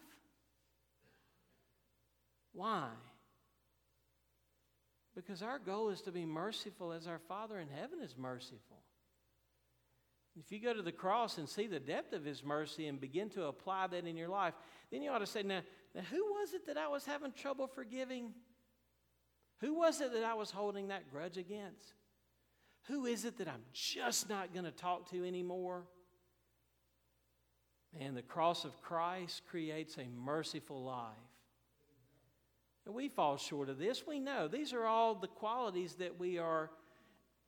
Why? 2.54 2.88
Because 5.14 5.42
our 5.42 5.60
goal 5.60 5.90
is 5.90 6.02
to 6.02 6.12
be 6.12 6.26
merciful 6.26 6.94
as 6.94 7.08
our 7.08 7.20
Father 7.20 7.60
in 7.60 7.68
heaven 7.68 8.00
is 8.02 8.16
merciful. 8.18 8.85
If 10.38 10.52
you 10.52 10.60
go 10.60 10.74
to 10.74 10.82
the 10.82 10.92
cross 10.92 11.38
and 11.38 11.48
see 11.48 11.68
the 11.68 11.80
depth 11.80 12.14
of 12.14 12.26
His 12.26 12.44
mercy 12.44 12.88
and 12.88 13.00
begin 13.00 13.30
to 13.32 13.46
apply 13.46 13.88
that 13.88 14.06
in 14.06 14.18
your 14.18 14.28
life, 14.28 14.54
then 14.92 15.02
you 15.02 15.10
ought 15.10 15.20
to 15.20 15.26
say, 15.26 15.44
now, 15.44 15.62
now 15.94 16.02
who 16.12 16.24
was 16.34 16.54
it 16.54 16.66
that 16.68 16.78
I 16.78 16.88
was 16.88 17.06
having 17.06 17.32
trouble 17.32 17.68
forgiving? 17.68 18.34
Who 19.62 19.76
was 19.76 20.02
it 20.02 20.12
that 20.14 20.24
I 20.24 20.34
was 20.34 20.52
holding 20.52 20.90
that 20.90 21.10
grudge 21.10 21.38
against? 21.38 21.94
Who 22.88 23.06
is 23.06 23.26
it 23.26 23.38
that 23.38 23.48
I'm 23.48 23.64
just 23.74 24.30
not 24.30 24.54
going 24.54 24.66
to 24.66 24.72
talk 24.72 25.10
to 25.12 25.26
anymore? 25.26 25.86
And 28.00 28.16
the 28.16 28.22
cross 28.22 28.66
of 28.66 28.82
Christ 28.82 29.44
creates 29.50 29.98
a 29.98 30.06
merciful 30.22 30.84
life. 30.84 31.14
And 32.86 32.94
we 32.94 33.08
fall 33.08 33.38
short 33.38 33.70
of 33.70 33.80
this. 33.80 34.06
We 34.06 34.20
know 34.20 34.48
these 34.48 34.74
are 34.74 34.86
all 34.86 35.16
the 35.16 35.28
qualities 35.28 35.96
that 35.96 36.20
we 36.20 36.38
are 36.38 36.70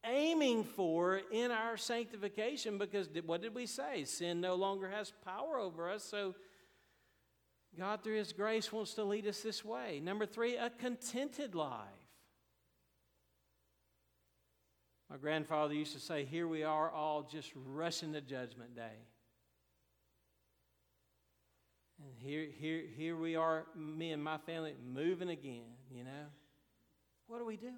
aiming 0.07 0.63
for 0.63 1.21
in 1.31 1.51
our 1.51 1.77
sanctification 1.77 2.77
because 2.77 3.09
what 3.25 3.41
did 3.41 3.53
we 3.53 3.65
say? 3.65 4.03
Sin 4.05 4.41
no 4.41 4.55
longer 4.55 4.89
has 4.89 5.13
power 5.25 5.57
over 5.59 5.91
us. 5.91 6.03
So 6.03 6.35
God, 7.77 8.03
through 8.03 8.17
His 8.17 8.33
grace, 8.33 8.71
wants 8.71 8.93
to 8.95 9.03
lead 9.03 9.27
us 9.27 9.41
this 9.41 9.63
way. 9.63 9.99
Number 10.03 10.25
three, 10.25 10.55
a 10.55 10.69
contented 10.69 11.53
life. 11.53 11.87
My 15.09 15.17
grandfather 15.17 15.73
used 15.73 15.93
to 15.93 15.99
say, 15.99 16.25
Here 16.25 16.47
we 16.47 16.63
are 16.63 16.89
all 16.89 17.23
just 17.23 17.51
rushing 17.55 18.13
to 18.13 18.21
Judgment 18.21 18.75
Day. 18.75 19.05
And 21.99 22.13
here, 22.17 22.47
here, 22.59 22.83
here 22.95 23.15
we 23.15 23.35
are, 23.35 23.65
me 23.75 24.11
and 24.11 24.23
my 24.23 24.37
family, 24.37 24.75
moving 24.93 25.29
again, 25.29 25.65
you 25.91 26.03
know. 26.03 26.27
What 27.27 27.39
do 27.39 27.45
we 27.45 27.57
do? 27.57 27.73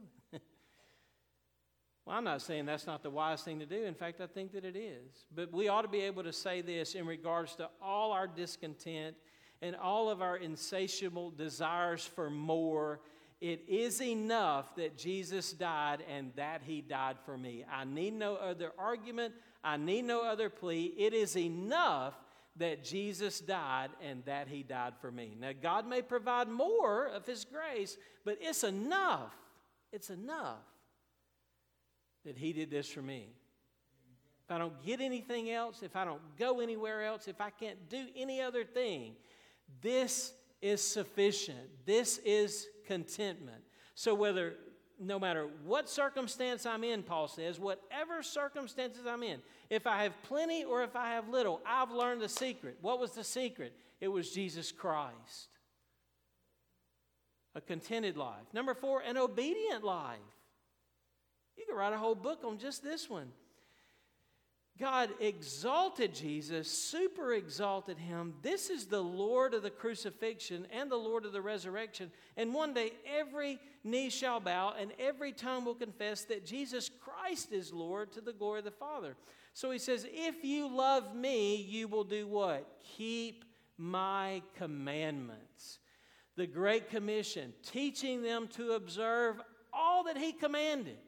Well, 2.06 2.18
I'm 2.18 2.24
not 2.24 2.42
saying 2.42 2.66
that's 2.66 2.88
not 2.88 3.04
the 3.04 3.10
wise 3.10 3.44
thing 3.44 3.60
to 3.60 3.66
do. 3.66 3.84
In 3.84 3.94
fact, 3.94 4.22
I 4.22 4.28
think 4.28 4.54
that 4.54 4.66
it 4.66 4.76
is. 4.76 5.26
But 5.34 5.52
we 5.52 5.68
ought 5.68 5.84
to 5.84 5.88
be 5.88 6.02
able 6.02 6.24
to 6.24 6.34
say 6.34 6.62
this 6.62 6.96
in 6.96 7.06
regards 7.06 7.56
to 7.56 7.70
all 7.82 8.12
our 8.12 8.28
discontent 8.28 9.16
and 9.62 9.76
all 9.76 10.10
of 10.10 10.22
our 10.22 10.38
insatiable 10.38 11.32
desires 11.32 12.06
for 12.06 12.30
more. 12.30 13.02
It 13.42 13.64
is 13.68 14.02
enough 14.02 14.76
that 14.76 14.98
Jesus 14.98 15.54
died 15.54 16.04
and 16.10 16.32
that 16.36 16.62
he 16.66 16.82
died 16.82 17.18
for 17.26 17.38
me. 17.38 17.66
I 17.72 17.86
need 17.86 18.14
no 18.14 18.36
other 18.36 18.72
argument. 18.78 19.34
I 19.64 19.78
need 19.78 20.06
no 20.06 20.24
other 20.24 20.50
plea. 20.50 20.94
It 20.98 21.14
is 21.14 21.38
enough 21.38 22.16
that 22.56 22.84
Jesus 22.84 23.40
died 23.40 23.90
and 24.02 24.24
that 24.26 24.48
he 24.48 24.64
died 24.64 24.94
for 25.00 25.12
me. 25.12 25.36
Now, 25.40 25.52
God 25.62 25.88
may 25.88 26.02
provide 26.02 26.50
more 26.50 27.06
of 27.08 27.26
his 27.26 27.46
grace, 27.46 27.98
but 28.26 28.38
it's 28.42 28.64
enough. 28.64 29.34
It's 29.92 30.10
enough 30.10 30.60
that 32.30 32.38
he 32.38 32.54
did 32.54 32.70
this 32.70 32.88
for 32.88 33.02
me. 33.02 33.26
If 34.46 34.52
I 34.52 34.60
don't 34.60 34.86
get 34.86 35.02
anything 35.02 35.50
else, 35.50 35.82
if 35.82 35.96
I 35.96 36.06
don't 36.06 36.22
go 36.38 36.60
anywhere 36.60 37.04
else, 37.04 37.28
if 37.28 37.42
I 37.42 37.50
can't 37.50 37.90
do 37.90 38.06
any 38.16 38.40
other 38.40 38.64
thing, 38.64 39.14
this 39.82 40.32
is 40.62 40.80
sufficient. 40.80 41.58
This 41.88 42.20
is 42.20 42.68
contentment. 42.86 43.64
So, 43.96 44.14
whether 44.14 44.54
no 45.00 45.18
matter 45.18 45.48
what 45.66 45.90
circumstance 45.90 46.68
I'm 46.68 46.84
in, 46.84 47.02
Paul 47.02 47.28
says, 47.28 47.60
whatever 47.60 48.22
circumstances 48.22 49.08
I'm 49.08 49.24
in, 49.24 49.40
if 49.72 49.88
I 49.88 50.04
have 50.04 50.14
plenty 50.22 50.64
or 50.64 50.84
if 50.84 50.96
I 50.96 51.14
have 51.14 51.30
little, 51.30 51.62
I've 51.66 51.90
learned 51.90 52.22
the 52.22 52.30
secret. 52.30 52.78
What 52.82 53.00
was 53.00 53.14
the 53.14 53.24
secret? 53.24 53.74
It 54.02 54.10
was 54.10 54.30
Jesus 54.30 54.72
Christ. 54.72 55.48
A 57.56 57.62
contented 57.62 58.18
life. 58.18 58.54
Number 58.54 58.76
four, 58.76 59.02
an 59.02 59.18
obedient 59.18 59.84
life. 59.84 60.20
You 61.60 61.66
could 61.66 61.78
write 61.78 61.94
a 61.94 61.98
whole 61.98 62.16
book 62.16 62.40
on 62.46 62.58
just 62.58 62.82
this 62.82 63.10
one. 63.10 63.28
God 64.80 65.10
exalted 65.20 66.16
Jesus, 66.16 66.72
super 66.72 67.34
exalted 67.34 67.98
him. 67.98 68.36
This 68.42 68.70
is 68.70 68.86
the 68.86 69.04
Lord 69.04 69.54
of 69.54 69.62
the 69.62 69.70
crucifixion 69.70 70.68
and 70.72 70.90
the 70.90 70.96
Lord 70.96 71.26
of 71.26 71.34
the 71.34 71.42
resurrection. 71.42 72.12
And 72.38 72.54
one 72.54 72.74
day 72.74 72.94
every 73.06 73.60
knee 73.84 74.10
shall 74.10 74.40
bow 74.40 74.74
and 74.80 74.94
every 74.98 75.34
tongue 75.34 75.66
will 75.66 75.76
confess 75.76 76.24
that 76.26 76.46
Jesus 76.46 76.90
Christ 76.90 77.52
is 77.52 77.74
Lord 77.74 78.14
to 78.14 78.22
the 78.22 78.32
glory 78.32 78.60
of 78.60 78.66
the 78.66 78.72
Father. 78.72 79.18
So 79.54 79.70
he 79.70 79.80
says, 79.80 80.08
If 80.10 80.46
you 80.46 80.74
love 80.74 81.14
me, 81.14 81.58
you 81.58 81.90
will 81.90 82.06
do 82.06 82.26
what? 82.26 82.66
Keep 82.96 83.44
my 83.78 84.42
commandments. 84.56 85.80
The 86.38 86.48
Great 86.48 86.90
Commission, 86.90 87.54
teaching 87.64 88.22
them 88.22 88.48
to 88.56 88.72
observe 88.72 89.42
all 89.74 90.06
that 90.06 90.18
he 90.18 90.32
commanded. 90.32 91.00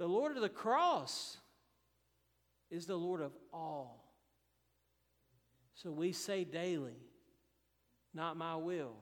The 0.00 0.08
Lord 0.08 0.34
of 0.34 0.40
the 0.40 0.48
cross 0.48 1.36
is 2.70 2.86
the 2.86 2.96
Lord 2.96 3.20
of 3.20 3.32
all. 3.52 4.14
So 5.74 5.90
we 5.90 6.12
say 6.12 6.42
daily, 6.42 6.96
not 8.14 8.38
my 8.38 8.56
will, 8.56 8.94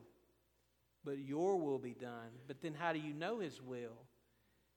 but 1.04 1.18
your 1.18 1.56
will 1.56 1.78
be 1.78 1.94
done. 1.94 2.30
But 2.48 2.62
then 2.62 2.74
how 2.74 2.92
do 2.92 2.98
you 2.98 3.14
know 3.14 3.38
his 3.38 3.62
will? 3.62 3.96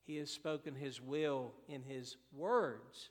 He 0.05 0.17
has 0.17 0.29
spoken 0.29 0.75
his 0.75 1.01
will 1.01 1.53
in 1.67 1.81
his 1.81 2.17
words. 2.31 3.09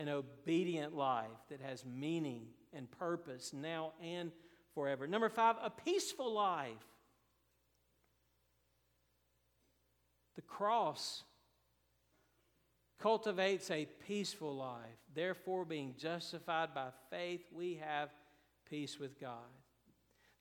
An 0.00 0.08
obedient 0.08 0.96
life 0.96 1.28
that 1.48 1.60
has 1.60 1.84
meaning 1.86 2.46
and 2.72 2.90
purpose 2.90 3.52
now 3.52 3.92
and 4.02 4.32
forever. 4.74 5.06
Number 5.06 5.28
five, 5.28 5.54
a 5.62 5.70
peaceful 5.70 6.34
life. 6.34 6.72
The 10.34 10.42
cross 10.42 11.22
cultivates 13.02 13.68
a 13.70 13.88
peaceful 14.06 14.54
life. 14.54 15.00
Therefore, 15.12 15.64
being 15.64 15.94
justified 15.98 16.72
by 16.72 16.88
faith, 17.10 17.40
we 17.52 17.80
have 17.84 18.10
peace 18.70 19.00
with 19.00 19.20
God. 19.20 19.50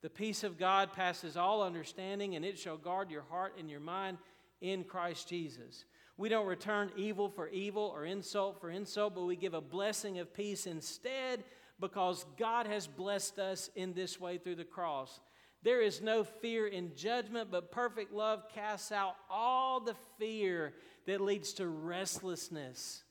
The 0.03 0.11
peace 0.11 0.43
of 0.43 0.59
God 0.59 0.93
passes 0.93 1.35
all 1.35 1.63
understanding, 1.63 2.35
and 2.35 2.45
it 2.45 2.59
shall 2.59 2.77
guard 2.77 3.09
your 3.09 3.25
heart 3.29 3.55
and 3.57 3.69
your 3.69 3.79
mind 3.79 4.19
in 4.61 4.83
Christ 4.83 5.27
Jesus. 5.27 5.85
We 6.17 6.29
don't 6.29 6.45
return 6.45 6.91
evil 6.95 7.29
for 7.29 7.49
evil 7.49 7.91
or 7.95 8.05
insult 8.05 8.61
for 8.61 8.69
insult, 8.69 9.15
but 9.15 9.25
we 9.25 9.35
give 9.35 9.55
a 9.55 9.61
blessing 9.61 10.19
of 10.19 10.33
peace 10.33 10.67
instead 10.67 11.43
because 11.79 12.27
God 12.37 12.67
has 12.67 12.85
blessed 12.85 13.39
us 13.39 13.71
in 13.75 13.93
this 13.93 14.19
way 14.19 14.37
through 14.37 14.55
the 14.55 14.63
cross. 14.63 15.19
There 15.63 15.81
is 15.81 16.01
no 16.01 16.23
fear 16.23 16.67
in 16.67 16.95
judgment, 16.95 17.49
but 17.51 17.71
perfect 17.71 18.13
love 18.13 18.43
casts 18.53 18.91
out 18.91 19.15
all 19.29 19.79
the 19.79 19.95
fear 20.19 20.73
that 21.05 21.21
leads 21.21 21.53
to 21.53 21.67
restlessness 21.67 23.03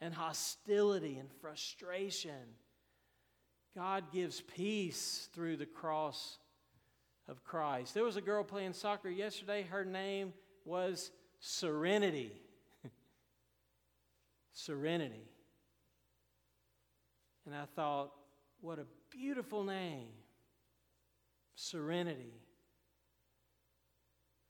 and 0.00 0.12
hostility 0.12 1.18
and 1.18 1.30
frustration. 1.40 2.56
God 3.74 4.12
gives 4.12 4.40
peace 4.40 5.28
through 5.32 5.56
the 5.56 5.66
cross 5.66 6.38
of 7.28 7.44
Christ. 7.44 7.94
There 7.94 8.04
was 8.04 8.16
a 8.16 8.20
girl 8.20 8.44
playing 8.44 8.74
soccer 8.74 9.08
yesterday. 9.08 9.62
Her 9.62 9.84
name 9.84 10.32
was 10.64 11.10
Serenity. 11.40 12.32
Serenity. 14.52 15.28
And 17.46 17.54
I 17.54 17.64
thought, 17.74 18.12
what 18.60 18.78
a 18.78 18.86
beautiful 19.10 19.64
name. 19.64 20.08
Serenity. 21.54 22.41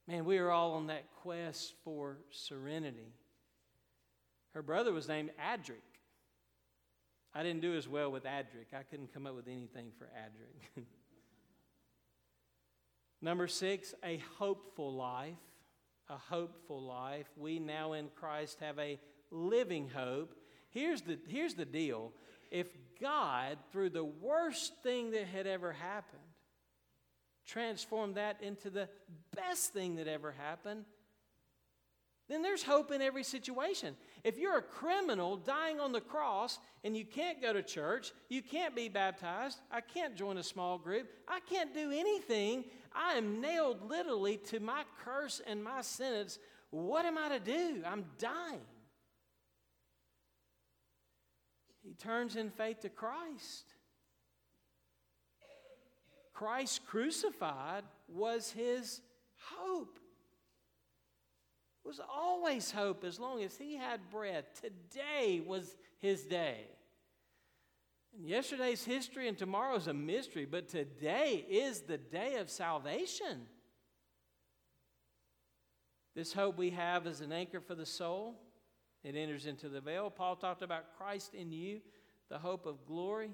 Man, 0.09 0.25
we 0.25 0.39
are 0.39 0.51
all 0.51 0.73
on 0.73 0.89
that 0.89 1.05
quest 1.23 1.75
for 1.85 2.19
serenity. 2.31 3.15
Her 4.55 4.63
brother 4.63 4.93
was 4.93 5.09
named 5.09 5.31
Adric. 5.41 5.83
I 7.35 7.43
didn't 7.43 7.63
do 7.63 7.75
as 7.75 7.89
well 7.89 8.11
with 8.11 8.25
Adric. 8.25 8.75
I 8.77 8.83
couldn't 8.83 9.15
come 9.15 9.27
up 9.27 9.35
with 9.35 9.49
anything 9.49 9.93
for 9.99 10.05
Adric. 10.07 10.85
Number 13.23 13.47
six, 13.47 13.95
a 14.05 14.21
hopeful 14.39 14.93
life. 14.93 15.35
A 16.09 16.17
hopeful 16.17 16.83
life. 16.83 17.27
We 17.37 17.59
now 17.59 17.93
in 17.93 18.09
Christ 18.15 18.59
have 18.61 18.79
a 18.79 18.99
living 19.31 19.89
hope. 19.89 20.35
Here's 20.71 21.01
the, 21.03 21.19
here's 21.29 21.55
the 21.55 21.65
deal 21.65 22.13
if 22.51 22.67
God, 23.01 23.57
through 23.71 23.91
the 23.91 24.05
worst 24.05 24.75
thing 24.83 25.13
that 25.13 25.27
had 25.27 25.47
ever 25.47 25.73
happened, 25.73 26.21
transformed 27.53 28.15
that 28.15 28.43
into 28.43 28.71
the 28.71 28.89
best 29.37 29.73
thing 29.73 29.97
that 29.97 30.09
ever 30.09 30.33
happened, 30.33 30.85
then 32.29 32.41
there's 32.41 32.63
hope 32.63 32.91
in 32.91 33.03
every 33.03 33.25
situation. 33.25 33.95
If 34.25 34.39
you're 34.39 34.57
a 34.57 34.63
criminal 34.63 35.37
dying 35.37 35.79
on 35.79 35.93
the 35.93 36.01
cross 36.01 36.59
and 36.83 36.97
you 36.97 37.05
can't 37.05 37.43
go 37.43 37.53
to 37.53 37.63
church, 37.63 38.13
you 38.31 38.41
can't 38.41 38.75
be 38.75 38.89
baptized, 38.89 39.61
I 39.71 39.83
can't 39.83 40.17
join 40.17 40.39
a 40.39 40.43
small 40.43 40.79
group, 40.79 41.09
I 41.29 41.41
can't 41.41 41.75
do 41.75 41.91
anything, 41.91 42.65
I 42.95 43.15
am 43.15 43.43
nailed 43.43 43.89
literally 43.89 44.39
to 44.49 44.61
my 44.61 44.85
curse 45.05 45.43
and 45.47 45.63
my 45.63 45.83
sentence. 45.83 46.39
What 46.71 47.05
am 47.05 47.19
I 47.19 47.29
to 47.31 47.41
do? 47.41 47.83
I'm 47.85 48.07
dying. 48.19 48.61
He 51.83 51.93
turns 51.95 52.37
in 52.37 52.49
faith 52.51 52.81
to 52.81 52.89
Christ. 52.89 53.75
Christ 56.43 56.85
crucified 56.87 57.85
was 58.09 58.51
his 58.51 59.01
hope 59.37 59.99
was 61.85 62.01
always 62.13 62.71
hope 62.71 63.05
as 63.05 63.19
long 63.19 63.43
as 63.43 63.57
he 63.57 63.77
had 63.77 64.11
breath. 64.11 64.45
Today 64.61 65.43
was 65.45 65.77
his 65.99 66.23
day. 66.23 66.61
And 68.17 68.27
yesterday's 68.27 68.85
history 68.85 69.29
and 69.29 69.37
tomorrow's 69.37 69.89
a 69.89 69.95
mystery, 69.95 70.45
but 70.45 70.69
today 70.69 71.45
is 71.49 71.83
the 71.83 71.99
day 71.99 72.37
of 72.37 72.51
salvation. 72.51 73.47
This 76.15 76.33
hope 76.33 76.57
we 76.57 76.71
have 76.71 77.07
is 77.07 77.21
an 77.21 77.33
anchor 77.33 77.61
for 77.61 77.75
the 77.75 77.87
soul. 77.87 78.37
It 79.03 79.17
enters 79.17 79.47
into 79.47 79.69
the 79.69 79.81
veil. 79.81 80.11
Paul 80.11 80.37
talked 80.37 80.63
about 80.63 80.97
Christ 80.97 81.35
in 81.35 81.51
you, 81.51 81.81
the 82.29 82.39
hope 82.39 82.67
of 82.67 82.87
glory. 82.87 83.31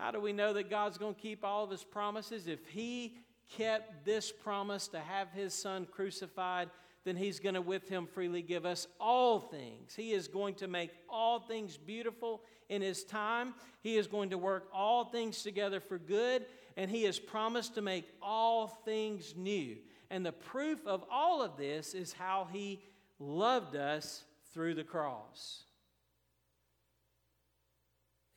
How 0.00 0.10
do 0.10 0.18
we 0.18 0.32
know 0.32 0.54
that 0.54 0.70
God's 0.70 0.96
going 0.96 1.14
to 1.14 1.20
keep 1.20 1.44
all 1.44 1.64
of 1.64 1.70
his 1.70 1.84
promises? 1.84 2.46
If 2.46 2.66
he 2.68 3.14
kept 3.56 4.06
this 4.06 4.32
promise 4.32 4.88
to 4.88 4.98
have 4.98 5.30
his 5.32 5.52
son 5.52 5.86
crucified, 5.90 6.70
then 7.04 7.16
He's 7.16 7.40
going 7.40 7.54
to 7.54 7.62
with 7.62 7.88
Him 7.88 8.06
freely 8.06 8.42
give 8.42 8.66
us 8.66 8.86
all 8.98 9.40
things. 9.40 9.94
He 9.94 10.12
is 10.12 10.28
going 10.28 10.54
to 10.56 10.68
make 10.68 10.90
all 11.08 11.40
things 11.40 11.76
beautiful 11.76 12.42
in 12.68 12.82
His 12.82 13.04
time. 13.04 13.54
He 13.82 13.96
is 13.96 14.06
going 14.06 14.30
to 14.30 14.38
work 14.38 14.68
all 14.72 15.04
things 15.04 15.42
together 15.42 15.80
for 15.80 15.98
good, 15.98 16.44
and 16.76 16.90
He 16.90 17.04
has 17.04 17.18
promised 17.18 17.74
to 17.76 17.82
make 17.82 18.06
all 18.20 18.66
things 18.84 19.34
new. 19.36 19.76
And 20.10 20.26
the 20.26 20.32
proof 20.32 20.86
of 20.86 21.04
all 21.10 21.42
of 21.42 21.56
this 21.56 21.94
is 21.94 22.12
how 22.12 22.48
He 22.52 22.82
loved 23.18 23.76
us 23.76 24.24
through 24.52 24.74
the 24.74 24.84
cross. 24.84 25.64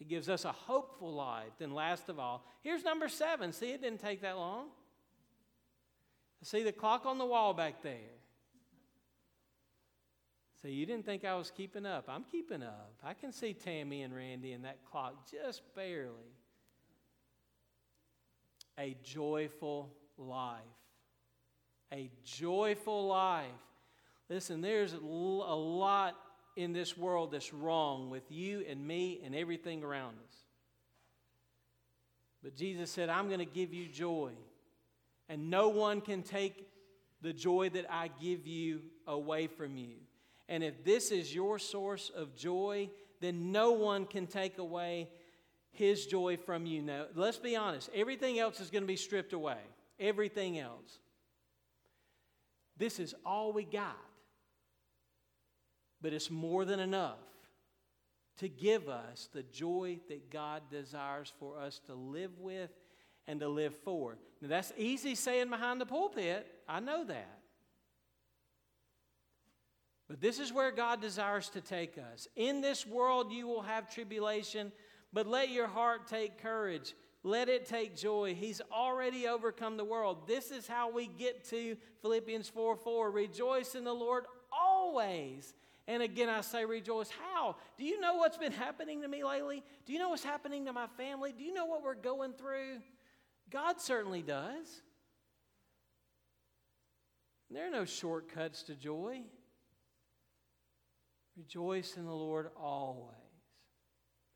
He 0.03 0.09
gives 0.09 0.27
us 0.27 0.43
a 0.43 0.51
hopeful 0.51 1.13
life. 1.13 1.53
Then, 1.59 1.73
last 1.73 2.09
of 2.09 2.19
all, 2.19 2.45
here's 2.61 2.83
number 2.83 3.07
seven. 3.07 3.53
See, 3.53 3.71
it 3.71 3.81
didn't 3.81 4.01
take 4.01 4.21
that 4.23 4.35
long. 4.35 4.65
See 6.41 6.61
the 6.61 6.73
clock 6.73 7.05
on 7.05 7.17
the 7.17 7.25
wall 7.25 7.53
back 7.53 7.81
there. 7.81 8.17
So 10.61 10.67
you 10.67 10.85
didn't 10.85 11.05
think 11.05 11.23
I 11.23 11.35
was 11.35 11.51
keeping 11.55 11.85
up. 11.85 12.09
I'm 12.09 12.25
keeping 12.29 12.61
up. 12.61 12.95
I 13.01 13.13
can 13.13 13.31
see 13.31 13.53
Tammy 13.53 14.01
and 14.01 14.13
Randy 14.13 14.51
in 14.51 14.63
that 14.63 14.79
clock 14.91 15.31
just 15.31 15.61
barely. 15.73 16.35
A 18.77 18.97
joyful 19.03 19.89
life. 20.17 20.59
A 21.93 22.11
joyful 22.25 23.07
life. 23.07 23.45
Listen, 24.27 24.59
there's 24.59 24.91
a 24.91 24.97
lot 24.99 26.17
in 26.55 26.73
this 26.73 26.97
world 26.97 27.31
that's 27.31 27.53
wrong 27.53 28.09
with 28.09 28.31
you 28.31 28.63
and 28.69 28.85
me 28.85 29.21
and 29.25 29.35
everything 29.35 29.83
around 29.83 30.15
us. 30.27 30.35
But 32.43 32.55
Jesus 32.55 32.91
said, 32.91 33.09
I'm 33.09 33.27
going 33.27 33.39
to 33.39 33.45
give 33.45 33.73
you 33.73 33.87
joy. 33.87 34.31
And 35.29 35.49
no 35.49 35.69
one 35.69 36.01
can 36.01 36.21
take 36.21 36.67
the 37.21 37.33
joy 37.33 37.69
that 37.69 37.85
I 37.89 38.09
give 38.21 38.45
you 38.45 38.81
away 39.07 39.47
from 39.47 39.77
you. 39.77 39.95
And 40.49 40.63
if 40.63 40.83
this 40.83 41.11
is 41.11 41.33
your 41.33 41.57
source 41.57 42.11
of 42.13 42.35
joy, 42.35 42.89
then 43.21 43.51
no 43.51 43.71
one 43.71 44.05
can 44.05 44.27
take 44.27 44.57
away 44.57 45.09
his 45.71 46.05
joy 46.05 46.37
from 46.37 46.65
you. 46.65 46.81
Now, 46.81 47.05
let's 47.15 47.37
be 47.37 47.55
honest, 47.55 47.89
everything 47.95 48.39
else 48.39 48.59
is 48.59 48.69
going 48.69 48.83
to 48.83 48.87
be 48.87 48.97
stripped 48.97 49.33
away. 49.33 49.57
Everything 49.99 50.59
else. 50.59 50.99
This 52.77 52.99
is 52.99 53.15
all 53.25 53.53
we 53.53 53.63
got. 53.63 53.97
But 56.03 56.13
it's 56.13 56.29
more 56.29 56.65
than 56.65 56.81
enough 56.81 57.17
to 58.37 58.49
give 58.49 58.89
us 58.89 59.29
the 59.33 59.41
joy 59.41 59.99
that 60.09 60.29
God 60.29 60.63
desires 60.69 61.31
for 61.39 61.57
us 61.57 61.79
to 61.85 61.95
live 61.95 62.37
with 62.39 62.69
and 63.25 63.39
to 63.39 63.47
live 63.47 63.73
for. 63.73 64.17
Now, 64.41 64.49
that's 64.49 64.73
easy 64.77 65.15
saying 65.15 65.49
behind 65.49 65.79
the 65.79 65.85
pulpit. 65.85 66.45
I 66.67 66.81
know 66.81 67.05
that. 67.05 67.39
But 70.09 70.19
this 70.19 70.39
is 70.39 70.51
where 70.51 70.71
God 70.71 70.99
desires 70.99 71.47
to 71.51 71.61
take 71.61 71.97
us. 71.97 72.27
In 72.35 72.59
this 72.59 72.85
world, 72.85 73.31
you 73.31 73.47
will 73.47 73.61
have 73.61 73.89
tribulation, 73.89 74.73
but 75.13 75.25
let 75.25 75.49
your 75.49 75.67
heart 75.67 76.07
take 76.07 76.41
courage. 76.41 76.93
Let 77.23 77.47
it 77.47 77.65
take 77.65 77.95
joy. 77.95 78.35
He's 78.37 78.61
already 78.73 79.27
overcome 79.27 79.77
the 79.77 79.85
world. 79.85 80.27
This 80.27 80.51
is 80.51 80.67
how 80.67 80.91
we 80.91 81.07
get 81.07 81.45
to 81.51 81.77
Philippians 82.01 82.49
4 82.49 82.75
4. 82.75 83.11
Rejoice 83.11 83.75
in 83.75 83.85
the 83.85 83.93
Lord 83.93 84.25
always. 84.51 85.53
And 85.87 86.01
again, 86.01 86.29
I 86.29 86.41
say 86.41 86.63
rejoice. 86.63 87.09
How? 87.09 87.57
Do 87.77 87.83
you 87.83 87.99
know 87.99 88.15
what's 88.15 88.37
been 88.37 88.53
happening 88.53 89.01
to 89.01 89.07
me 89.07 89.23
lately? 89.23 89.63
Do 89.85 89.93
you 89.93 89.99
know 89.99 90.09
what's 90.09 90.23
happening 90.23 90.65
to 90.65 90.73
my 90.73 90.87
family? 90.97 91.33
Do 91.37 91.43
you 91.43 91.53
know 91.53 91.65
what 91.65 91.83
we're 91.83 91.95
going 91.95 92.33
through? 92.33 92.79
God 93.49 93.81
certainly 93.81 94.21
does. 94.21 94.81
There 97.51 97.67
are 97.67 97.71
no 97.71 97.85
shortcuts 97.85 98.63
to 98.63 98.75
joy. 98.75 99.21
Rejoice 101.35 101.97
in 101.97 102.05
the 102.05 102.13
Lord 102.13 102.49
always. 102.59 103.15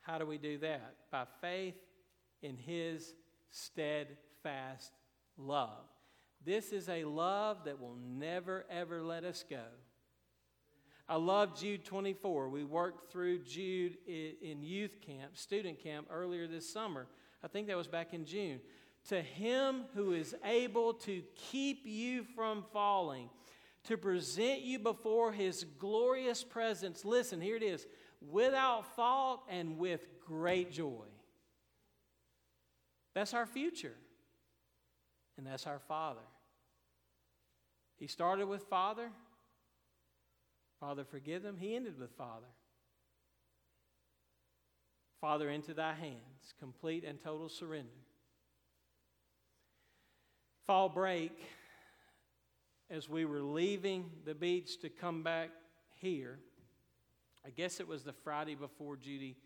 How 0.01 0.17
do 0.17 0.25
we 0.25 0.37
do 0.37 0.57
that? 0.59 0.95
By 1.11 1.25
faith 1.41 1.75
in 2.41 2.57
His 2.57 3.13
steadfast 3.51 4.91
love. 5.37 5.85
This 6.45 6.71
is 6.71 6.89
a 6.89 7.05
love 7.05 7.65
that 7.65 7.79
will 7.79 7.95
never, 7.95 8.65
ever 8.69 9.01
let 9.01 9.23
us 9.23 9.43
go. 9.49 9.63
I 11.09 11.15
love 11.15 11.57
Jude 11.57 11.85
24. 11.85 12.49
We 12.49 12.65
worked 12.65 13.11
through 13.11 13.39
Jude 13.39 13.97
in 14.05 14.61
youth 14.61 14.99
camp, 14.99 15.37
student 15.37 15.81
camp, 15.81 16.07
earlier 16.11 16.47
this 16.47 16.69
summer. 16.69 17.07
I 17.43 17.47
think 17.47 17.67
that 17.67 17.77
was 17.77 17.87
back 17.87 18.13
in 18.13 18.25
June. 18.25 18.59
To 19.09 19.21
him 19.21 19.85
who 19.93 20.11
is 20.11 20.35
able 20.43 20.93
to 20.95 21.23
keep 21.35 21.85
you 21.85 22.25
from 22.35 22.65
falling 22.73 23.29
to 23.85 23.97
present 23.97 24.61
you 24.61 24.79
before 24.79 25.31
his 25.31 25.63
glorious 25.79 26.43
presence. 26.43 27.05
Listen, 27.05 27.39
here 27.39 27.55
it 27.55 27.63
is 27.63 27.87
without 28.29 28.95
fault 28.97 29.43
and 29.49 29.77
with 29.77 30.01
great 30.25 30.71
joy. 30.71 31.05
That's 33.13 33.33
our 33.33 33.45
future, 33.45 33.95
and 35.37 35.47
that's 35.47 35.65
our 35.65 35.79
Father. 35.79 36.19
He 37.95 38.07
started 38.07 38.47
with 38.47 38.63
Father. 38.63 39.09
Father, 40.79 41.03
forgive 41.03 41.43
them. 41.43 41.57
He 41.59 41.75
ended 41.75 41.99
with 41.99 42.11
Father. 42.11 42.47
Father, 45.19 45.49
into 45.49 45.73
thy 45.73 45.93
hands, 45.93 46.53
complete 46.59 47.03
and 47.03 47.19
total 47.21 47.49
surrender. 47.49 47.89
Fall 50.67 50.89
break, 50.89 51.31
as 52.89 53.09
we 53.09 53.25
were 53.25 53.41
leaving 53.41 54.11
the 54.25 54.35
beach 54.35 54.79
to 54.81 54.89
come 54.89 55.23
back 55.23 55.49
here, 55.95 56.39
I 57.45 57.49
guess 57.49 57.79
it 57.79 57.87
was 57.87 58.03
the 58.03 58.13
Friday 58.13 58.53
before 58.53 58.95
Judy 58.97 59.37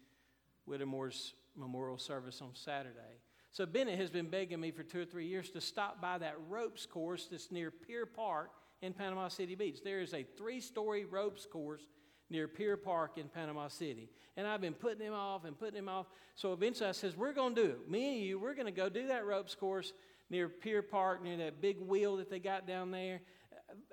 Whittemore's 0.66 1.34
memorial 1.56 1.98
service 1.98 2.42
on 2.42 2.50
Saturday. 2.54 3.22
So 3.52 3.66
Bennett 3.66 4.00
has 4.00 4.10
been 4.10 4.30
begging 4.30 4.60
me 4.60 4.72
for 4.72 4.84
two 4.84 5.02
or 5.02 5.06
three 5.06 5.28
years 5.28 5.50
to 5.52 5.62
stop 5.62 6.02
by 6.02 6.18
that 6.18 6.36
ropes 6.50 6.86
course 6.86 7.28
that's 7.30 7.52
near 7.52 7.72
Pier 7.72 8.06
Park 8.06 8.52
in 8.82 8.94
Panama 8.94 9.28
City 9.28 9.56
Beach. 9.56 9.80
There 9.84 10.00
is 10.00 10.14
a 10.14 10.24
three 10.38 10.60
story 10.60 11.06
ropes 11.06 11.46
course 11.46 11.82
near 12.30 12.48
Pier 12.48 12.78
Park 12.78 13.18
in 13.18 13.28
Panama 13.28 13.68
City. 13.68 14.10
And 14.38 14.48
I've 14.48 14.62
been 14.62 14.74
putting 14.74 15.06
him 15.06 15.14
off 15.14 15.46
and 15.46 15.58
putting 15.58 15.78
him 15.78 15.90
off. 15.90 16.08
So 16.36 16.54
eventually 16.54 16.90
I 16.90 16.94
says, 16.94 17.16
We're 17.16 17.34
going 17.34 17.56
to 17.56 17.64
do 17.64 17.70
it. 17.70 17.90
Me 17.90 18.16
and 18.16 18.26
you, 18.26 18.40
we're 18.40 18.56
going 18.56 18.66
to 18.66 18.72
go 18.72 18.90
do 18.90 19.08
that 19.08 19.26
ropes 19.26 19.54
course 19.54 19.94
near 20.30 20.48
Pier 20.48 20.82
Park, 20.82 21.24
near 21.24 21.38
that 21.38 21.62
big 21.62 21.80
wheel 21.80 22.18
that 22.18 22.30
they 22.30 22.40
got 22.40 22.66
down 22.66 22.92
there. 22.92 23.22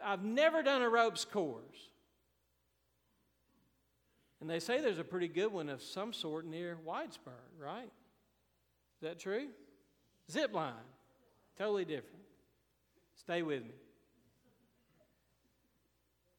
I've 0.02 0.24
never 0.24 0.62
done 0.62 0.82
a 0.82 0.88
ropes 0.88 1.24
course. 1.24 1.90
And 4.40 4.48
they 4.48 4.60
say 4.60 4.80
there's 4.80 5.00
a 5.00 5.04
pretty 5.04 5.28
good 5.28 5.52
one 5.52 5.68
of 5.68 5.82
some 5.82 6.12
sort 6.12 6.46
near 6.46 6.78
Whitesburg, 6.86 7.60
right? 7.60 7.90
Is 9.00 9.02
that 9.02 9.18
true? 9.18 9.48
Zip 10.30 10.54
line. 10.54 10.72
Totally 11.56 11.84
different. 11.84 12.22
Stay 13.16 13.42
with 13.42 13.64
me. 13.64 13.74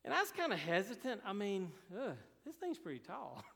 And 0.10 0.18
I 0.18 0.22
was 0.22 0.32
kind 0.32 0.52
of 0.52 0.58
hesitant. 0.58 1.22
I 1.24 1.34
mean, 1.34 1.72
ugh, 1.96 2.16
this 2.44 2.56
thing's 2.56 2.80
pretty 2.80 2.98
tall. 2.98 3.44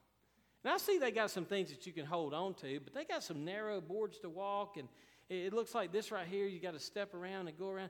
And 0.64 0.72
I 0.72 0.78
see 0.78 0.98
they 0.98 1.12
got 1.12 1.30
some 1.30 1.44
things 1.44 1.72
that 1.72 1.86
you 1.86 1.92
can 1.92 2.06
hold 2.06 2.34
on 2.34 2.54
to, 2.54 2.80
but 2.82 2.94
they 2.94 3.04
got 3.04 3.22
some 3.22 3.44
narrow 3.44 3.82
boards 3.82 4.20
to 4.20 4.30
walk, 4.30 4.78
and 4.78 4.88
it 5.28 5.52
looks 5.52 5.76
like 5.76 5.92
this 5.92 6.10
right 6.10 6.26
here. 6.26 6.46
You 6.46 6.62
got 6.62 6.72
to 6.72 6.80
step 6.80 7.14
around 7.14 7.50
and 7.50 7.58
go 7.58 7.68
around. 7.68 7.90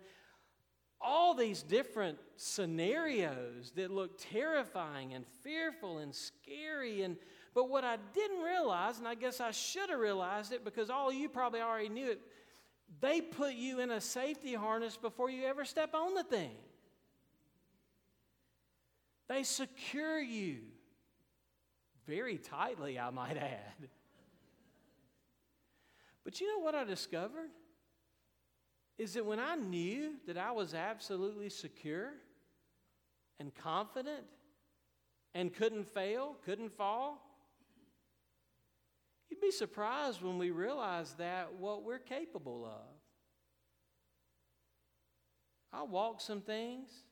All 0.99 1.35
these 1.35 1.61
different 1.61 2.17
scenarios 2.35 3.73
that 3.75 3.91
look 3.91 4.17
terrifying 4.17 5.13
and 5.13 5.23
fearful 5.43 5.99
and 5.99 6.15
scary. 6.15 7.03
And 7.03 7.17
but 7.53 7.69
what 7.69 7.83
I 7.83 7.97
didn't 8.15 8.41
realize, 8.41 8.97
and 8.97 9.07
I 9.07 9.13
guess 9.13 9.39
I 9.39 9.51
should 9.51 9.91
have 9.91 9.99
realized 9.99 10.51
it 10.51 10.63
because 10.65 10.89
all 10.89 11.13
you 11.13 11.29
probably 11.29 11.61
already 11.61 11.89
knew 11.89 12.09
it, 12.09 12.21
they 13.01 13.21
put 13.21 13.53
you 13.53 13.81
in 13.81 13.91
a 13.91 14.01
safety 14.01 14.55
harness 14.55 14.97
before 14.97 15.29
you 15.29 15.45
ever 15.45 15.63
step 15.63 15.93
on 15.93 16.15
the 16.15 16.23
thing. 16.23 16.55
They 19.29 19.43
secure 19.43 20.19
you 20.19 20.59
very 22.05 22.37
tightly, 22.37 22.99
I 22.99 23.09
might 23.09 23.37
add. 23.37 23.89
But 26.23 26.39
you 26.39 26.47
know 26.47 26.63
what 26.63 26.75
I 26.75 26.83
discovered? 26.83 27.49
Is 28.97 29.13
that 29.13 29.25
when 29.25 29.39
I 29.39 29.55
knew 29.55 30.13
that 30.27 30.37
I 30.37 30.51
was 30.51 30.73
absolutely 30.73 31.49
secure 31.49 32.13
and 33.39 33.53
confident 33.55 34.23
and 35.33 35.53
couldn't 35.53 35.87
fail, 35.87 36.37
couldn't 36.45 36.71
fall, 36.71 37.21
you'd 39.29 39.41
be 39.41 39.51
surprised 39.51 40.21
when 40.21 40.37
we 40.37 40.51
realize 40.51 41.13
that 41.15 41.53
what 41.53 41.83
we're 41.83 41.99
capable 41.99 42.65
of. 42.65 42.93
I 45.71 45.83
walk 45.83 46.21
some 46.21 46.41
things 46.41 47.02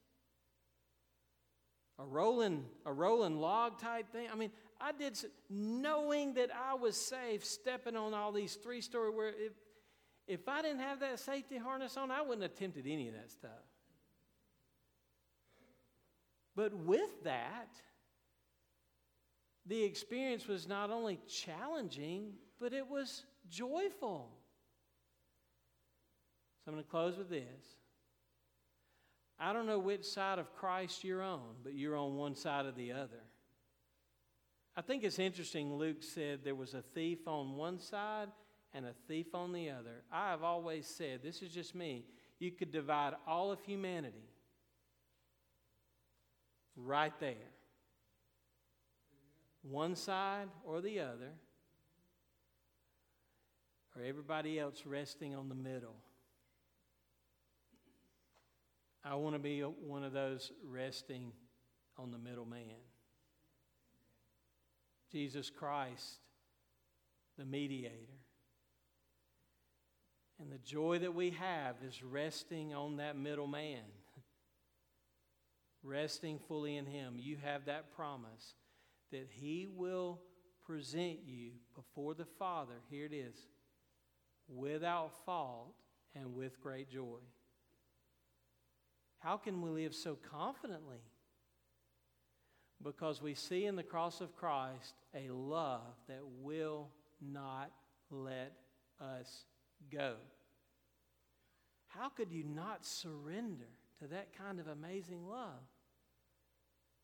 a 2.01 2.05
rolling, 2.05 2.65
a 2.85 2.91
rolling 2.91 3.39
log 3.39 3.79
type 3.79 4.11
thing. 4.11 4.27
I 4.31 4.35
mean, 4.35 4.51
I 4.79 4.91
did, 4.91 5.17
knowing 5.49 6.33
that 6.35 6.49
I 6.51 6.73
was 6.73 6.95
safe, 6.95 7.45
stepping 7.45 7.95
on 7.95 8.13
all 8.13 8.31
these 8.31 8.55
three 8.55 8.81
story 8.81 9.11
where 9.11 9.29
if, 9.29 9.53
if 10.27 10.47
I 10.47 10.61
didn't 10.61 10.79
have 10.79 10.99
that 11.01 11.19
safety 11.19 11.57
harness 11.57 11.97
on, 11.97 12.09
I 12.09 12.21
wouldn't 12.21 12.41
have 12.41 12.51
attempted 12.51 12.85
any 12.87 13.07
of 13.07 13.13
that 13.13 13.29
stuff. 13.29 13.51
But 16.55 16.73
with 16.73 17.23
that, 17.23 17.69
the 19.67 19.83
experience 19.83 20.47
was 20.47 20.67
not 20.67 20.89
only 20.89 21.19
challenging, 21.27 22.33
but 22.59 22.73
it 22.73 22.87
was 22.87 23.23
joyful. 23.49 24.29
So 26.63 26.71
I'm 26.71 26.73
going 26.73 26.83
to 26.83 26.89
close 26.89 27.17
with 27.17 27.29
this. 27.29 27.75
I 29.43 29.53
don't 29.53 29.65
know 29.65 29.79
which 29.79 30.05
side 30.05 30.37
of 30.37 30.55
Christ 30.55 31.03
you're 31.03 31.23
on, 31.23 31.55
but 31.63 31.73
you're 31.73 31.97
on 31.97 32.15
one 32.15 32.35
side 32.35 32.67
or 32.67 32.71
the 32.71 32.91
other. 32.91 33.23
I 34.77 34.81
think 34.81 35.03
it's 35.03 35.17
interesting, 35.17 35.73
Luke 35.73 36.03
said 36.03 36.41
there 36.43 36.53
was 36.53 36.75
a 36.75 36.83
thief 36.93 37.27
on 37.27 37.55
one 37.55 37.79
side 37.79 38.27
and 38.71 38.85
a 38.85 38.93
thief 39.07 39.33
on 39.33 39.51
the 39.51 39.71
other. 39.71 40.03
I 40.11 40.29
have 40.29 40.43
always 40.43 40.85
said, 40.85 41.21
this 41.23 41.41
is 41.41 41.51
just 41.51 41.73
me, 41.73 42.05
you 42.37 42.51
could 42.51 42.71
divide 42.71 43.13
all 43.27 43.51
of 43.51 43.59
humanity 43.61 44.29
right 46.75 47.13
there. 47.19 47.49
One 49.63 49.95
side 49.95 50.49
or 50.63 50.81
the 50.81 50.99
other, 50.99 51.33
or 53.95 54.03
everybody 54.03 54.59
else 54.59 54.83
resting 54.85 55.33
on 55.35 55.49
the 55.49 55.55
middle. 55.55 55.95
I 59.03 59.15
want 59.15 59.35
to 59.35 59.39
be 59.39 59.61
one 59.61 60.03
of 60.03 60.13
those 60.13 60.51
resting 60.63 61.31
on 61.97 62.11
the 62.11 62.17
middle 62.17 62.45
man. 62.45 62.77
Jesus 65.11 65.49
Christ, 65.49 66.19
the 67.37 67.45
mediator. 67.45 67.95
And 70.39 70.51
the 70.51 70.59
joy 70.59 70.99
that 70.99 71.13
we 71.13 71.31
have 71.31 71.75
is 71.87 72.03
resting 72.03 72.73
on 72.73 72.97
that 72.97 73.15
middle 73.15 73.47
man, 73.47 73.83
resting 75.83 76.39
fully 76.47 76.77
in 76.77 76.85
Him. 76.85 77.15
You 77.17 77.37
have 77.43 77.65
that 77.65 77.95
promise 77.95 78.55
that 79.11 79.27
He 79.29 79.67
will 79.71 80.19
present 80.65 81.19
you 81.25 81.51
before 81.75 82.13
the 82.13 82.25
Father. 82.25 82.75
Here 82.89 83.05
it 83.05 83.13
is 83.13 83.35
without 84.47 85.11
fault 85.25 85.73
and 86.15 86.35
with 86.35 86.61
great 86.61 86.89
joy. 86.89 87.19
How 89.21 89.37
can 89.37 89.61
we 89.61 89.69
live 89.69 89.93
so 89.93 90.17
confidently? 90.31 91.01
Because 92.83 93.21
we 93.21 93.35
see 93.35 93.65
in 93.65 93.75
the 93.75 93.83
cross 93.83 94.19
of 94.19 94.35
Christ 94.35 94.95
a 95.15 95.29
love 95.29 95.95
that 96.07 96.21
will 96.41 96.89
not 97.21 97.71
let 98.09 98.53
us 98.99 99.45
go. 99.91 100.15
How 101.87 102.09
could 102.09 102.31
you 102.31 102.43
not 102.43 102.83
surrender 102.83 103.67
to 103.99 104.07
that 104.07 104.35
kind 104.35 104.59
of 104.59 104.67
amazing 104.67 105.27
love? 105.27 105.61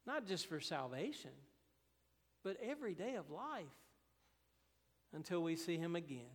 Not 0.08 0.26
just 0.26 0.48
for 0.48 0.60
salvation, 0.60 1.32
but 2.44 2.58
every 2.64 2.96
day 2.96 3.16
of 3.16 3.30
life 3.30 3.66
until 5.14 5.44
we 5.44 5.56
see 5.56 5.78
Him 5.78 5.96
again. 5.96 6.34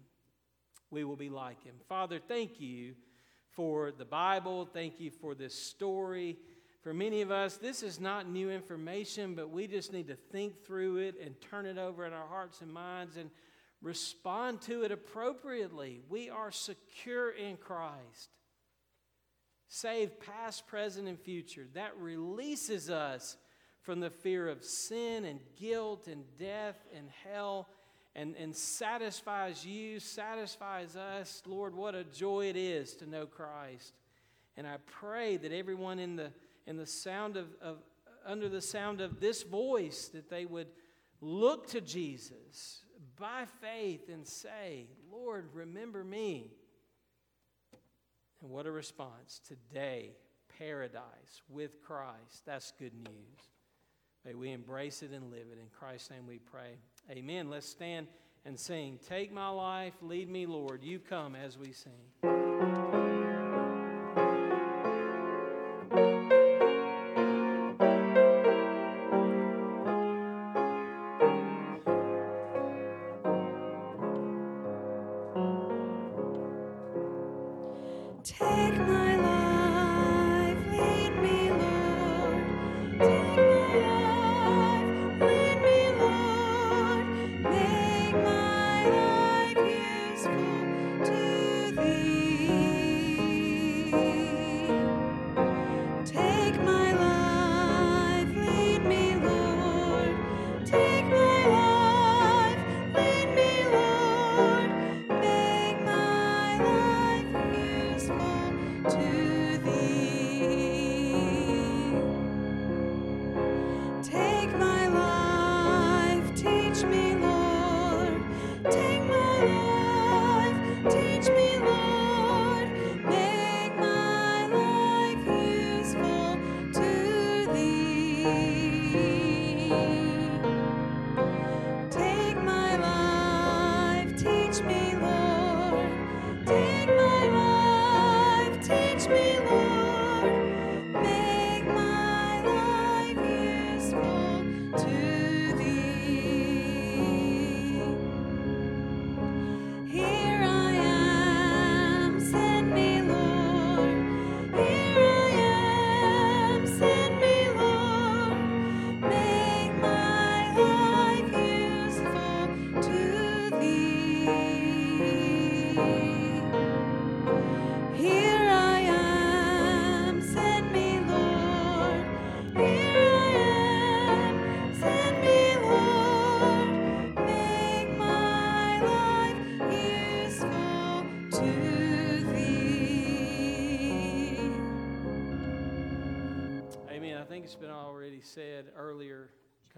We 0.91 1.03
will 1.03 1.17
be 1.17 1.31
like 1.31 1.65
Him. 1.65 1.75
Father, 1.89 2.21
thank 2.21 2.61
you 2.61 2.95
for 3.55 3.93
the 3.93 4.05
Bible. 4.05 4.67
Thank 4.73 5.01
you 5.01 5.11
for 5.11 5.35
this 5.35 5.55
story. 5.55 6.39
For 6.83 6.93
many 6.93 7.21
of 7.21 7.31
us, 7.31 7.57
this 7.57 7.83
is 7.83 8.01
not 8.01 8.29
new 8.29 8.51
information, 8.51 9.35
but 9.35 9.51
we 9.51 9.67
just 9.67 9.93
need 9.93 10.09
to 10.09 10.17
think 10.17 10.65
through 10.65 10.97
it 10.97 11.15
and 11.25 11.41
turn 11.41 11.67
it 11.67 11.79
over 11.79 12.05
in 12.05 12.13
our 12.13 12.27
hearts 12.27 12.61
and 12.61 12.73
minds 12.73 13.17
and 13.17 13.31
respond 13.81 14.61
to 14.63 14.83
it 14.83 14.91
appropriately. 14.91 16.01
We 16.09 16.31
are 16.31 16.51
secure 16.51 17.31
in 17.31 17.57
Christ, 17.57 18.31
saved 19.69 20.21
past, 20.21 20.67
present, 20.67 21.07
and 21.09 21.19
future. 21.19 21.67
That 21.75 21.97
releases 21.99 22.91
us 22.91 23.37
from 23.83 24.01
the 24.01 24.11
fear 24.11 24.49
of 24.49 24.65
sin 24.65 25.25
and 25.25 25.41
guilt 25.57 26.09
and 26.09 26.25
death 26.39 26.79
and 26.97 27.09
hell 27.25 27.69
and, 28.15 28.37
and 28.37 28.55
satisfies 28.55 29.65
you, 29.65 29.99
satisfies 30.01 30.97
us. 30.97 31.43
Lord, 31.47 31.75
what 31.75 31.95
a 31.95 32.05
joy 32.05 32.47
it 32.47 32.57
is 32.57 32.95
to 32.97 33.09
know 33.09 33.27
Christ. 33.27 33.95
And 34.57 34.67
I 34.67 34.77
pray 34.87 35.39
that 35.39 35.53
everyone 35.53 35.99
in 35.99 36.17
the, 36.17 36.31
in 36.67 36.77
the 36.77 36.87
sound 36.87 37.37
of, 37.37 37.47
of 37.63 37.79
under 38.25 38.49
the 38.49 38.61
sound 38.61 39.01
of 39.01 39.21
this 39.21 39.43
voice, 39.43 40.09
that 40.09 40.31
they 40.31 40.45
would 40.45 40.69
look 41.21 41.69
to 41.69 41.81
Jesus 41.81 42.83
by 43.19 43.45
faith 43.61 44.09
and 44.09 44.27
say, 44.27 44.87
Lord, 45.11 45.49
remember 45.53 46.05
me. 46.05 46.53
And 48.43 48.51
what 48.51 48.67
a 48.67 48.71
response 48.71 49.41
today, 49.47 50.17
paradise 50.59 51.43
with 51.49 51.81
Christ. 51.83 52.45
That's 52.45 52.73
good 52.79 52.95
news. 52.95 53.41
May 54.25 54.35
we 54.35 54.53
embrace 54.53 55.03
it 55.03 55.11
and 55.13 55.31
live 55.31 55.47
it. 55.51 55.59
In 55.59 55.69
Christ's 55.77 56.11
name 56.11 56.27
we 56.27 56.39
pray. 56.39 56.77
Amen. 57.11 57.51
Let's 57.51 57.69
stand 57.69 58.07
and 58.45 58.59
sing. 58.59 58.99
Take 59.09 59.33
my 59.33 59.49
life, 59.49 59.95
lead 60.03 60.29
me, 60.29 60.47
Lord. 60.47 60.83
You 60.83 60.99
come 60.99 61.35
as 61.35 61.59
we 61.59 61.73
sing. 61.73 63.02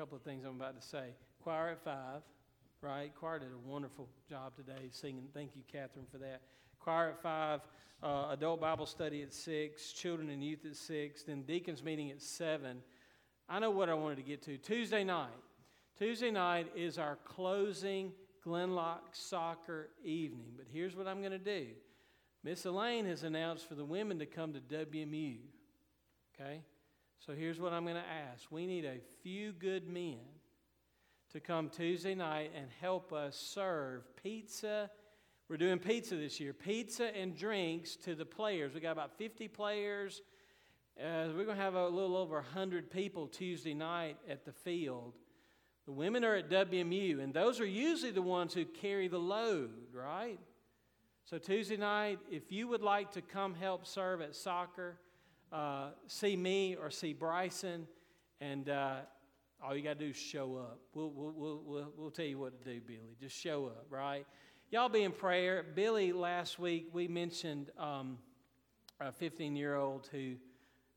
Couple 0.04 0.18
of 0.18 0.22
things 0.22 0.44
I'm 0.44 0.56
about 0.56 0.78
to 0.78 0.86
say. 0.86 1.14
Choir 1.42 1.70
at 1.70 1.82
five, 1.82 2.20
right? 2.82 3.10
Choir 3.18 3.38
did 3.38 3.48
a 3.48 3.66
wonderful 3.66 4.06
job 4.28 4.54
today 4.54 4.90
singing. 4.90 5.28
Thank 5.32 5.56
you, 5.56 5.62
Catherine, 5.72 6.04
for 6.12 6.18
that. 6.18 6.42
Choir 6.78 7.08
at 7.08 7.22
five, 7.22 7.60
uh, 8.02 8.26
adult 8.32 8.60
Bible 8.60 8.84
study 8.84 9.22
at 9.22 9.32
six, 9.32 9.94
children 9.94 10.28
and 10.28 10.44
youth 10.44 10.66
at 10.66 10.76
six, 10.76 11.22
then 11.22 11.40
deacons 11.40 11.82
meeting 11.82 12.10
at 12.10 12.20
seven. 12.20 12.82
I 13.48 13.58
know 13.60 13.70
what 13.70 13.88
I 13.88 13.94
wanted 13.94 14.16
to 14.16 14.22
get 14.24 14.42
to. 14.42 14.58
Tuesday 14.58 15.04
night. 15.04 15.30
Tuesday 15.98 16.30
night 16.30 16.70
is 16.76 16.98
our 16.98 17.16
closing 17.24 18.12
Glenlock 18.46 19.00
soccer 19.12 19.88
evening. 20.04 20.52
But 20.54 20.66
here's 20.70 20.94
what 20.94 21.06
I'm 21.06 21.20
going 21.20 21.32
to 21.32 21.38
do 21.38 21.68
Miss 22.42 22.66
Elaine 22.66 23.06
has 23.06 23.22
announced 23.22 23.66
for 23.66 23.74
the 23.74 23.86
women 23.86 24.18
to 24.18 24.26
come 24.26 24.52
to 24.52 24.60
WMU. 24.60 25.38
Okay? 26.38 26.60
So 27.24 27.32
here's 27.32 27.58
what 27.58 27.72
I'm 27.72 27.84
going 27.84 27.96
to 27.96 28.02
ask. 28.32 28.44
We 28.50 28.66
need 28.66 28.84
a 28.84 28.98
few 29.22 29.52
good 29.52 29.88
men 29.88 30.18
to 31.32 31.40
come 31.40 31.70
Tuesday 31.70 32.14
night 32.14 32.50
and 32.54 32.66
help 32.82 33.14
us 33.14 33.34
serve 33.34 34.02
pizza. 34.22 34.90
We're 35.48 35.56
doing 35.56 35.78
pizza 35.78 36.16
this 36.16 36.38
year, 36.38 36.52
pizza 36.52 37.16
and 37.16 37.34
drinks 37.34 37.96
to 38.04 38.14
the 38.14 38.26
players. 38.26 38.74
We 38.74 38.80
got 38.80 38.92
about 38.92 39.16
50 39.16 39.48
players. 39.48 40.20
Uh, 41.00 41.28
we're 41.34 41.46
going 41.46 41.56
to 41.56 41.62
have 41.62 41.76
a 41.76 41.88
little 41.88 42.14
over 42.14 42.34
100 42.34 42.90
people 42.90 43.26
Tuesday 43.26 43.72
night 43.72 44.18
at 44.28 44.44
the 44.44 44.52
field. 44.52 45.14
The 45.86 45.92
women 45.92 46.26
are 46.26 46.34
at 46.34 46.50
WMU, 46.50 47.22
and 47.22 47.32
those 47.32 47.58
are 47.58 47.66
usually 47.66 48.12
the 48.12 48.20
ones 48.20 48.52
who 48.52 48.66
carry 48.66 49.08
the 49.08 49.18
load, 49.18 49.70
right? 49.94 50.38
So 51.24 51.38
Tuesday 51.38 51.78
night, 51.78 52.18
if 52.30 52.52
you 52.52 52.68
would 52.68 52.82
like 52.82 53.12
to 53.12 53.22
come 53.22 53.54
help 53.54 53.86
serve 53.86 54.20
at 54.20 54.34
soccer, 54.34 54.98
uh, 55.54 55.90
see 56.08 56.36
me 56.36 56.74
or 56.74 56.90
see 56.90 57.12
Bryson, 57.12 57.86
and 58.40 58.68
uh, 58.68 58.96
all 59.64 59.76
you 59.76 59.82
got 59.82 59.98
to 60.00 60.04
do 60.04 60.10
is 60.10 60.16
show 60.16 60.56
up. 60.56 60.80
We'll, 60.94 61.10
we'll, 61.10 61.32
we'll, 61.32 61.62
we'll, 61.64 61.92
we'll 61.96 62.10
tell 62.10 62.24
you 62.24 62.38
what 62.38 62.58
to 62.64 62.74
do, 62.74 62.80
Billy. 62.80 63.16
Just 63.20 63.36
show 63.36 63.66
up, 63.66 63.86
right? 63.88 64.26
Y'all 64.70 64.88
be 64.88 65.04
in 65.04 65.12
prayer. 65.12 65.64
Billy, 65.74 66.12
last 66.12 66.58
week 66.58 66.88
we 66.92 67.06
mentioned 67.06 67.70
um, 67.78 68.18
a 69.00 69.12
15 69.12 69.54
year 69.54 69.76
old 69.76 70.08
who, 70.10 70.34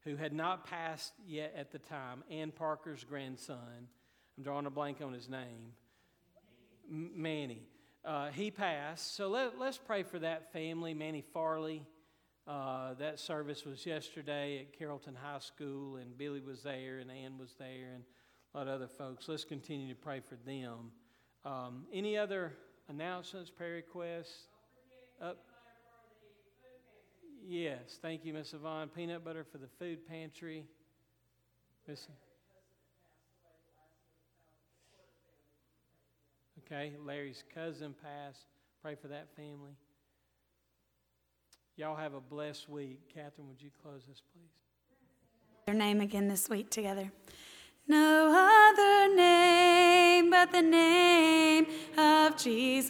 who 0.03 0.15
had 0.15 0.33
not 0.33 0.65
passed 0.65 1.13
yet 1.27 1.53
at 1.55 1.71
the 1.71 1.79
time, 1.79 2.23
Ann 2.31 2.51
Parker's 2.51 3.03
grandson. 3.03 3.87
I'm 4.37 4.43
drawing 4.43 4.65
a 4.65 4.71
blank 4.71 5.01
on 5.03 5.13
his 5.13 5.29
name. 5.29 5.73
Manny. 6.89 7.61
Uh, 8.03 8.29
he 8.29 8.49
passed. 8.49 9.15
So 9.15 9.27
let, 9.27 9.59
let's 9.59 9.77
pray 9.77 10.01
for 10.01 10.17
that 10.17 10.51
family, 10.51 10.95
Manny 10.95 11.21
Farley. 11.21 11.85
Uh, 12.47 12.93
that 12.93 13.19
service 13.19 13.65
was 13.65 13.85
yesterday 13.85 14.59
at 14.59 14.77
Carrollton 14.77 15.15
High 15.21 15.39
School, 15.39 15.97
and 15.97 16.17
Billy 16.17 16.39
was 16.39 16.63
there, 16.63 16.99
and 16.99 17.11
Ann 17.11 17.37
was 17.37 17.53
there, 17.59 17.91
and 17.93 18.03
a 18.53 18.57
lot 18.57 18.67
of 18.67 18.75
other 18.75 18.87
folks. 18.87 19.27
Let's 19.27 19.43
continue 19.43 19.89
to 19.93 19.99
pray 19.99 20.21
for 20.21 20.35
them. 20.45 20.91
Um, 21.43 21.83
any 21.91 22.17
other 22.17 22.53
announcements, 22.87 23.49
prayer 23.49 23.73
requests? 23.73 24.47
Up. 25.21 25.43
Yes, 27.45 27.99
thank 28.01 28.23
you, 28.23 28.33
Miss 28.33 28.53
Yvonne. 28.53 28.87
Peanut 28.95 29.25
butter 29.25 29.43
for 29.43 29.57
the 29.57 29.67
food 29.77 30.07
pantry. 30.07 30.63
Miss. 31.85 32.07
Okay, 36.65 36.93
Larry's 37.05 37.43
cousin 37.53 37.93
passed. 38.01 38.45
Pray 38.81 38.95
for 38.95 39.09
that 39.09 39.27
family. 39.35 39.75
Y'all 41.79 41.95
have 41.95 42.15
a 42.15 42.19
blessed 42.19 42.67
week. 42.67 42.99
Catherine, 43.13 43.47
would 43.47 43.61
you 43.61 43.69
close 43.83 44.01
us, 44.11 44.23
please? 44.33 44.49
Their 45.67 45.75
name 45.75 46.01
again 46.01 46.27
this 46.27 46.49
week 46.49 46.71
together. 46.71 47.11
No 47.87 48.33
other 48.35 49.15
name 49.15 50.31
but 50.31 50.51
the 50.51 50.63
name 50.63 51.67
of 51.95 52.35
Jesus. 52.35 52.89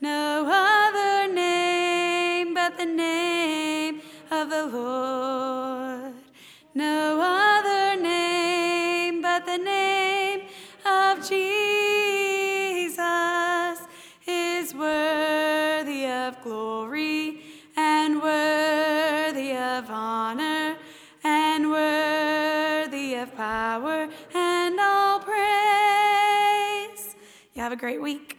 No 0.00 0.44
other 0.50 1.32
name 1.32 2.52
but 2.52 2.76
the 2.76 2.86
name 2.86 4.00
of 4.32 4.50
the 4.50 4.66
Lord. 4.66 6.14
No 6.74 7.20
other 7.22 8.02
name 8.02 9.22
but 9.22 9.46
the 9.46 9.58
name 9.58 10.48
of 10.84 11.28
Jesus 11.28 12.09
have 27.70 27.78
a 27.78 27.80
great 27.80 28.02
week. 28.02 28.29